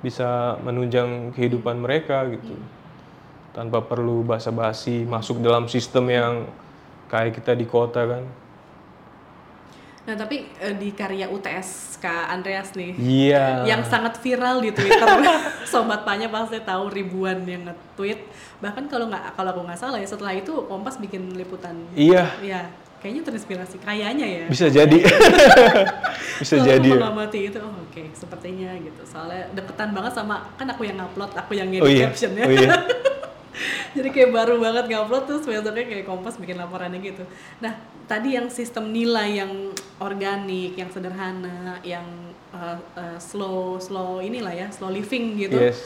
bisa 0.00 0.60
menunjang 0.62 1.32
kehidupan 1.32 1.80
mereka 1.80 2.28
gitu. 2.28 2.54
Tanpa 3.50 3.80
perlu 3.80 4.22
basa-basi 4.22 5.02
masuk 5.04 5.38
dalam 5.38 5.66
sistem 5.66 6.06
yang 6.06 6.34
kayak 7.06 7.34
kita 7.34 7.52
di 7.52 7.66
kota 7.66 8.06
kan. 8.06 8.22
Nah 10.00 10.14
tapi 10.16 10.48
eh, 10.56 10.72
di 10.72 10.90
karya 10.90 11.26
UTS 11.26 11.98
Kak 11.98 12.30
Andreas 12.30 12.72
nih, 12.72 12.96
Iya. 12.96 13.66
yang 13.66 13.82
sangat 13.84 14.16
viral 14.18 14.58
di 14.58 14.70
Twitter, 14.70 15.06
sobat 15.70 16.02
Panya 16.02 16.26
pasti 16.26 16.56
tahu 16.58 16.88
ribuan 16.88 17.42
yang 17.42 17.66
nge-tweet. 17.66 18.18
Bahkan 18.58 18.86
kalau 18.86 19.06
nggak 19.06 19.34
kalau 19.34 19.50
aku 19.50 19.60
nggak 19.62 19.76
salah 19.78 19.98
ya 19.98 20.06
setelah 20.06 20.32
itu 20.32 20.50
Kompas 20.64 20.96
bikin 20.96 21.34
liputan. 21.34 21.74
Iya, 21.92 22.32
Ya, 22.40 22.70
kayaknya 22.98 23.22
terinspirasi. 23.24 23.76
Kayaknya 23.78 24.26
ya. 24.26 24.44
bisa 24.48 24.66
jadi. 24.68 24.98
bisa 26.40 26.54
Kalau 26.56 26.66
jadi. 26.66 26.90
mengamati 26.90 27.40
itu, 27.46 27.58
oh, 27.58 27.74
oke, 27.84 28.02
sepertinya 28.14 28.72
gitu. 28.78 29.02
Soalnya 29.04 29.52
deketan 29.52 29.92
banget 29.92 30.14
sama 30.14 30.48
kan 30.54 30.64
aku 30.64 30.86
yang 30.86 30.96
ngupload, 30.96 31.34
aku 31.34 31.52
yang 31.52 31.68
Oh 31.68 31.84
ngedit 31.84 31.92
iya. 31.92 32.06
captionnya. 32.08 32.44
Oh 32.46 32.52
iya. 32.52 32.70
Jadi 33.96 34.08
kayak 34.14 34.30
baru 34.30 34.58
banget 34.62 34.84
ngupload 34.90 35.24
terus 35.26 35.42
besoknya 35.46 35.84
kayak 35.84 36.06
Kompas 36.06 36.38
bikin 36.38 36.56
laporannya 36.58 37.00
gitu. 37.02 37.26
Nah, 37.58 37.74
tadi 38.06 38.38
yang 38.38 38.46
sistem 38.50 38.90
nilai 38.90 39.42
yang 39.42 39.74
organik, 39.98 40.78
yang 40.78 40.90
sederhana, 40.90 41.78
yang 41.82 42.06
uh, 42.54 42.78
uh, 42.96 43.18
slow 43.18 43.78
slow 43.82 44.18
inilah 44.22 44.54
ya, 44.54 44.66
slow 44.70 44.90
living 44.90 45.38
gitu. 45.38 45.58
Yes. 45.58 45.82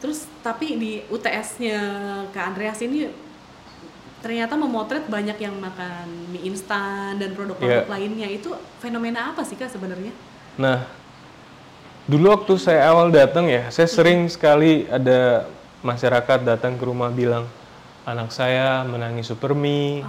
Terus 0.00 0.28
tapi 0.44 0.76
di 0.76 0.92
UTS-nya 1.08 1.78
Kak 2.32 2.44
Andreas 2.52 2.80
ini 2.84 3.08
ternyata 4.20 4.58
memotret 4.58 5.06
banyak 5.06 5.38
yang 5.38 5.54
makan 5.60 6.34
mie 6.34 6.50
instan 6.50 7.16
dan 7.20 7.32
produk-produk 7.32 7.86
Iya. 7.86 7.92
lainnya. 7.92 8.28
Itu 8.28 8.56
fenomena 8.82 9.32
apa 9.32 9.44
sih 9.46 9.56
Kak 9.56 9.72
sebenarnya? 9.72 10.12
Nah, 10.56 10.88
dulu 12.08 12.32
waktu 12.32 12.54
saya 12.60 12.90
awal 12.90 13.12
datang 13.12 13.48
ya, 13.48 13.68
saya 13.72 13.88
sering 13.88 14.26
sekali 14.28 14.88
ada 14.88 15.48
masyarakat 15.86 16.42
datang 16.42 16.74
ke 16.74 16.82
rumah 16.82 17.14
bilang 17.14 17.46
anak 18.02 18.34
saya 18.34 18.82
menangis 18.82 19.30
super 19.30 19.54
mie 19.54 20.02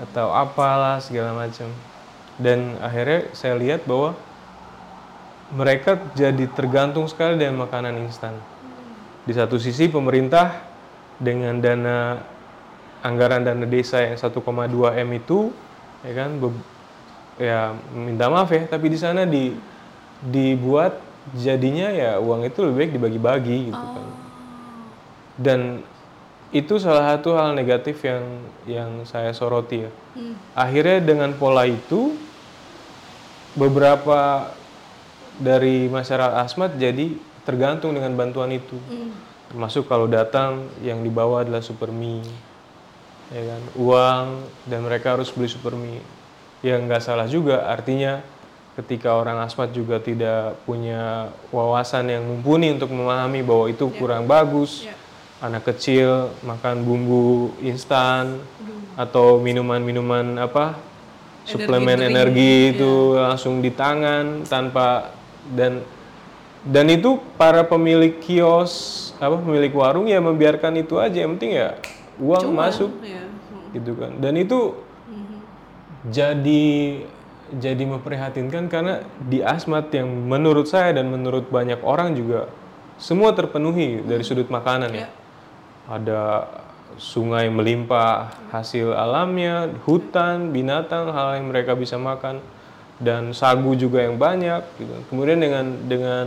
atau 0.00 0.32
apalah 0.32 1.04
segala 1.04 1.36
macam. 1.36 1.68
Dan 2.40 2.80
akhirnya 2.80 3.28
saya 3.36 3.60
lihat 3.60 3.84
bahwa 3.84 4.16
mereka 5.52 6.00
jadi 6.16 6.48
tergantung 6.48 7.04
sekali 7.04 7.36
dengan 7.36 7.68
makanan 7.68 8.00
instan. 8.08 8.32
Di 9.28 9.36
satu 9.36 9.60
sisi 9.60 9.92
pemerintah 9.92 10.64
dengan 11.20 11.60
dana 11.60 12.18
anggaran 13.04 13.44
dana 13.44 13.68
desa 13.68 14.00
yang 14.00 14.16
1,2 14.16 14.40
m 14.96 15.08
itu 15.12 15.52
ya 16.02 16.12
kan 16.18 16.30
ya 17.38 17.60
minta 17.94 18.26
maaf 18.26 18.50
ya 18.50 18.66
tapi 18.66 18.90
di 18.90 18.98
sana 18.98 19.26
di 19.26 19.54
dibuat 20.22 20.98
jadinya 21.34 21.90
ya 21.90 22.18
uang 22.18 22.46
itu 22.46 22.58
lebih 22.62 22.78
baik 22.78 22.92
dibagi-bagi 22.98 23.58
gitu 23.70 23.86
kan 23.86 24.06
dan 25.42 25.82
itu 26.52 26.76
salah 26.76 27.16
satu 27.16 27.34
hal 27.34 27.52
negatif 27.52 28.04
yang 28.04 28.24
yang 28.64 28.90
saya 29.02 29.32
soroti 29.32 29.82
ya 29.82 29.90
Hmm. 30.12 30.36
akhirnya 30.52 31.00
dengan 31.00 31.32
pola 31.32 31.64
itu 31.64 32.12
beberapa 33.52 34.52
dari 35.36 35.88
masyarakat 35.88 36.44
asmat 36.44 36.76
jadi 36.76 37.16
tergantung 37.42 37.92
dengan 37.92 38.12
bantuan 38.12 38.52
itu 38.52 38.76
Hmm. 38.78 39.12
termasuk 39.48 39.84
kalau 39.84 40.04
datang 40.06 40.68
yang 40.80 41.00
dibawa 41.00 41.42
adalah 41.42 41.60
super 41.60 41.88
mie 41.88 42.24
ya 43.28 43.42
kan 43.48 43.62
uang 43.74 44.26
dan 44.64 44.80
mereka 44.80 45.16
harus 45.16 45.32
beli 45.32 45.48
super 45.48 45.72
mie 45.72 46.04
yang 46.60 46.84
nggak 46.84 47.00
salah 47.00 47.24
juga 47.24 47.64
artinya 47.66 48.20
ketika 48.72 49.12
orang 49.12 49.40
asmat 49.40 49.72
juga 49.72 50.00
tidak 50.00 50.56
punya 50.64 51.28
wawasan 51.48 52.08
yang 52.08 52.24
mumpuni 52.24 52.72
untuk 52.72 52.88
memahami 52.88 53.40
bahwa 53.40 53.68
itu 53.68 53.84
kurang 53.90 54.24
bagus 54.24 54.84
Ya. 54.84 54.96
Anak 55.42 55.74
kecil 55.74 56.30
makan 56.46 56.86
bumbu 56.86 57.50
instan 57.58 58.38
atau 58.94 59.42
minuman-minuman 59.42 60.38
apa 60.38 60.78
suplemen 61.42 61.98
drink, 61.98 62.10
energi 62.14 62.54
itu 62.78 63.18
langsung 63.18 63.58
di 63.58 63.74
tangan 63.74 64.46
tanpa 64.46 65.10
dan 65.50 65.82
dan 66.62 66.86
itu 66.86 67.18
para 67.34 67.66
pemilik 67.66 68.22
kios 68.22 69.10
apa 69.18 69.34
pemilik 69.34 69.74
warung 69.74 70.06
ya 70.06 70.22
membiarkan 70.22 70.78
itu 70.78 71.02
aja 71.02 71.26
yang 71.26 71.34
penting 71.34 71.58
ya 71.58 71.74
uang 72.22 72.54
masuk 72.54 72.94
Ya. 73.02 73.26
Hmm. 73.26 73.74
gitu 73.74 73.98
kan. 73.98 74.14
Dan 74.22 74.38
itu 74.38 74.78
jadi 76.10 76.64
jadi 77.52 77.84
memprihatinkan 77.84 78.66
karena 78.72 79.04
di 79.22 79.44
Asmat 79.44 79.92
yang 79.92 80.08
menurut 80.08 80.66
saya 80.66 80.96
dan 80.96 81.12
menurut 81.12 81.52
banyak 81.52 81.78
orang 81.84 82.16
juga 82.16 82.48
semua 82.96 83.34
terpenuhi 83.36 84.00
dari 84.00 84.24
sudut 84.24 84.48
makanan 84.48 84.90
ya 84.94 85.08
ada 85.88 86.48
sungai 87.00 87.48
melimpah 87.48 88.30
hasil 88.52 88.92
alamnya 88.92 89.72
hutan 89.88 90.52
binatang 90.52 91.08
hal 91.08 91.40
yang 91.40 91.48
mereka 91.48 91.72
bisa 91.72 91.96
makan 91.96 92.44
dan 93.00 93.32
sagu 93.32 93.72
juga 93.74 94.04
yang 94.04 94.20
banyak 94.20 94.60
gitu 94.76 94.94
kemudian 95.08 95.40
dengan 95.40 95.66
dengan 95.88 96.26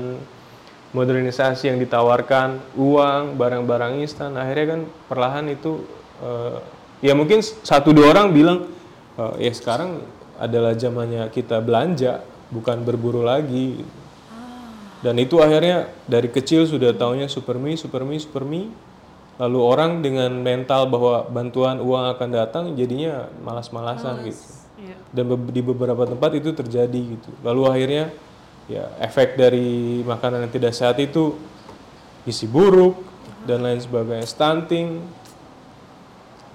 modernisasi 0.95 1.67
yang 1.67 1.77
ditawarkan, 1.83 2.63
uang, 2.79 3.35
barang-barang 3.35 3.99
instan, 3.99 4.39
akhirnya 4.39 4.79
kan 4.79 4.81
perlahan 5.11 5.45
itu 5.51 5.83
eh, 6.23 6.57
ya 7.03 7.11
mungkin 7.11 7.43
satu 7.43 7.91
dua 7.91 8.15
orang 8.15 8.31
bilang 8.31 8.71
eh, 9.19 9.51
ya 9.51 9.51
sekarang 9.51 9.99
adalah 10.39 10.71
zamannya 10.71 11.27
kita 11.35 11.59
belanja, 11.59 12.23
bukan 12.47 12.87
berburu 12.87 13.27
lagi. 13.27 13.83
Dan 15.03 15.21
itu 15.21 15.37
akhirnya 15.37 15.91
dari 16.09 16.31
kecil 16.31 16.65
sudah 16.65 16.95
taunya 16.95 17.29
supermi, 17.29 17.77
supermi, 17.77 18.15
supermi. 18.17 18.61
Lalu 19.35 19.59
orang 19.59 19.91
dengan 19.99 20.31
mental 20.31 20.87
bahwa 20.87 21.27
bantuan 21.27 21.83
uang 21.83 22.15
akan 22.15 22.29
datang 22.31 22.63
jadinya 22.71 23.27
malas-malasan 23.43 24.23
gitu. 24.23 24.43
Iya. 24.79 24.95
Dan 25.11 25.23
be- 25.27 25.51
di 25.51 25.59
beberapa 25.59 26.07
tempat 26.07 26.31
itu 26.39 26.55
terjadi 26.55 27.01
gitu. 27.19 27.29
Lalu 27.43 27.61
akhirnya 27.67 28.03
ya 28.71 28.95
efek 29.03 29.35
dari 29.35 30.01
makanan 30.07 30.47
yang 30.47 30.53
tidak 30.55 30.71
sehat 30.71 30.97
itu 31.03 31.35
gizi 32.23 32.47
buruk 32.47 32.95
dan 33.43 33.61
lain 33.61 33.77
sebagainya, 33.77 34.23
stunting. 34.23 35.03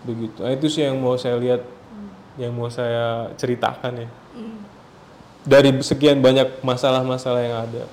Begitu. 0.01 0.41
Nah, 0.41 0.53
itu 0.57 0.67
sih 0.73 0.81
yang 0.81 0.97
mau 0.97 1.21
saya 1.21 1.37
lihat, 1.37 1.61
yang 2.41 2.57
mau 2.57 2.73
saya 2.73 3.29
ceritakan 3.37 4.09
ya. 4.09 4.09
Dari 5.45 5.77
sekian 5.85 6.25
banyak 6.25 6.65
masalah-masalah 6.65 7.41
yang 7.45 7.57
ada. 7.61 7.85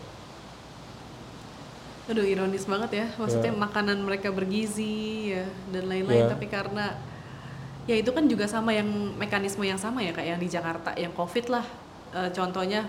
Aduh 2.07 2.23
ironis 2.23 2.63
banget 2.63 3.03
ya, 3.03 3.05
maksudnya 3.19 3.51
makanan 3.51 3.99
mereka 3.99 4.31
bergizi 4.31 5.35
ya 5.35 5.43
dan 5.75 5.91
lain-lain, 5.91 6.23
Ya. 6.23 6.31
tapi 6.31 6.47
karena 6.47 6.95
ya 7.83 7.95
itu 7.99 8.15
kan 8.15 8.23
juga 8.25 8.47
sama 8.47 8.71
yang 8.71 8.87
mekanisme 9.19 9.63
yang 9.63 9.75
sama 9.75 9.99
ya 9.99 10.15
kayak 10.15 10.35
yang 10.35 10.41
di 10.41 10.47
Jakarta, 10.47 10.95
yang 10.95 11.11
COVID 11.11 11.47
lah, 11.51 11.67
Eh, 12.07 12.31
contohnya 12.31 12.87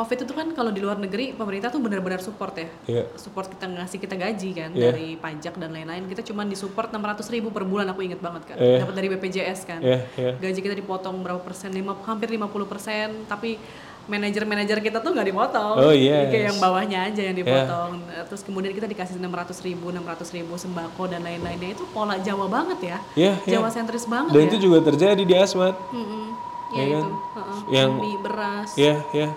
COVID 0.00 0.24
itu 0.24 0.32
kan 0.32 0.48
kalau 0.56 0.72
di 0.72 0.80
luar 0.80 0.96
negeri 0.96 1.36
pemerintah 1.36 1.68
tuh 1.68 1.76
benar-benar 1.76 2.24
support 2.24 2.56
ya, 2.56 2.68
Ya. 2.88 3.04
support 3.20 3.52
kita 3.52 3.68
ngasih 3.68 4.00
kita 4.00 4.16
gaji 4.16 4.50
kan 4.52 4.70
Iya. 4.72 4.92
dari 4.92 5.20
pajak 5.20 5.60
dan 5.60 5.76
lain-lain, 5.76 6.08
kita 6.08 6.24
cuma 6.24 6.40
disupport 6.42 6.88
600 6.88 7.28
ribu 7.28 7.52
per 7.52 7.68
bulan 7.68 7.84
aku 7.88 8.00
inget 8.00 8.16
banget 8.24 8.48
kan, 8.48 8.56
Iya. 8.56 8.80
dapat 8.80 8.94
dari 8.96 9.08
BPJS 9.12 9.68
kan, 9.68 9.80
Ya, 9.84 10.00
ya. 10.16 10.32
gaji 10.40 10.56
kita 10.58 10.72
dipotong 10.72 11.20
berapa 11.20 11.36
persen, 11.38 11.68
lima, 11.68 11.92
hampir 12.08 12.32
50 12.32 12.64
persen, 12.64 13.28
tapi 13.28 13.60
manajer-manajer 14.06 14.78
kita 14.80 14.98
tuh 14.98 15.10
nggak 15.10 15.26
dipotong, 15.26 15.74
Oh, 15.76 15.90
yes. 15.90 16.30
kayak 16.30 16.44
yang 16.48 16.58
bawahnya 16.58 16.98
aja 17.04 17.22
yang 17.22 17.34
dipotong. 17.34 17.90
Terus 18.26 18.42
kemudian 18.42 18.70
kita 18.70 18.86
dikasih 18.86 19.18
600 19.18 19.58
ribu, 19.60 19.90
600 19.90 20.30
ribu 20.30 20.54
sembako 20.54 21.06
dan 21.06 21.20
lain-lainnya 21.20 21.74
itu 21.74 21.82
pola 21.90 22.14
Jawa 22.16 22.46
banget 22.46 22.78
ya, 22.86 22.98
Ya, 23.14 23.32
ya. 23.42 23.58
Jawa 23.58 23.68
sentris 23.68 24.06
banget 24.06 24.30
Dan 24.30 24.42
ya. 24.42 24.48
itu 24.48 24.56
juga 24.60 24.78
terjadi 24.84 25.22
di 25.22 25.34
Asmat. 25.34 25.74
Mm-mm. 25.90 26.24
Ya 26.68 26.82
Ya, 26.82 26.86
kan? 26.88 27.02
itu, 27.02 27.10
heeh. 27.10 27.58
Yang- 27.72 27.94
mie 27.96 28.18
beras. 28.20 28.70
Ya, 28.74 28.94
ya. 29.12 29.28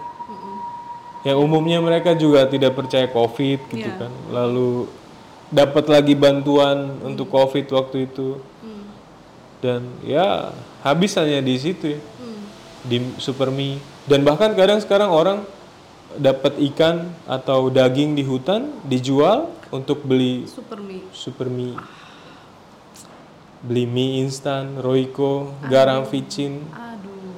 Yang 1.20 1.38
umumnya 1.38 1.78
mereka 1.80 2.16
juga 2.16 2.48
tidak 2.48 2.74
percaya 2.74 3.04
COVID 3.06 3.60
gitu 3.68 3.84
Iya. 3.84 4.00
kan. 4.00 4.12
Lalu 4.30 4.88
dapat 5.50 5.86
lagi 5.86 6.14
bantuan 6.14 6.96
untuk 7.04 7.28
COVID 7.28 7.68
waktu 7.70 8.08
itu. 8.08 8.40
Hmm. 8.62 8.88
Dan 9.60 9.82
ya 10.00 10.56
habis 10.80 11.12
hanya 11.14 11.44
di 11.44 11.60
situ 11.60 11.92
ya. 11.92 12.00
Hmm. 12.00 12.40
Di 12.82 12.98
Supermi. 13.20 13.99
Dan 14.10 14.26
bahkan 14.26 14.58
kadang 14.58 14.82
sekarang 14.82 15.14
orang 15.14 15.46
dapat 16.18 16.58
ikan 16.74 17.14
atau 17.30 17.70
daging 17.70 18.18
di 18.18 18.26
hutan 18.26 18.74
dijual 18.90 19.54
untuk 19.70 20.02
beli 20.02 20.50
Super 20.50 20.82
mie. 20.82 21.06
Supermi. 21.14 21.78
Beli 23.62 23.86
mie 23.86 24.26
instan, 24.26 24.82
Royco, 24.82 25.54
garam 25.70 26.10
vicin. 26.10 26.66
Aduh. 26.74 27.38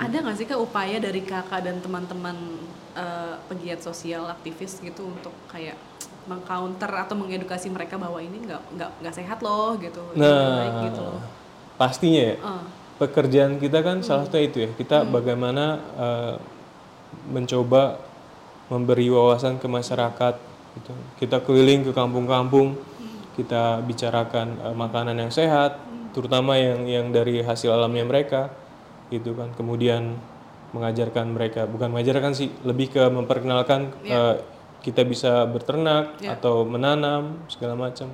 Ada 0.00 0.16
nggak 0.24 0.36
sih 0.40 0.46
kak 0.48 0.56
upaya 0.56 0.96
dari 0.96 1.20
kakak 1.20 1.60
dan 1.60 1.76
teman-teman 1.84 2.64
eh, 2.96 3.36
pegiat 3.52 3.84
sosial 3.84 4.24
aktivis 4.32 4.80
gitu 4.80 5.12
untuk 5.12 5.36
kayak 5.52 5.76
mengcounter 6.24 6.88
atau 6.88 7.20
mengedukasi 7.20 7.68
mereka 7.68 8.00
bahwa 8.00 8.16
ini 8.16 8.48
nggak 8.48 8.80
nggak 8.80 8.90
nggak 9.04 9.12
sehat 9.12 9.44
loh 9.44 9.76
gitu, 9.76 10.00
nggak 10.16 10.40
baik 10.56 10.74
gitu 10.88 11.00
loh. 11.04 11.20
Nah, 11.20 11.28
pastinya 11.76 12.32
ya. 12.32 12.36
Eh, 12.40 12.64
pekerjaan 13.00 13.58
kita 13.58 13.82
kan 13.82 14.00
salah 14.06 14.26
satunya 14.26 14.44
itu 14.46 14.58
ya 14.64 14.70
kita 14.74 15.06
bagaimana 15.08 15.64
eh, 15.98 16.34
mencoba 17.30 17.98
memberi 18.70 19.10
wawasan 19.12 19.60
ke 19.60 19.66
masyarakat 19.66 20.34
gitu. 20.78 20.92
kita 21.20 21.42
keliling 21.42 21.84
ke 21.86 21.92
kampung-kampung 21.92 22.78
kita 23.34 23.82
bicarakan 23.82 24.58
eh, 24.62 24.74
makanan 24.74 25.18
yang 25.18 25.32
sehat 25.34 25.78
terutama 26.14 26.54
yang 26.54 26.86
yang 26.86 27.06
dari 27.10 27.42
hasil 27.42 27.74
alamnya 27.74 28.06
mereka 28.06 28.54
gitu 29.10 29.34
kan. 29.34 29.50
Kemudian 29.52 30.16
mengajarkan 30.70 31.34
mereka 31.34 31.66
bukan 31.66 31.90
mengajarkan 31.90 32.32
sih 32.34 32.48
lebih 32.62 32.94
ke 32.94 33.02
memperkenalkan 33.10 33.90
eh, 34.06 34.38
kita 34.80 35.02
bisa 35.02 35.44
berternak 35.50 36.22
atau 36.22 36.62
menanam 36.64 37.42
segala 37.50 37.74
macam. 37.74 38.08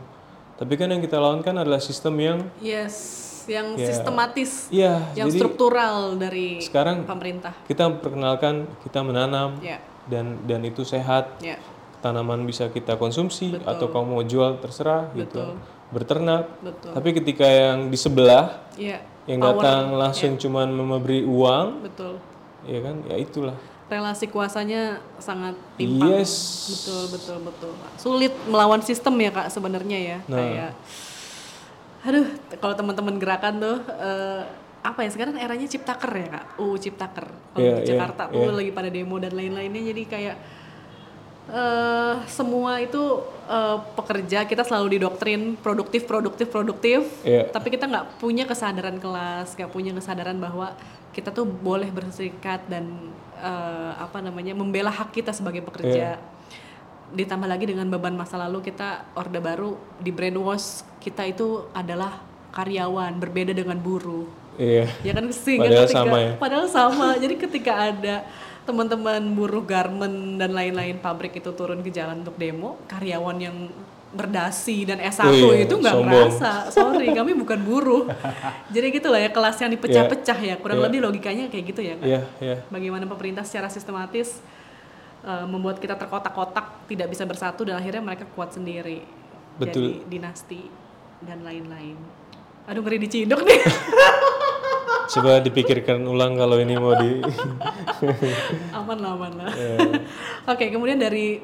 Tapi 0.57 0.73
kan 0.77 0.93
yang 0.93 1.01
kita 1.01 1.17
lakukan 1.17 1.57
adalah 1.57 1.81
sistem 1.81 2.15
yang 2.21 2.39
yes, 2.61 3.29
yang 3.47 3.77
sistematis, 3.77 4.69
Iya, 4.69 5.01
yang 5.15 5.29
jadi 5.29 5.39
struktural 5.39 6.17
dari 6.17 6.59
sekarang 6.61 7.05
pemerintah. 7.05 7.55
kita 7.65 7.89
perkenalkan 8.01 8.67
kita 8.83 9.01
menanam 9.01 9.57
Ya, 9.61 9.79
dan 10.09 10.41
dan 10.45 10.61
itu 10.65 10.83
sehat 10.83 11.39
ya, 11.39 11.57
tanaman 12.01 12.45
bisa 12.45 12.69
kita 12.69 12.97
konsumsi 12.97 13.57
atau 13.63 13.89
kamu 13.89 14.07
mau 14.11 14.25
jual 14.25 14.59
terserah 14.59 15.09
gitu 15.13 15.57
berternak 15.91 16.47
betul. 16.63 16.95
tapi 16.95 17.09
ketika 17.13 17.43
yang 17.45 17.91
di 17.91 17.99
sebelah 17.99 18.63
Ya, 18.75 19.03
yang 19.27 19.43
datang 19.43 19.93
langsung 19.93 20.39
cuman 20.39 20.71
memberi 20.71 21.23
uang 21.23 21.83
betul. 21.83 22.17
ya 22.65 22.79
kan 22.81 23.03
ya 23.05 23.17
itulah 23.17 23.57
Relasi 23.91 24.31
kuasanya 24.31 25.03
sangat 25.19 25.59
timpang. 25.75 26.15
Yes. 26.15 26.31
Betul, 26.71 27.11
betul, 27.11 27.39
betul. 27.43 27.73
Sulit 27.99 28.31
melawan 28.47 28.79
sistem 28.87 29.19
ya 29.19 29.35
kak 29.35 29.51
sebenarnya 29.51 29.99
ya. 29.99 30.19
Nah. 30.31 30.39
Kayak, 30.39 30.71
aduh, 32.01 32.27
kalau 32.57 32.75
teman-teman 32.75 33.15
gerakan 33.21 33.55
tuh 33.61 33.79
eh, 33.99 34.43
apa 34.81 35.05
ya 35.05 35.11
sekarang 35.13 35.37
eranya 35.37 35.69
ciptaker 35.69 36.09
ya 36.17 36.29
kak, 36.33 36.45
UU 36.57 36.77
ciptaker. 36.81 37.27
Kalau 37.53 37.61
Iya, 37.61 37.75
di 37.77 37.83
iya, 37.85 37.89
Jakarta 37.93 38.33
tuh 38.33 38.49
lagi 38.57 38.73
pada 38.73 38.89
demo 38.89 39.21
dan 39.21 39.37
lain-lainnya, 39.37 39.83
jadi 39.93 40.03
kayak 40.09 40.37
eh 41.51 42.15
semua 42.31 42.79
itu 42.79 43.03
eh, 43.51 43.79
pekerja 43.99 44.47
kita 44.47 44.63
selalu 44.63 44.97
didoktrin 44.97 45.59
produktif 45.59 46.07
produktif 46.07 46.47
produktif. 46.47 47.03
Iya. 47.27 47.51
tapi 47.51 47.75
kita 47.75 47.91
nggak 47.91 48.23
punya 48.23 48.47
kesadaran 48.47 49.03
kelas 49.03 49.59
nggak 49.59 49.71
punya 49.75 49.91
kesadaran 49.91 50.39
bahwa 50.39 50.71
kita 51.11 51.35
tuh 51.35 51.43
boleh 51.43 51.91
berserikat 51.91 52.63
dan 52.71 52.87
eh, 53.43 53.93
apa 53.99 54.23
namanya 54.23 54.55
membela 54.55 54.95
hak 54.95 55.11
kita 55.11 55.35
sebagai 55.35 55.67
pekerja 55.67 56.23
ditambah 57.11 57.47
lagi 57.47 57.67
dengan 57.67 57.87
beban 57.87 58.15
masa 58.15 58.39
lalu 58.39 58.63
kita 58.63 59.11
orde 59.13 59.39
baru 59.39 59.75
di 59.99 60.11
brainwash 60.11 60.87
kita 60.99 61.25
itu 61.25 61.67
adalah 61.73 62.23
karyawan 62.51 63.17
berbeda 63.17 63.51
dengan 63.51 63.77
buruh. 63.77 64.27
Iya. 64.55 64.87
Ya 65.01 65.13
kan 65.13 65.27
sehingga 65.31 65.67
Padahal 65.67 65.87
ketika 65.87 66.01
sama 66.03 66.17
ya? 66.19 66.31
padahal 66.37 66.67
sama. 66.67 67.09
Jadi 67.17 67.35
ketika 67.37 67.73
ada 67.89 68.17
teman-teman 68.63 69.23
buruh 69.33 69.65
garment 69.65 70.37
dan 70.37 70.53
lain-lain 70.53 70.97
pabrik 70.97 71.35
itu 71.35 71.51
turun 71.51 71.81
ke 71.81 71.91
jalan 71.91 72.21
untuk 72.21 72.37
demo 72.37 72.77
karyawan 72.87 73.39
yang 73.39 73.57
berdasi 74.11 74.83
dan 74.85 74.99
S1 74.99 75.23
Oh 75.23 75.55
iya, 75.55 75.65
itu 75.65 75.75
nggak 75.79 75.97
merasa 76.03 76.67
sorry 76.69 77.11
kami 77.11 77.31
bukan 77.33 77.63
buruh. 77.63 78.11
Jadi 78.75 78.87
gitulah 78.91 79.19
ya 79.19 79.31
kelas 79.31 79.57
yang 79.57 79.71
dipecah-pecah 79.71 80.39
ya. 80.41 80.55
Kurang 80.59 80.79
Iya. 80.79 80.87
lebih 80.87 80.99
logikanya 81.01 81.45
kayak 81.47 81.65
gitu 81.65 81.81
ya 81.81 81.95
kan 81.95 82.07
iya 82.07 82.21
iya. 82.39 82.57
Bagaimana 82.67 83.07
pemerintah 83.07 83.47
secara 83.47 83.67
sistematis 83.67 84.43
uh, 85.25 85.47
membuat 85.49 85.79
kita 85.81 85.97
terkotak-kotak 85.97 86.89
tidak 86.89 87.09
bisa 87.13 87.25
bersatu 87.25 87.65
dan 87.65 87.81
akhirnya 87.81 88.03
mereka 88.03 88.25
kuat 88.33 88.55
sendiri. 88.55 89.05
Betul. 89.61 90.01
jadi 90.01 90.09
dinasti 90.09 90.61
dan 91.21 91.45
lain-lain. 91.45 91.97
Aduh 92.65 92.81
ngeri 92.81 92.99
diciduk 93.03 93.45
nih. 93.45 93.61
Coba 95.13 95.43
dipikirkan 95.43 96.07
ulang 96.07 96.39
kalau 96.39 96.57
ini 96.63 96.79
mau 96.79 96.95
di 96.95 97.19
aman 98.79 98.99
lah 99.03 99.11
aman 99.19 99.33
lah. 99.43 99.51
Iya. 99.51 99.79
oke 100.55 100.65
kemudian 100.71 101.03
dari 101.03 101.43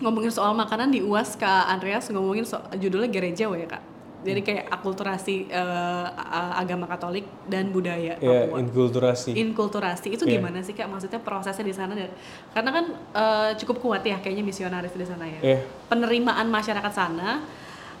ngomongin 0.00 0.32
soal 0.32 0.56
makanan 0.56 0.90
di 0.90 1.04
uas 1.04 1.36
kak 1.36 1.70
Andreas 1.70 2.08
ngomongin 2.10 2.48
so 2.48 2.58
judulnya 2.74 3.12
gereja 3.12 3.46
ya 3.46 3.66
kak 3.68 3.93
jadi 4.24 4.40
kayak 4.40 4.64
akulturasi 4.72 5.52
a- 5.52 6.56
agama 6.56 6.88
Katolik 6.88 7.22
dan 7.44 7.68
budaya 7.68 8.16
ya 8.16 8.48
Papua. 8.48 8.56
inkulturasi. 8.58 9.36
Inkulturasi. 9.36 10.08
Itu 10.10 10.24
Iya. 10.24 10.40
gimana 10.40 10.58
sih 10.58 10.72
kak? 10.72 10.88
Maksudnya 10.88 11.20
prosesnya 11.20 11.62
di 11.62 11.70
sana 11.70 11.92
dan 11.92 12.08
karena 12.50 12.70
kan 12.72 12.84
eh, 13.12 13.50
cukup 13.60 13.76
kuat 13.78 14.02
ya 14.02 14.16
kayaknya 14.18 14.40
misionaris 14.42 14.90
di 14.90 15.04
sana 15.04 15.28
ya. 15.28 15.40
Iya. 15.44 15.58
penerimaan 15.86 16.48
masyarakat 16.48 16.90
sana 16.90 17.44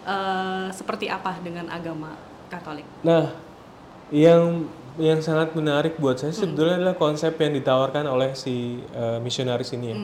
eh, 0.02 0.66
seperti 0.70 1.06
apa 1.06 1.36
dengan 1.40 1.68
agama 1.68 2.16
Katolik? 2.48 2.88
Nah, 3.00 3.28
yang 4.08 4.64
yang 4.94 5.18
sangat 5.18 5.52
menarik 5.52 5.98
buat 5.98 6.16
saya 6.16 6.30
sebetulnya 6.30 6.78
adalah 6.78 6.94
konsep 6.94 7.34
yang 7.34 7.52
ditawarkan 7.52 8.06
oleh 8.06 8.32
si 8.32 8.78
eh, 8.90 9.18
misionaris 9.18 9.72
ini 9.72 9.86
ya, 9.90 9.98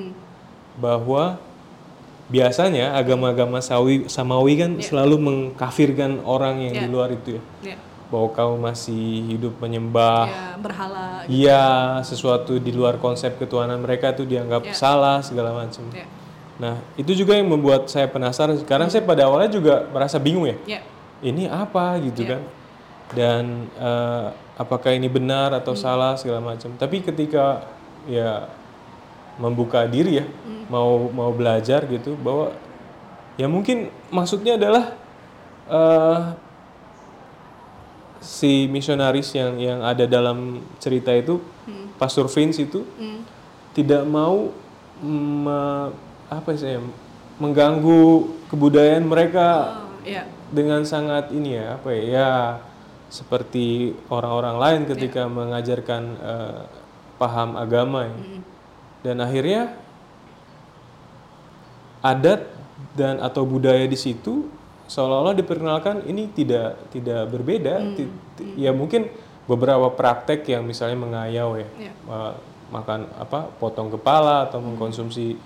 bahwa 0.76 1.38
biasanya 2.30 2.94
agama-agama 2.94 3.58
sawi 3.58 4.06
samawi 4.06 4.54
kan 4.56 4.70
selalu 4.78 5.16
mengkafirkan 5.18 6.22
orang 6.22 6.62
yang 6.62 6.74
di 6.78 6.86
luar 6.86 7.10
itu 7.10 7.36
ya, 7.36 7.74
ya 7.74 7.76
bahwa 8.10 8.26
kamu 8.34 8.54
masih 8.58 9.06
hidup 9.30 9.54
menyembah, 9.62 10.26
ya 10.26 10.42
berhala 10.58 11.22
iya 11.30 11.64
sesuatu 12.02 12.58
di 12.58 12.74
luar 12.74 12.98
konsep 12.98 13.38
ketuhanan 13.38 13.78
mereka 13.78 14.10
itu 14.10 14.26
dianggap 14.26 14.66
salah 14.74 15.22
segala 15.22 15.54
macam. 15.54 15.86
ya 15.94 16.06
Nah, 16.60 16.76
itu 16.92 17.16
juga 17.16 17.32
yang 17.40 17.48
membuat 17.48 17.88
saya 17.88 18.04
penasaran 18.04 18.60
karena 18.68 18.84
saya 18.92 19.00
pada 19.00 19.24
awalnya 19.24 19.48
juga 19.48 19.88
merasa 19.88 20.20
bingung 20.20 20.44
ya. 20.44 20.76
Ya. 20.76 20.80
Ini 21.24 21.48
apa 21.48 21.96
gitu 22.04 22.20
Iya. 22.20 22.36
kan? 22.36 22.42
Dan 23.16 23.42
eh, 23.80 24.26
apakah 24.60 24.92
ini 24.92 25.08
benar 25.08 25.56
atau 25.56 25.72
Hmm. 25.72 25.80
salah 25.80 26.12
segala 26.20 26.44
macam. 26.44 26.68
Tapi 26.76 27.00
ketika 27.00 27.64
ya 28.04 28.44
membuka 29.40 29.88
diri 29.88 30.20
ya, 30.20 30.26
Hmm. 30.28 30.68
mau 30.68 31.08
mau 31.10 31.32
belajar 31.32 31.82
gitu 31.86 32.12
bahwa 32.14 32.52
ya 33.34 33.48
mungkin 33.48 33.88
maksudnya 34.08 34.54
adalah 34.54 34.92
eh, 35.66 36.18
si 38.20 38.68
misionaris 38.68 39.32
yang 39.32 39.56
yang 39.56 39.80
ada 39.80 40.04
dalam 40.04 40.60
cerita 40.76 41.08
itu, 41.10 41.40
Pastor 41.96 42.28
Vince 42.28 42.60
itu 42.60 42.84
Hmm. 42.98 43.24
tidak 43.72 44.04
mau 44.04 44.52
me- 45.00 45.88
apa 46.28 46.52
sih 46.52 46.76
ya, 46.76 46.80
mengganggu 47.40 48.02
kebudayaan 48.52 49.08
mereka 49.08 49.80
Oh, 49.80 50.04
ya. 50.04 50.28
dengan 50.52 50.84
sangat 50.84 51.32
ini 51.32 51.56
ya 51.56 51.74
apa 51.74 51.88
ya, 51.90 52.02
ya 52.04 52.30
seperti 53.08 53.96
orang-orang 54.06 54.56
lain 54.58 54.80
ketika 54.86 55.24
mengajarkan 55.24 56.02
eh, 56.20 56.60
paham 57.16 57.56
agama 57.56 58.04
ya. 58.04 58.16
Dan 59.00 59.16
akhirnya 59.20 59.74
adat 62.00 62.48
dan 62.96 63.20
atau 63.20 63.44
budaya 63.44 63.84
di 63.84 63.96
situ 63.96 64.48
seolah-olah 64.88 65.36
diperkenalkan 65.36 66.02
ini 66.08 66.32
tidak 66.32 66.90
tidak 66.90 67.28
berbeda. 67.30 67.94
Ti- 67.94 68.12
ti- 68.34 68.52
ya 68.58 68.72
mungkin 68.74 69.06
beberapa 69.46 69.90
praktek 69.92 70.46
yang 70.48 70.62
misalnya 70.66 70.98
mengayau 70.98 71.60
ya 71.60 71.68
eh, 71.86 72.32
makan 72.70 73.06
apa 73.18 73.50
potong 73.58 73.90
kepala 73.90 74.48
atau 74.48 74.58
mengkonsumsi 74.58 75.36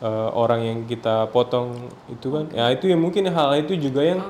eh, 0.00 0.28
orang 0.32 0.60
yang 0.64 0.78
kita 0.88 1.28
potong 1.28 1.90
itu 2.08 2.30
kan. 2.32 2.44
Ya 2.54 2.70
itu 2.72 2.88
ya 2.88 2.96
mungkin 2.96 3.28
hal 3.28 3.58
itu 3.60 3.76
juga 3.76 4.00
yang 4.06 4.22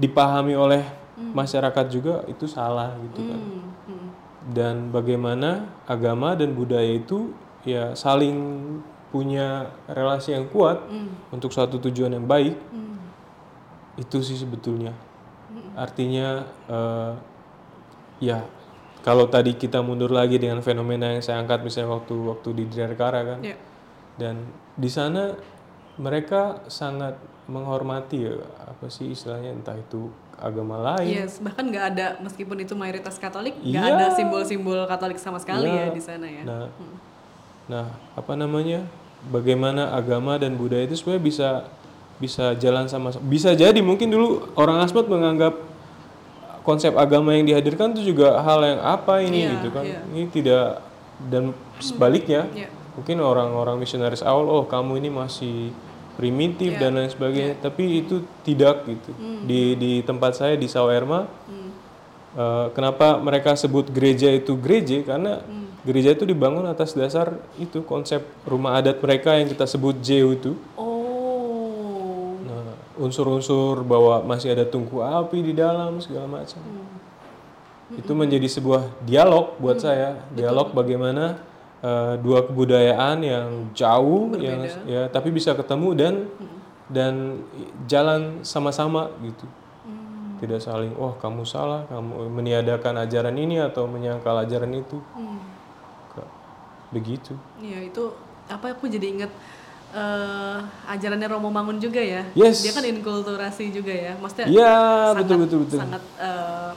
dipahami 0.00 0.52
oleh 0.56 0.84
masyarakat 1.16 1.86
juga 1.88 2.20
itu 2.28 2.44
salah 2.44 2.92
gitu 3.00 3.24
kan. 3.24 3.40
Hmm, 3.40 3.62
hmm. 3.88 4.08
dan 4.52 4.74
bagaimana 4.92 5.64
agama 5.88 6.36
dan 6.36 6.52
budaya 6.52 6.92
itu 6.92 7.32
ya 7.66 7.92
saling 7.92 8.38
punya 9.06 9.66
relasi 9.86 10.32
yang 10.32 10.46
kuat 10.46 10.78
untuk 11.28 11.50
suatu 11.50 11.76
tujuan 11.80 12.10
yang 12.10 12.24
baik 12.24 12.54
Hmm. 12.68 12.96
itu 13.96 14.18
sih 14.20 14.34
sebetulnya 14.34 14.94
artinya 15.74 16.42
eh, 16.66 17.12
ya 18.20 18.40
kalau 19.00 19.26
tadi 19.26 19.54
kita 19.54 19.78
mundur 19.80 20.10
lagi 20.10 20.36
dengan 20.36 20.58
fenomena 20.60 21.10
yang 21.10 21.20
saya 21.20 21.38
angkat 21.38 21.62
misalnya 21.62 21.92
waktu 21.92 22.14
waktu 22.16 22.48
di 22.54 22.64
Dirgantara 22.66 23.20
kan 23.24 23.38
Ya. 23.42 23.56
dan 24.16 24.42
di 24.74 24.88
sana 24.88 25.36
mereka 25.96 26.64
sangat 26.66 27.16
menghormati 27.46 28.26
ya 28.26 28.34
apa 28.60 28.86
sih 28.86 29.08
istilahnya 29.08 29.54
entah 29.54 29.74
itu 29.74 30.10
agama 30.36 30.76
lain 30.76 31.08
Yes, 31.16 31.38
bahkan 31.38 31.64
nggak 31.64 31.84
ada 31.94 32.06
meskipun 32.20 32.58
itu 32.58 32.74
mayoritas 32.74 33.16
Katolik, 33.16 33.56
nggak 33.56 33.80
Iya. 33.80 33.96
ada 33.96 34.06
simbol-simbol 34.12 34.84
Katolik 34.84 35.16
sama 35.16 35.38
sekali 35.38 35.64
Iya. 35.64 35.88
ya 35.88 35.94
di 35.94 36.02
sana 36.02 36.26
ya. 36.26 36.42
Nah, 36.44 36.66
nah 37.66 37.86
apa 38.12 38.32
namanya? 38.32 38.86
Bagaimana 39.26 39.90
agama 39.90 40.36
dan 40.36 40.54
budaya 40.54 40.84
itu 40.84 40.94
sebenarnya 40.94 41.24
bisa 41.24 41.48
bisa 42.16 42.44
jalan 42.54 42.86
sama 42.86 43.10
bisa 43.18 43.52
jadi 43.52 43.76
mungkin 43.80 44.08
dulu 44.08 44.54
orang 44.54 44.80
Asmat 44.80 45.04
menganggap 45.04 45.52
konsep 46.62 46.94
agama 46.94 47.30
yang 47.30 47.44
dihadirkan 47.44 47.92
itu 47.92 48.10
juga 48.10 48.38
hal 48.38 48.58
yang 48.60 48.80
apa 48.80 49.20
ini 49.20 49.40
Iya, 49.42 49.50
gitu 49.56 49.68
kan. 49.70 49.84
iya. 49.84 50.00
Ini 50.06 50.22
tidak 50.28 50.64
dan 51.26 51.44
sebaliknya 51.78 52.46
Iya. 52.50 52.68
mungkin 52.94 53.18
orang-orang 53.20 53.76
misionaris 53.76 54.22
awal 54.22 54.46
oh 54.46 54.64
kamu 54.64 54.98
ini 54.98 55.10
masih 55.10 55.70
primitif 56.14 56.72
Iya, 56.72 56.80
dan 56.80 56.90
lain 56.96 57.10
sebagainya 57.10 57.54
tapi 57.58 58.00
itu 58.00 58.22
tidak 58.42 58.84
gitu 58.84 59.10
Hmm. 59.12 59.44
di 59.44 59.74
di 59.74 59.92
tempat 60.00 60.32
saya 60.34 60.54
di 60.54 60.66
Sawerma 60.66 61.26
eh, 62.36 62.66
kenapa 62.72 63.16
mereka 63.18 63.52
sebut 63.54 63.88
gereja 63.88 64.28
itu 64.28 64.54
gereja 64.56 65.02
karena 65.04 65.40
Hmm. 65.40 65.65
Gereja 65.86 66.10
itu 66.10 66.26
dibangun 66.26 66.66
atas 66.66 66.98
dasar 66.98 67.38
itu 67.62 67.86
konsep 67.86 68.26
rumah 68.42 68.82
adat 68.82 68.98
mereka 68.98 69.38
yang 69.38 69.46
kita 69.46 69.62
sebut 69.70 69.94
jeu 70.02 70.34
itu. 70.34 70.58
Oh. 70.74 72.34
nah 72.42 72.74
unsur-unsur 72.98 73.86
bahwa 73.86 74.26
masih 74.26 74.50
ada 74.50 74.66
tungku 74.66 74.98
api 74.98 75.46
di 75.46 75.52
dalam 75.54 76.02
segala 76.02 76.26
macam. 76.26 76.58
Hmm. 77.86 78.02
itu 78.02 78.12
menjadi 78.18 78.50
sebuah 78.50 78.82
dialog 79.06 79.54
buat 79.62 79.78
saya. 79.78 80.26
Dialog 80.34 80.74
bagaimana 80.74 81.38
eh, 81.78 82.18
dua 82.18 82.42
kebudayaan 82.42 83.22
yang 83.22 83.48
jauh 83.70 84.34
yang 84.42 84.66
ya 84.90 85.06
tapi 85.06 85.30
bisa 85.30 85.54
ketemu 85.54 85.94
dan 85.94 86.14
dan 86.90 87.42
jalan 87.86 88.42
sama-sama 88.42 89.14
gitu. 89.22 89.46
Tidak 90.36 90.60
saling 90.60 90.92
wah 90.98 91.14
kamu 91.16 91.48
salah 91.48 91.88
kamu 91.88 92.28
meniadakan 92.28 93.06
ajaran 93.06 93.38
ini 93.38 93.56
atau 93.62 93.86
menyangkal 93.86 94.34
ajaran 94.42 94.74
itu. 94.74 94.98
Hmm. 95.14 95.25
Begitu 96.96 97.32
Iya 97.60 97.78
itu 97.84 98.02
apa 98.46 98.72
aku 98.72 98.86
jadi 98.86 99.06
inget 99.12 99.32
eh 99.92 100.58
ajarannya 100.88 101.28
Romo 101.28 101.48
Mangun 101.48 101.78
juga 101.78 102.02
ya. 102.02 102.26
Yes. 102.34 102.60
Dia 102.60 102.72
kan 102.72 102.84
inkulturasi 102.84 103.70
juga 103.70 103.94
ya. 103.94 104.12
Maksudnya 104.16 104.46
Iya, 104.46 104.74
sangat- 104.74 105.18
betul, 105.22 105.36
betul, 105.44 105.58
betul. 105.64 105.78
Sangat 105.78 106.02
eh, 106.18 106.70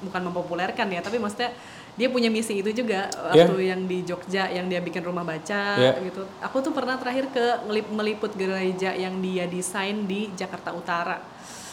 bukan 0.00 0.22
mempopulerkan 0.28 0.86
ya, 0.86 1.00
tapi 1.00 1.16
maksudnya 1.16 1.50
dia 1.92 2.08
punya 2.08 2.30
misi 2.30 2.56
itu 2.56 2.70
juga 2.72 3.10
Iya. 3.34 3.48
waktu 3.48 3.60
yang 3.66 3.80
di 3.84 3.98
Jogja 4.02 4.48
yang 4.48 4.70
dia 4.70 4.78
bikin 4.78 5.02
rumah 5.02 5.20
baca 5.20 5.62
Iya. 5.76 5.98
gitu. 6.00 6.22
Aku 6.40 6.60
tuh 6.60 6.70
pernah 6.70 6.94
terakhir 6.96 7.28
ke 7.28 7.44
ngelip- 7.66 7.90
meliput 7.90 8.32
gereja 8.32 8.94
yang 8.94 9.18
dia 9.18 9.44
desain 9.44 10.04
di 10.04 10.30
Jakarta 10.32 10.70
Utara. 10.70 11.18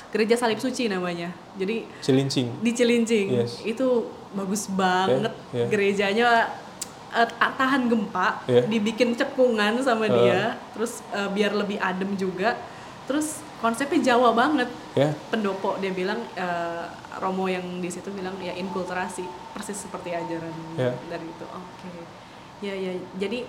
Gereja 0.08 0.40
Salib 0.40 0.58
Suci 0.58 0.88
namanya. 0.88 1.30
Jadi 1.54 1.84
celincing 2.00 2.48
di 2.60 2.72
Cilincing 2.72 3.28
Yes. 3.30 3.60
itu 3.62 3.88
bagus 4.32 4.66
banget 4.68 5.36
yeah. 5.52 5.68
gerejanya 5.68 6.28
ta- 7.10 7.54
tahan 7.54 7.88
gempa 7.88 8.44
Yeah. 8.46 8.66
dibikin 8.66 9.14
cekungan 9.14 9.80
sama 9.80 10.06
dia 10.06 10.56
terus 10.72 11.00
eh, 11.10 11.28
biar 11.28 11.52
lebih 11.52 11.78
adem 11.78 12.14
juga. 12.14 12.56
Terus 13.08 13.40
konsepnya 13.58 14.14
Jawa 14.14 14.32
banget. 14.32 14.68
Ya 14.94 15.16
pendopo 15.28 15.76
dia 15.78 15.90
bilang 15.90 16.20
eh, 16.34 16.86
Romo 17.18 17.48
yang 17.48 17.80
di 17.80 17.88
situ 17.88 18.12
bilang 18.12 18.36
ya 18.38 18.52
inkulturasi. 18.54 19.24
Persis 19.52 19.80
seperti 19.80 20.12
ajaran 20.12 20.54
Yeah. 20.76 20.94
dari 21.08 21.26
itu. 21.26 21.46
Oke. 21.46 21.90
Ya 22.60 22.74
ya. 22.74 22.92
Jadi 23.16 23.48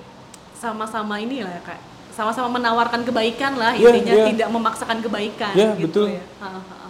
sama-sama 0.53 1.19
inilah 1.19 1.51
ya 1.51 1.63
kak. 1.65 1.81
Sama-sama 2.11 2.51
menawarkan 2.53 3.03
kebaikan 3.03 3.55
lah 3.55 3.71
Yeah, 3.73 3.95
intinya 3.95 4.15
yeah. 4.17 4.27
tidak 4.29 4.49
memaksakan 4.51 4.99
kebaikan 4.99 5.55
Yeah, 5.55 5.75
gitu 5.77 6.07
betul. 6.11 6.19
ya. 6.19 6.25
Ha, 6.39 6.49
ha, 6.49 6.61
ha, 6.61 6.77
ha. 6.83 6.89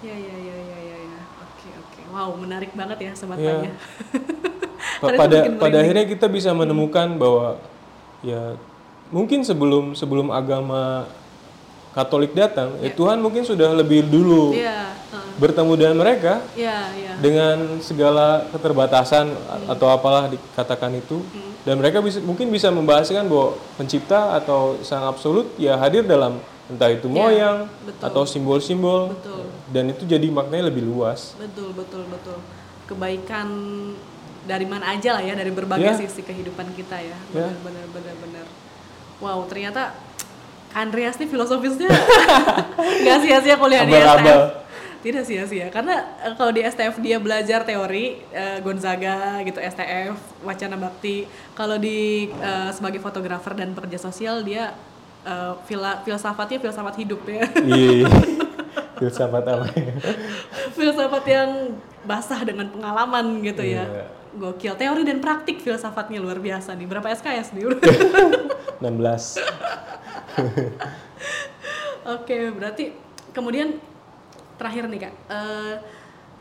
ya 0.00 0.14
ya 0.14 0.34
ya 0.36 0.56
ya 0.60 0.78
ya 0.80 0.96
ya. 1.00 1.20
Oke 1.40 1.68
oke. 1.72 2.00
Wow 2.10 2.30
menarik 2.36 2.70
banget 2.72 2.98
ya 3.00 3.12
sobat 3.12 3.38
Yeah. 3.38 3.74
pada 5.12 5.38
pada 5.54 5.76
akhirnya 5.78 6.04
kita 6.04 6.26
bisa 6.26 6.50
menemukan 6.50 7.14
bahwa 7.14 7.60
ya 8.20 8.56
mungkin 9.08 9.44
sebelum 9.44 9.92
sebelum 9.92 10.28
agama 10.28 11.04
Katolik 11.94 12.34
datang 12.34 12.74
ya 12.82 12.90
Tuhan 12.90 13.22
mungkin 13.22 13.46
sudah 13.46 13.70
lebih 13.70 14.02
dulu 14.04 14.50
Iya, 14.50 14.98
ha. 15.14 15.18
bertemu 15.38 15.72
dengan 15.78 15.96
mereka 15.96 16.42
Iya, 16.52 16.90
iya. 16.90 17.12
dengan 17.22 17.78
segala 17.78 18.50
keterbatasan 18.50 19.30
a- 19.30 19.70
atau 19.70 19.86
apalah 19.86 20.26
dikatakan 20.26 20.90
itu 20.94 21.22
dan 21.62 21.78
mereka 21.78 22.02
bisa 22.02 22.18
mungkin 22.18 22.50
bisa 22.50 22.66
membahaskan 22.68 23.30
bahwa 23.30 23.54
pencipta 23.78 24.34
atau 24.34 24.74
sang 24.82 25.06
absolut 25.06 25.46
ya 25.54 25.78
hadir 25.78 26.02
dalam 26.02 26.42
entah 26.66 26.90
itu 26.90 27.06
moyang 27.06 27.70
betul. 27.86 28.02
atau 28.02 28.22
simbol-simbol 28.24 29.14
Betul. 29.14 29.46
dan 29.70 29.84
itu 29.86 30.02
jadi 30.02 30.26
maknanya 30.28 30.74
lebih 30.74 30.82
luas 30.82 31.38
Betul, 31.38 31.78
betul, 31.78 32.02
betul. 32.10 32.42
Kebaikan 32.84 33.48
dari 34.44 34.64
mana 34.64 34.92
aja 34.92 35.16
lah 35.16 35.22
ya, 35.22 35.32
dari 35.32 35.48
berbagai 35.48 35.90
Ya. 35.90 35.98
sisi 35.98 36.20
kehidupan 36.20 36.72
kita 36.72 36.96
ya. 36.96 37.16
Ya. 37.32 37.48
Benar, 37.48 37.56
benar, 37.60 37.86
benar, 37.90 38.14
benar. 38.20 38.46
Wow, 39.18 39.44
ternyata 39.44 39.96
Andreas 40.70 41.16
nih 41.16 41.26
filosofisnya 41.26 41.86
nggak 43.02 43.18
sia-sia 43.20 43.56
kuliah 43.56 43.84
di. 43.84 43.94
STF. 43.94 44.42
Tidak 45.00 45.20
sia-sia, 45.20 45.68
karena 45.68 46.00
eh, 46.18 46.32
kalau 46.32 46.48
di 46.48 46.64
STF 46.64 46.96
dia 46.98 47.20
belajar 47.20 47.60
teori 47.62 48.24
eh, 48.28 48.56
Gonzaga 48.58 49.36
gitu, 49.40 49.60
STF, 49.60 50.16
wacana 50.40 50.76
bakti. 50.76 51.28
Kalau 51.52 51.76
di 51.76 52.32
eh, 52.32 52.70
sebagai 52.72 52.98
fotografer 52.98 53.52
dan 53.52 53.72
pekerja 53.72 54.00
sosial 54.00 54.40
dia 54.40 54.72
eh, 55.22 55.52
fila- 55.64 56.00
filsafatnya 56.00 56.56
filsafat 56.58 56.96
hidup 56.96 57.20
ya. 57.22 57.44
iya 57.62 58.08
filsafat 58.98 59.44
apa 59.44 59.66
ya? 59.74 59.92
filsafat 60.72 61.24
yang 61.28 61.50
basah 62.02 62.40
dengan 62.40 62.66
pengalaman 62.68 63.44
gitu 63.44 63.60
ya. 63.60 63.84
Gokil. 64.34 64.74
Teori 64.74 65.02
dan 65.02 65.18
praktik 65.18 65.58
filsafatnya 65.58 66.18
luar 66.18 66.38
biasa 66.38 66.74
nih. 66.74 66.86
Berapa 66.86 67.08
SKS 67.10 67.54
nih? 67.54 67.62
16 68.82 68.84
Oke, 72.04 72.52
berarti 72.52 72.92
kemudian 73.32 73.80
terakhir 74.54 74.86
nih 74.86 75.08
kak, 75.08 75.14
eh, 75.26 75.74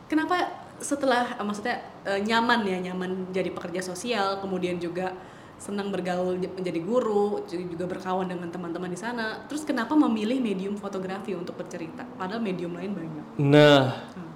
kenapa 0.05 0.35
setelah 0.77 1.39
eh, 1.39 1.45
maksudnya 1.45 1.77
eh, 2.03 2.19
nyaman 2.19 2.67
ya 2.67 2.77
nyaman 2.83 3.31
jadi 3.31 3.47
pekerja 3.49 3.79
sosial, 3.79 4.43
kemudian 4.43 4.75
juga 4.77 5.15
senang 5.55 5.87
bergaul 5.87 6.35
menjadi 6.35 6.79
guru, 6.83 7.47
ju- 7.47 7.63
juga 7.71 7.87
berkawan 7.87 8.27
dengan 8.27 8.51
teman-teman 8.51 8.91
di 8.91 8.99
sana. 8.99 9.47
Terus 9.47 9.63
kenapa 9.63 9.95
memilih 9.95 10.43
medium 10.43 10.75
fotografi 10.75 11.31
untuk 11.31 11.55
bercerita? 11.55 12.03
Padahal 12.19 12.43
medium 12.43 12.75
lain 12.75 12.91
banyak. 12.91 13.25
Nah, 13.39 13.95
Hmm. 14.11 14.31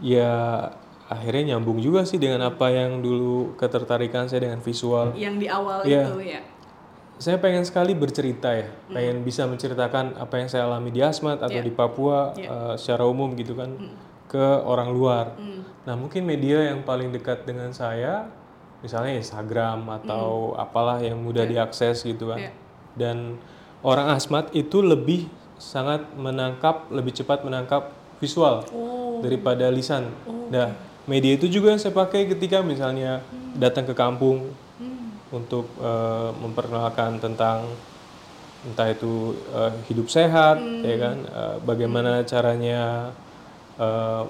ya 0.00 0.72
akhirnya 1.04 1.54
nyambung 1.54 1.78
juga 1.78 2.02
sih 2.02 2.16
dengan 2.16 2.48
apa 2.48 2.72
yang 2.72 3.04
dulu 3.04 3.54
ketertarikan 3.54 4.24
saya 4.24 4.48
dengan 4.48 4.60
visual. 4.60 5.12
Yang 5.12 5.34
di 5.36 5.46
awal 5.48 5.78
Iya. 5.84 6.02
itu 6.08 6.16
ya. 6.24 6.40
Saya 7.14 7.38
pengen 7.38 7.62
sekali 7.62 7.94
bercerita 7.94 8.50
ya, 8.50 8.66
Hmm. 8.66 8.94
pengen 8.96 9.16
bisa 9.22 9.46
menceritakan 9.46 10.18
apa 10.18 10.34
yang 10.34 10.48
saya 10.50 10.66
alami 10.66 10.90
di 10.90 10.98
Asmat 10.98 11.38
atau 11.38 11.60
Iya. 11.60 11.62
di 11.62 11.72
Papua 11.72 12.34
eh, 12.34 12.74
secara 12.74 13.06
umum 13.06 13.36
gitu 13.36 13.54
kan 13.54 13.70
ke 14.26 14.42
orang 14.66 14.90
luar. 14.90 15.38
Hmm. 15.38 15.62
Nah 15.86 15.94
mungkin 15.94 16.26
media 16.26 16.74
yang 16.74 16.82
paling 16.82 17.14
dekat 17.14 17.46
dengan 17.46 17.70
saya, 17.70 18.26
misalnya 18.82 19.14
Instagram 19.14 19.86
atau 20.02 20.58
apalah 20.58 20.98
yang 20.98 21.20
mudah 21.22 21.46
diakses 21.46 22.02
gitu 22.02 22.34
kan. 22.34 22.40
Iya. 22.42 22.52
Dan 22.98 23.38
orang 23.86 24.10
Asmat 24.10 24.50
itu 24.50 24.82
lebih 24.82 25.30
sangat 25.54 26.02
menangkap, 26.18 26.90
lebih 26.90 27.14
cepat 27.14 27.46
menangkap 27.46 27.94
visual 28.18 28.66
Oh. 28.74 29.22
daripada 29.22 29.70
lisan. 29.70 30.10
Nah 30.50 30.74
media 31.04 31.36
itu 31.36 31.46
juga 31.46 31.72
yang 31.72 31.80
saya 31.80 31.92
pakai 31.92 32.26
ketika 32.26 32.60
misalnya 32.60 33.20
datang 33.54 33.84
ke 33.84 33.94
kampung 33.94 34.50
Hmm. 34.74 35.14
untuk 35.30 35.70
eh, 35.78 36.30
memperkenalkan 36.34 37.22
tentang 37.22 37.70
entah 38.66 38.88
itu 38.90 39.38
eh, 39.54 39.70
hidup 39.86 40.10
sehat 40.10 40.58
ya 40.82 40.96
kan? 40.98 41.16
Eh, 41.22 41.56
bagaimana 41.62 42.26
caranya 42.26 43.14
eh, 43.78 44.22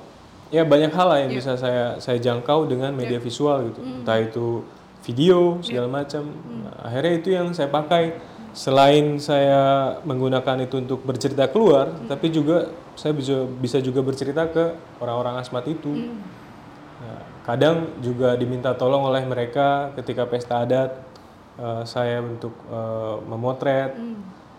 ya 0.53 0.63
banyak 0.69 0.93
hal 0.93 1.07
lah 1.09 1.19
yang 1.25 1.33
bisa 1.33 1.57
saya 1.57 1.97
saya 1.97 2.21
jangkau 2.21 2.69
dengan 2.69 2.93
media 2.93 3.17
visual 3.17 3.73
gitu. 3.73 3.81
Entah 3.81 4.21
itu 4.21 4.61
video 5.01 5.65
segala 5.65 5.89
macam. 5.89 6.29
Nah, 6.29 6.75
akhirnya 6.85 7.13
itu 7.17 7.29
yang 7.33 7.57
saya 7.57 7.73
pakai. 7.73 8.33
Selain 8.55 9.19
saya 9.19 9.97
menggunakan 10.07 10.63
itu 10.63 10.79
untuk 10.79 11.03
bercerita 11.03 11.51
keluar 11.51 11.91
tapi 12.07 12.31
juga 12.31 12.71
saya 12.95 13.11
bisa 13.11 13.43
bisa 13.49 13.83
juga 13.83 13.99
bercerita 13.99 14.47
ke 14.47 14.77
orang-orang 15.03 15.43
asmat 15.43 15.67
itu. 15.67 15.91
Nah, 15.91 16.44
kadang 17.45 18.01
juga 18.01 18.33
diminta 18.41 18.73
tolong 18.73 19.05
oleh 19.05 19.21
mereka 19.29 19.93
ketika 20.01 20.25
pesta 20.25 20.65
adat 20.65 20.97
eh, 21.61 21.83
saya 21.85 22.25
untuk 22.25 22.57
eh, 22.73 23.17
memotret, 23.29 23.93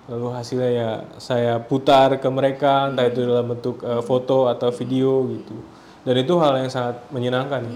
lalu 0.06 0.28
hasilnya 0.38 0.72
ya 0.72 0.92
saya 1.18 1.58
putar 1.58 2.22
ke 2.22 2.30
mereka 2.30 2.94
entah 2.94 3.10
itu 3.10 3.26
dalam 3.26 3.58
bentuk 3.58 3.82
eh, 3.82 4.02
foto 4.06 4.46
atau 4.46 4.70
video 4.70 5.26
gitu. 5.34 5.58
Dan 6.06 6.22
itu 6.22 6.38
hal 6.38 6.62
yang 6.62 6.70
sangat 6.70 7.02
menyenangkan. 7.10 7.66
ya. 7.66 7.76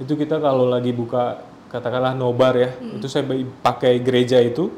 Itu 0.00 0.16
kita 0.16 0.40
kalau 0.40 0.64
lagi 0.64 0.96
buka 0.96 1.44
katakanlah 1.68 2.16
nobar 2.16 2.56
ya, 2.56 2.70
itu 2.80 3.04
saya 3.12 3.28
pakai 3.60 4.00
gereja 4.00 4.40
itu 4.40 4.72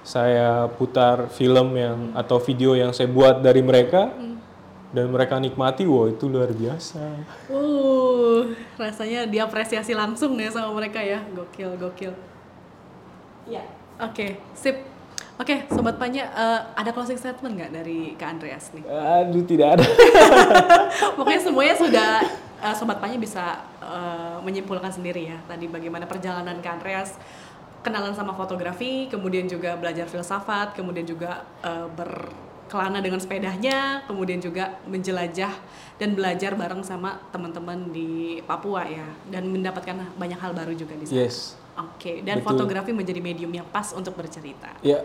saya 0.00 0.64
putar 0.72 1.28
film 1.28 1.76
yang 1.76 2.16
atau 2.16 2.40
video 2.40 2.72
yang 2.72 2.96
saya 2.96 3.12
buat 3.12 3.44
dari 3.44 3.60
mereka 3.60 4.08
dan 4.88 5.12
mereka 5.12 5.36
nikmati, 5.36 5.84
wow 5.84 6.08
itu 6.08 6.32
luar 6.32 6.48
biasa. 6.48 7.28
Uh, 8.28 8.52
rasanya 8.76 9.24
diapresiasi 9.24 9.96
langsung 9.96 10.36
ya 10.36 10.52
sama 10.52 10.68
mereka 10.76 11.00
ya. 11.00 11.24
Gokil, 11.32 11.80
gokil. 11.80 12.12
Ya. 13.48 13.64
Oke, 13.96 14.36
sip. 14.52 14.84
Oke, 15.38 15.70
Sobat 15.70 16.02
Panya, 16.02 16.26
eh, 16.34 16.60
ada 16.74 16.90
closing 16.90 17.14
statement 17.14 17.54
nggak 17.54 17.70
dari 17.70 18.18
Kak 18.18 18.26
Andreas 18.26 18.74
nih? 18.74 18.82
Aduh 18.82 19.46
tidak 19.46 19.78
ada. 19.78 19.86
Pokoknya 21.18 21.38
semuanya 21.46 21.74
sudah 21.78 22.10
eh, 22.58 22.74
Sobat 22.74 22.98
Panya 22.98 23.22
bisa 23.22 23.62
eh, 23.78 24.36
menyimpulkan 24.42 24.90
sendiri 24.90 25.30
ya. 25.30 25.38
Tadi 25.46 25.70
bagaimana 25.70 26.10
perjalanan 26.10 26.58
Kak 26.58 26.82
Andreas 26.82 27.14
kenalan 27.86 28.18
sama 28.18 28.34
fotografi, 28.34 29.06
kemudian 29.06 29.46
juga 29.46 29.78
belajar 29.78 30.10
filsafat, 30.10 30.74
kemudian 30.74 31.06
juga 31.06 31.46
eh, 31.62 31.86
berkelana 32.68 33.00
dengan 33.00 33.16
sepedanya, 33.16 34.04
kemudian 34.04 34.44
juga 34.44 34.76
menjelajah 34.84 35.56
dan 35.96 36.12
belajar 36.12 36.52
bareng 36.52 36.84
sama 36.84 37.16
teman-teman 37.32 37.88
di 37.88 38.44
Papua 38.44 38.84
ya, 38.84 39.08
dan 39.32 39.48
mendapatkan 39.48 39.96
banyak 40.20 40.36
hal 40.36 40.52
baru 40.52 40.76
juga 40.76 40.92
di 41.00 41.08
sana. 41.08 41.24
Yes. 41.24 41.56
Oke, 41.80 42.20
dan 42.20 42.44
Betul. 42.44 42.52
fotografi 42.52 42.92
menjadi 42.92 43.24
medium 43.24 43.48
yang 43.48 43.64
pas 43.72 43.96
untuk 43.96 44.12
bercerita. 44.12 44.68
Ya, 44.84 45.00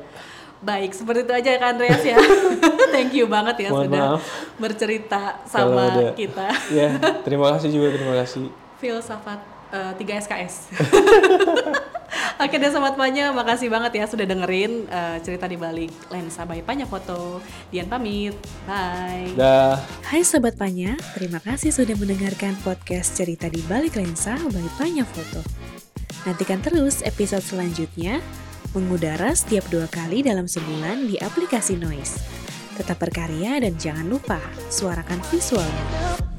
Baik, 0.64 0.96
seperti 0.96 1.28
itu 1.28 1.34
aja 1.36 1.50
ya 1.56 1.60
Kak 1.60 1.70
Andreas 1.76 2.04
ya. 2.08 2.16
Thank 2.96 3.20
you 3.20 3.28
banget 3.28 3.68
ya 3.68 3.70
Mohon 3.72 3.84
sudah 3.84 4.04
maaf. 4.16 4.22
bercerita 4.56 5.22
sama 5.44 5.84
kita. 6.16 6.48
ya. 6.72 6.88
Terima 7.24 7.52
kasih 7.56 7.68
juga, 7.72 7.88
terima 7.96 8.16
kasih. 8.24 8.48
Filsafat 8.80 9.53
eh, 9.74 9.92
3 9.98 10.24
SKS. 10.30 10.56
Oke 12.44 12.62
deh 12.62 12.70
Sobat 12.70 12.94
Panya, 12.94 13.34
makasih 13.34 13.74
banget 13.74 14.04
ya 14.04 14.06
sudah 14.06 14.26
dengerin 14.26 14.86
eh, 14.86 15.18
cerita 15.26 15.50
di 15.50 15.58
balik 15.58 15.90
lensa 16.14 16.46
by 16.46 16.62
Panya 16.62 16.86
Foto. 16.86 17.42
Dian 17.74 17.90
pamit, 17.90 18.38
bye. 18.70 19.34
Dah. 19.34 19.82
Hai 20.06 20.22
Sobat 20.22 20.54
Panya, 20.58 20.94
terima 21.18 21.42
kasih 21.42 21.74
sudah 21.74 21.98
mendengarkan 21.98 22.54
podcast 22.62 23.18
cerita 23.18 23.50
di 23.50 23.62
balik 23.66 23.98
lensa 23.98 24.38
by 24.38 24.68
Panya 24.78 25.06
Foto. 25.08 25.42
Nantikan 26.24 26.62
terus 26.64 27.04
episode 27.04 27.44
selanjutnya, 27.44 28.22
mengudara 28.74 29.34
setiap 29.36 29.66
dua 29.70 29.86
kali 29.90 30.26
dalam 30.26 30.50
sebulan 30.50 31.10
di 31.10 31.20
aplikasi 31.22 31.78
Noise. 31.78 32.18
Tetap 32.74 32.98
berkarya 32.98 33.62
dan 33.62 33.78
jangan 33.78 34.10
lupa 34.10 34.42
suarakan 34.74 35.22
visualmu. 35.30 36.33